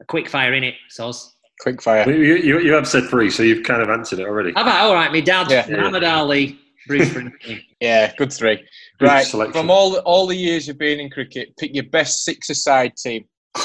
a 0.00 0.04
quick 0.08 0.28
fire 0.28 0.52
in 0.52 0.64
it, 0.64 0.74
Soz. 0.90 1.30
Quick 1.60 1.80
fire. 1.80 2.10
You, 2.10 2.34
you, 2.34 2.60
you 2.60 2.72
have 2.72 2.86
said 2.86 3.04
three, 3.08 3.30
so 3.30 3.42
you've 3.42 3.64
kind 3.64 3.80
of 3.80 3.88
answered 3.88 4.18
it 4.18 4.26
already. 4.26 4.52
How 4.54 4.62
about 4.62 4.86
all 4.86 4.94
right? 4.94 5.10
My 5.10 5.20
dad, 5.20 5.50
Yeah. 5.50 5.66
Muhammad 5.70 6.04
Ali, 6.04 6.58
Bruce 6.86 7.08
Springsteen. 7.08 7.62
Yeah, 7.80 8.14
good 8.16 8.32
three. 8.32 8.64
Good 9.00 9.06
Right, 9.08 9.26
selection. 9.26 9.52
from 9.52 9.70
all 9.70 9.90
the, 9.90 10.00
all 10.02 10.26
the 10.26 10.36
years 10.36 10.68
you've 10.68 10.78
been 10.78 11.00
in 11.00 11.10
cricket, 11.10 11.56
pick 11.56 11.74
your 11.74 11.84
best 11.84 12.24
six-a-side 12.24 12.96
team. 12.96 13.24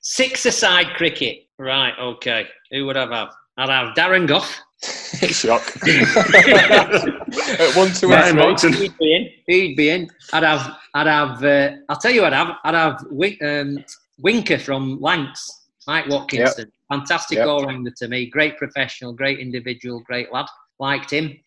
Six-a-side 0.00 0.94
cricket. 0.96 1.38
Right, 1.58 1.94
okay. 2.00 2.46
Who 2.72 2.86
would 2.86 2.96
I 2.96 3.06
have? 3.14 3.28
I'd 3.56 3.68
have 3.68 3.94
Darren 3.94 4.26
Gough. 4.26 4.58
Shock. 4.82 5.62
At 5.86 7.76
one, 7.76 7.92
two, 7.92 8.08
Martyn 8.08 8.38
and 8.38 8.58
three. 8.58 8.70
Moxon. 8.70 8.72
He'd 8.72 8.98
be 8.98 9.14
in. 9.14 9.28
He'd 9.46 9.76
be 9.76 9.90
in. 9.90 10.08
I'd 10.32 10.42
have. 10.42 10.76
I'd 10.94 11.06
have. 11.06 11.44
Uh, 11.44 11.76
I'll 11.88 11.96
tell 11.98 12.10
you 12.10 12.22
what. 12.22 12.32
I'd 12.32 12.46
have. 12.46 12.56
I'd 12.64 12.74
have 12.74 13.04
Win- 13.10 13.38
um, 13.44 13.84
Winker 14.18 14.58
from 14.58 15.00
Lancs, 15.00 15.66
Mike 15.86 16.08
Watkinson. 16.08 16.72
Fantastic 16.90 17.38
Yep. 17.38 17.46
all 17.46 17.64
rounder 17.64 17.92
to 17.98 18.08
me. 18.08 18.26
Great 18.26 18.58
professional. 18.58 19.12
Great 19.12 19.38
individual. 19.38 20.00
Great 20.00 20.32
lad. 20.32 20.46
Liked 20.82 21.12
him. 21.12 21.38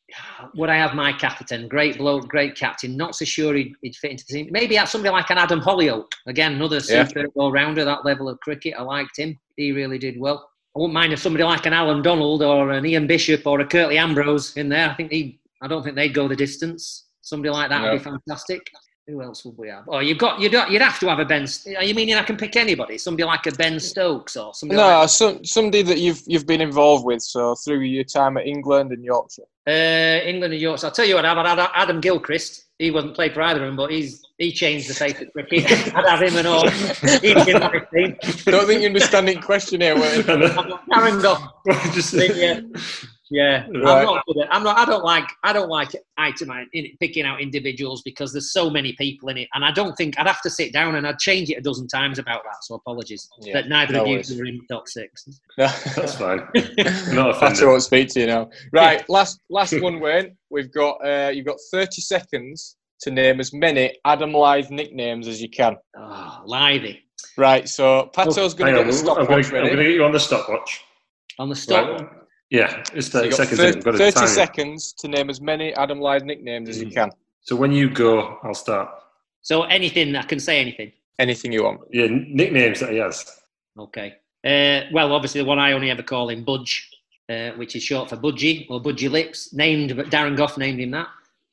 would 0.55 0.69
I 0.69 0.77
have 0.77 0.93
Mike 0.95 1.21
Atherton? 1.21 1.67
Great 1.67 1.97
bloke, 1.97 2.29
great 2.29 2.55
captain. 2.55 2.95
Not 2.95 3.17
so 3.17 3.25
sure 3.25 3.53
he'd, 3.53 3.73
he'd 3.81 3.93
fit 3.97 4.11
into 4.11 4.23
the 4.29 4.33
team. 4.33 4.47
Maybe 4.49 4.75
have 4.75 4.88
somebody 4.88 5.11
like 5.11 5.29
an 5.29 5.38
Adam 5.38 5.59
Hollioake. 5.59 6.09
Again, 6.25 6.53
another 6.53 6.77
Yeah. 6.88 7.03
super 7.03 7.25
all-rounder, 7.36 7.83
that 7.83 8.05
level 8.05 8.29
of 8.29 8.39
cricket. 8.39 8.75
I 8.77 8.81
liked 8.83 9.19
him. 9.19 9.38
He 9.57 9.73
really 9.73 9.97
did 9.97 10.17
well. 10.17 10.49
I 10.73 10.79
wouldn't 10.79 10.93
mind 10.93 11.11
if 11.11 11.19
somebody 11.19 11.43
like 11.43 11.65
an 11.65 11.73
Allan 11.73 12.01
Donald 12.01 12.43
or 12.43 12.71
an 12.71 12.86
Ian 12.86 13.07
Bishop 13.07 13.45
or 13.45 13.59
a 13.59 13.65
Curtly 13.67 13.97
Ambrose 13.97 14.55
in 14.55 14.69
there. 14.69 14.89
I 14.89 14.93
think 14.93 15.11
he. 15.11 15.41
I 15.61 15.67
don't 15.67 15.83
think 15.83 15.97
they'd 15.97 16.13
go 16.13 16.29
the 16.29 16.36
distance. 16.38 17.07
Somebody 17.19 17.49
like 17.49 17.69
that 17.69 17.81
would 17.83 17.97
be 17.97 18.03
fantastic. 18.03 18.61
Who 19.08 19.22
else 19.22 19.45
would 19.45 19.56
we 19.58 19.70
have? 19.70 19.84
Oh, 19.88 19.99
you've 19.99 20.18
got 20.18 20.39
you'd, 20.41 20.53
you'd 20.53 20.82
have 20.82 20.99
to 20.99 21.08
have 21.08 21.20
a 21.20 21.26
Ben. 21.26 21.45
Are 21.78 21.84
you 21.84 21.93
meaning 21.93 22.16
I 22.16 22.24
can 22.24 22.38
pick 22.38 22.56
anybody? 22.56 22.97
Somebody 22.97 23.24
like 23.24 23.45
a 23.45 23.51
Ben 23.51 23.80
Stokes 23.80 24.36
or 24.36 24.51
somebody 24.56 24.78
No, 24.82 24.88
like 24.88 25.10
some, 25.10 25.45
somebody 25.45 25.84
that 25.84 25.99
you've 25.99 26.24
you've 26.26 26.47
been 26.47 26.62
involved 26.62 27.06
with. 27.06 27.22
So 27.22 27.53
through 27.53 27.82
your 27.82 28.03
time 28.03 28.38
at 28.38 28.47
England 28.47 28.91
and 28.91 29.03
Yorkshire. 29.03 29.43
Uh, 29.68 29.72
England 29.72 30.53
and 30.53 30.62
Yorkshire. 30.62 30.88
I'll 30.88 30.91
tell 30.91 31.06
you 31.06 31.16
what, 31.16 31.26
I've 31.26 31.38
had 31.38 31.70
Adam 31.76 32.01
Gilchrist. 32.01 32.66
He 32.80 32.89
wasn't 32.89 33.14
played 33.16 33.36
for 33.36 33.43
either 33.43 33.64
of 33.64 33.68
them, 33.68 33.76
but 33.76 33.91
he's 33.91 34.24
he 34.39 34.51
changed 34.51 34.89
the 34.89 34.95
face 34.95 35.22
of 35.22 35.32
cricket. 35.34 35.66
I'd 35.95 36.06
have 36.08 36.22
him 36.24 36.38
and 36.38 36.47
all. 36.47 36.68
He'd 36.68 37.45
be 37.45 37.51
in 37.51 37.60
my 37.60 37.82
team. 37.93 38.18
Don't 38.45 38.66
think 38.66 38.82
you're 38.82 38.89
understanding 38.89 39.39
question 39.39 39.82
here. 39.82 39.95
Wayne. 39.95 40.28
I'm 40.30 40.80
Karen 40.91 41.22
Goff. 41.22 41.47
Just, 41.93 42.14
Yeah, 42.14 42.62
yeah. 43.32 43.65
Right. 43.67 43.76
I'm 43.76 44.05
not 44.05 44.26
good 44.28 44.38
at. 44.43 44.53
I'm 44.53 44.63
not. 44.63 44.78
I 44.78 44.86
don't 44.86 45.03
like. 45.03 45.26
I 45.43 45.53
don't 45.53 45.69
like 45.69 45.89
item 46.17 46.51
in 46.73 46.88
picking 46.99 47.26
out 47.26 47.41
individuals 47.41 48.01
because 48.03 48.32
there's 48.32 48.51
so 48.53 48.69
many 48.69 48.93
people 48.93 49.30
in 49.30 49.38
it, 49.38 49.47
and 49.53 49.65
I 49.65 49.71
don't 49.71 49.95
think 49.95 50.19
I'd 50.19 50.28
have 50.28 50.41
to 50.41 50.49
sit 50.49 50.71
down 50.73 50.95
and 50.95 51.07
I'd 51.07 51.19
change 51.19 51.49
it 51.49 51.55
a 51.55 51.61
dozen 51.61 51.88
times 51.88 52.19
about 52.19 52.43
that. 52.43 52.63
So 52.63 52.76
apologies 52.76 53.28
Yeah, 53.41 53.53
that 53.53 53.67
neither 53.69 53.93
no 53.93 54.01
of 54.01 54.07
you 54.07 54.13
worries. 54.15 54.38
were 54.38 54.45
in 54.45 54.59
top 54.69 54.88
six. 54.88 55.28
No. 55.57 55.67
that's 55.95 56.15
fine. 56.15 56.39
Not 57.15 57.36
Pato 57.36 57.41
offended. 57.41 57.67
won't 57.67 57.84
speak 57.84 58.09
to 58.09 58.19
you 58.21 58.28
now. 58.28 58.49
Right, 58.71 59.07
last 59.09 59.39
last 59.49 59.80
one, 59.82 59.99
Wayne. 59.99 60.36
We've 60.49 60.71
got 60.71 60.97
uh, 61.05 61.32
you've 61.34 61.45
got 61.45 61.57
30 61.71 62.01
seconds 62.01 62.76
to 63.01 63.11
name 63.11 63.39
as 63.39 63.53
many 63.53 63.97
Adam 64.05 64.32
Lyth 64.32 64.69
nicknames 64.69 65.28
as 65.28 65.41
you 65.41 65.49
can. 65.49 65.76
Oh, 65.97 66.41
lively 66.45 67.01
Right, 67.38 67.67
so 67.67 68.09
Pato's 68.15 68.53
going 68.53 68.73
to 68.73 68.80
on, 68.82 68.88
get 68.88 69.03
the 69.03 69.11
I'm 69.11 69.26
going 69.26 69.43
to 69.43 69.84
get 69.84 69.91
you 69.91 70.03
on 70.05 70.11
the 70.13 70.19
stopwatch. 70.19 70.82
on 71.39 71.49
the 71.49 71.55
stop. 71.55 71.99
Right. 72.01 72.09
Yeah, 72.50 72.84
it's 72.93 73.10
30 73.10 73.28
you've 73.28 73.36
seconds. 73.36 73.60
30, 73.60 73.72
in. 73.72 73.78
I've 73.78 73.84
got 73.84 73.91
to 73.91 74.12
30 74.12 74.28
seconds 74.28 74.93
to 75.00 75.08
name 75.08 75.30
as 75.30 75.41
many 75.41 75.74
Adam 75.76 76.00
Lyth 76.00 76.24
nicknames 76.24 76.70
as 76.70 76.82
you 76.82 76.89
can. 76.89 77.12
So 77.41 77.56
when 77.56 77.72
you 77.72 77.89
go, 77.89 78.39
I'll 78.43 78.54
start. 78.54 78.89
So 79.41 79.64
anything 79.64 80.16
I 80.16 80.24
can 80.24 80.39
say 80.39 80.60
anything. 80.60 80.91
Anything 81.18 81.52
you 81.52 81.64
want. 81.64 81.82
Yeah, 81.91 82.08
nicknames 82.10 82.80
that 82.82 82.91
he 82.91 82.98
has. 82.98 83.26
Okay. 83.78 84.16
Uh, 84.43 84.88
well, 84.91 85.14
obviously, 85.14 85.41
the 85.41 85.48
one 85.48 85.60
I 85.60 85.72
only 85.72 85.89
ever 85.89 86.04
call 86.04 86.30
him 86.30 86.43
Budge, 86.43 86.89
uh, 87.30 87.52
which 87.52 87.76
is 87.76 87.84
short 87.84 88.10
for 88.10 88.18
Budgie 88.18 88.68
or 88.70 88.82
Budgie 88.82 89.10
Lips. 89.10 89.54
Named, 89.54 89.96
but 89.96 90.08
Darren 90.10 90.36
Gough 90.36 90.58
named 90.58 90.80
him 90.80 90.91
that. 90.91 91.08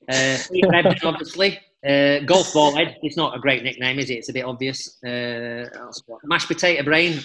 Uh, 0.08 0.38
Ebden, 0.72 0.98
obviously. 1.04 1.60
Uh, 1.86 2.20
golf 2.20 2.52
ball 2.52 2.74
head. 2.76 2.96
It's 3.02 3.16
not 3.16 3.36
a 3.36 3.40
great 3.40 3.62
nickname, 3.62 3.98
is 3.98 4.10
it? 4.10 4.14
It's 4.14 4.28
a 4.28 4.32
bit 4.32 4.44
obvious. 4.44 5.02
Uh, 5.02 5.68
what? 6.06 6.20
mashed 6.24 6.48
potato 6.48 6.82
brain. 6.82 7.18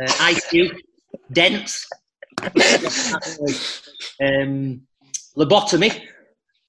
Uh, 0.00 0.06
IQ. 0.06 0.76
Dense. 1.32 1.88
Um, 4.20 4.82
lobotomy. 5.36 6.02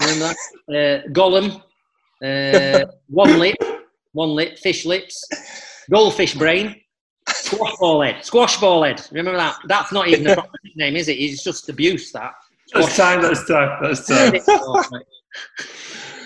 Remember 0.02 0.34
that? 0.34 0.38
Uh, 0.70 1.10
Gollum. 1.12 1.62
Uh, 2.24 2.86
one 3.08 3.38
lip. 3.40 3.56
One 4.14 4.30
lip. 4.30 4.58
Fish 4.60 4.86
lips. 4.86 5.28
Goldfish 5.90 6.36
brain. 6.36 6.76
Squash 7.28 7.76
ball 7.80 8.02
head. 8.02 8.24
Squash 8.26 8.60
ball 8.60 8.84
head. 8.84 9.02
Remember 9.12 9.38
that? 9.38 9.58
That's 9.68 9.92
not 9.92 10.08
even 10.08 10.28
a 10.28 10.34
proper 10.34 10.58
name, 10.76 10.96
is 10.96 11.08
it? 11.08 11.14
It's 11.14 11.44
just 11.44 11.70
abuse, 11.70 12.12
that. 12.12 12.34
That's 12.74 12.96
time, 12.98 13.22
that's 13.22 13.48
time, 13.48 13.80
that's 13.82 14.08
time. 14.08 14.34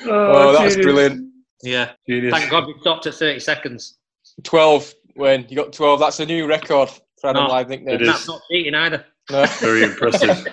Oh, 0.05 0.53
that's 0.53 0.75
genius. 0.75 0.85
brilliant. 0.85 1.33
yeah. 1.63 1.91
Genius. 2.07 2.33
Thank 2.33 2.49
God 2.49 2.67
we 2.67 2.75
stopped 2.81 3.05
at 3.07 3.15
30 3.15 3.39
seconds. 3.39 3.97
12, 4.43 4.93
Wayne. 5.15 5.45
You 5.49 5.55
got 5.55 5.73
12. 5.73 5.99
That's 5.99 6.19
a 6.19 6.25
new 6.25 6.47
record 6.47 6.89
for 7.19 7.29
Adam 7.29 7.45
No. 7.45 7.49
Lyth 7.49 7.67
nicknames. 7.69 8.01
It 8.01 8.01
is. 8.03 8.07
That's 8.07 8.27
not 8.27 8.41
cheating 8.49 8.75
either. 8.75 9.05
No. 9.29 9.45
Very 9.59 9.83
impressive. 9.83 10.47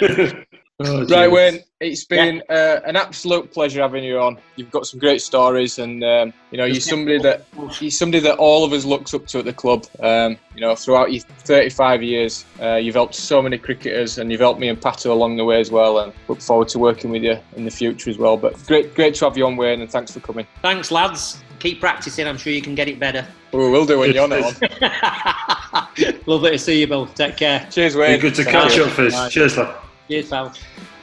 Oh, 0.78 0.98
Right, 0.98 1.08
genius. 1.08 1.32
Wayne, 1.32 1.64
it's 1.80 2.04
been 2.04 2.42
uh, 2.50 2.80
an 2.84 2.96
absolute 2.96 3.50
pleasure 3.50 3.80
having 3.80 4.04
you 4.04 4.18
on. 4.20 4.36
You've 4.56 4.70
got 4.70 4.86
some 4.86 5.00
great 5.00 5.22
stories, 5.22 5.78
and 5.78 6.04
um, 6.04 6.34
you 6.50 6.58
know 6.58 6.66
you're 6.66 6.82
somebody 6.82 7.18
that 7.20 7.46
you're 7.80 7.90
somebody 7.90 8.20
that 8.20 8.36
all 8.36 8.62
of 8.62 8.74
us 8.74 8.84
looks 8.84 9.14
up 9.14 9.26
to 9.28 9.38
at 9.38 9.46
the 9.46 9.54
club. 9.54 9.86
Um, 10.00 10.36
you 10.54 10.60
know, 10.60 10.74
throughout 10.76 11.12
your 11.12 11.22
35 11.22 12.02
years, 12.02 12.44
uh, 12.60 12.74
you've 12.74 12.94
helped 12.94 13.14
so 13.14 13.40
many 13.40 13.56
cricketers, 13.56 14.18
and 14.18 14.30
you've 14.30 14.40
helped 14.40 14.60
me 14.60 14.68
and 14.68 14.78
Pato 14.78 15.06
along 15.06 15.38
the 15.38 15.46
way 15.46 15.60
as 15.60 15.70
well. 15.70 16.00
And 16.00 16.12
look 16.28 16.42
forward 16.42 16.68
to 16.68 16.78
working 16.78 17.10
with 17.10 17.22
you 17.22 17.38
in 17.56 17.64
the 17.64 17.70
future 17.70 18.10
as 18.10 18.18
well. 18.18 18.36
But 18.36 18.62
great, 18.66 18.94
great 18.94 19.14
to 19.14 19.24
have 19.24 19.38
you 19.38 19.46
on, 19.46 19.56
Wayne, 19.56 19.80
and 19.80 19.90
thanks 19.90 20.12
for 20.12 20.20
coming. 20.20 20.46
Thanks, 20.60 20.90
lads. 20.90 21.42
Keep 21.58 21.80
practicing. 21.80 22.28
I'm 22.28 22.36
sure 22.36 22.52
you 22.52 22.60
can 22.60 22.74
get 22.74 22.86
it 22.86 23.00
better. 23.00 23.26
We 23.52 23.70
will 23.70 23.86
do 23.86 23.98
when 23.98 24.12
you're 24.12 24.24
on 24.24 24.32
it. 24.32 24.82
on. 26.06 26.20
Lovely 26.26 26.50
to 26.52 26.58
see 26.58 26.80
you 26.80 26.86
both. 26.86 27.14
Take 27.14 27.36
care. 27.36 27.66
Cheers, 27.70 27.96
Wayne. 27.96 28.20
Good 28.20 28.34
to 28.36 28.44
Thank 28.44 28.56
catch 28.56 28.76
you. 28.76 28.84
up, 28.84 28.90
Fizz. 28.90 29.28
Cheers, 29.30 29.56
lad. 29.56 29.76
Cheers, 30.08 30.28
pal. 30.28 30.54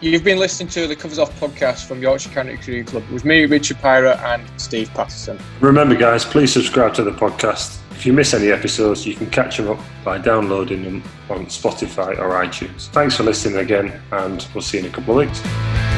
You've 0.02 0.24
been 0.24 0.38
listening 0.38 0.68
to 0.70 0.86
the 0.86 0.96
Covers 0.96 1.18
Off 1.18 1.38
podcast 1.40 1.86
from 1.86 2.02
Yorkshire 2.02 2.30
County 2.32 2.58
Cricket 2.58 2.88
Club 2.88 3.08
with 3.10 3.24
me, 3.24 3.46
Richard 3.46 3.78
Pyrah, 3.78 4.20
and 4.20 4.44
Steve 4.60 4.90
Patterson. 4.94 5.40
Remember, 5.62 5.96
guys, 5.96 6.26
please 6.26 6.52
subscribe 6.52 6.94
to 6.96 7.04
the 7.04 7.12
podcast. 7.12 7.80
If 7.92 8.06
you 8.06 8.12
miss 8.12 8.34
any 8.34 8.52
episodes, 8.52 9.06
you 9.06 9.16
can 9.16 9.30
catch 9.30 9.58
them 9.58 9.70
up 9.70 9.80
by 10.04 10.18
downloading 10.18 10.84
them 10.84 11.04
on 11.30 11.46
Spotify 11.46 12.18
or 12.18 12.32
iTunes. 12.32 12.90
Thanks 12.90 13.16
for 13.16 13.24
listening 13.24 13.60
again, 13.60 14.02
and 14.12 14.46
we'll 14.54 14.62
see 14.62 14.78
you 14.80 14.86
in 14.86 14.90
a 14.90 14.94
couple 14.94 15.20
of 15.20 15.28
weeks. 15.28 15.93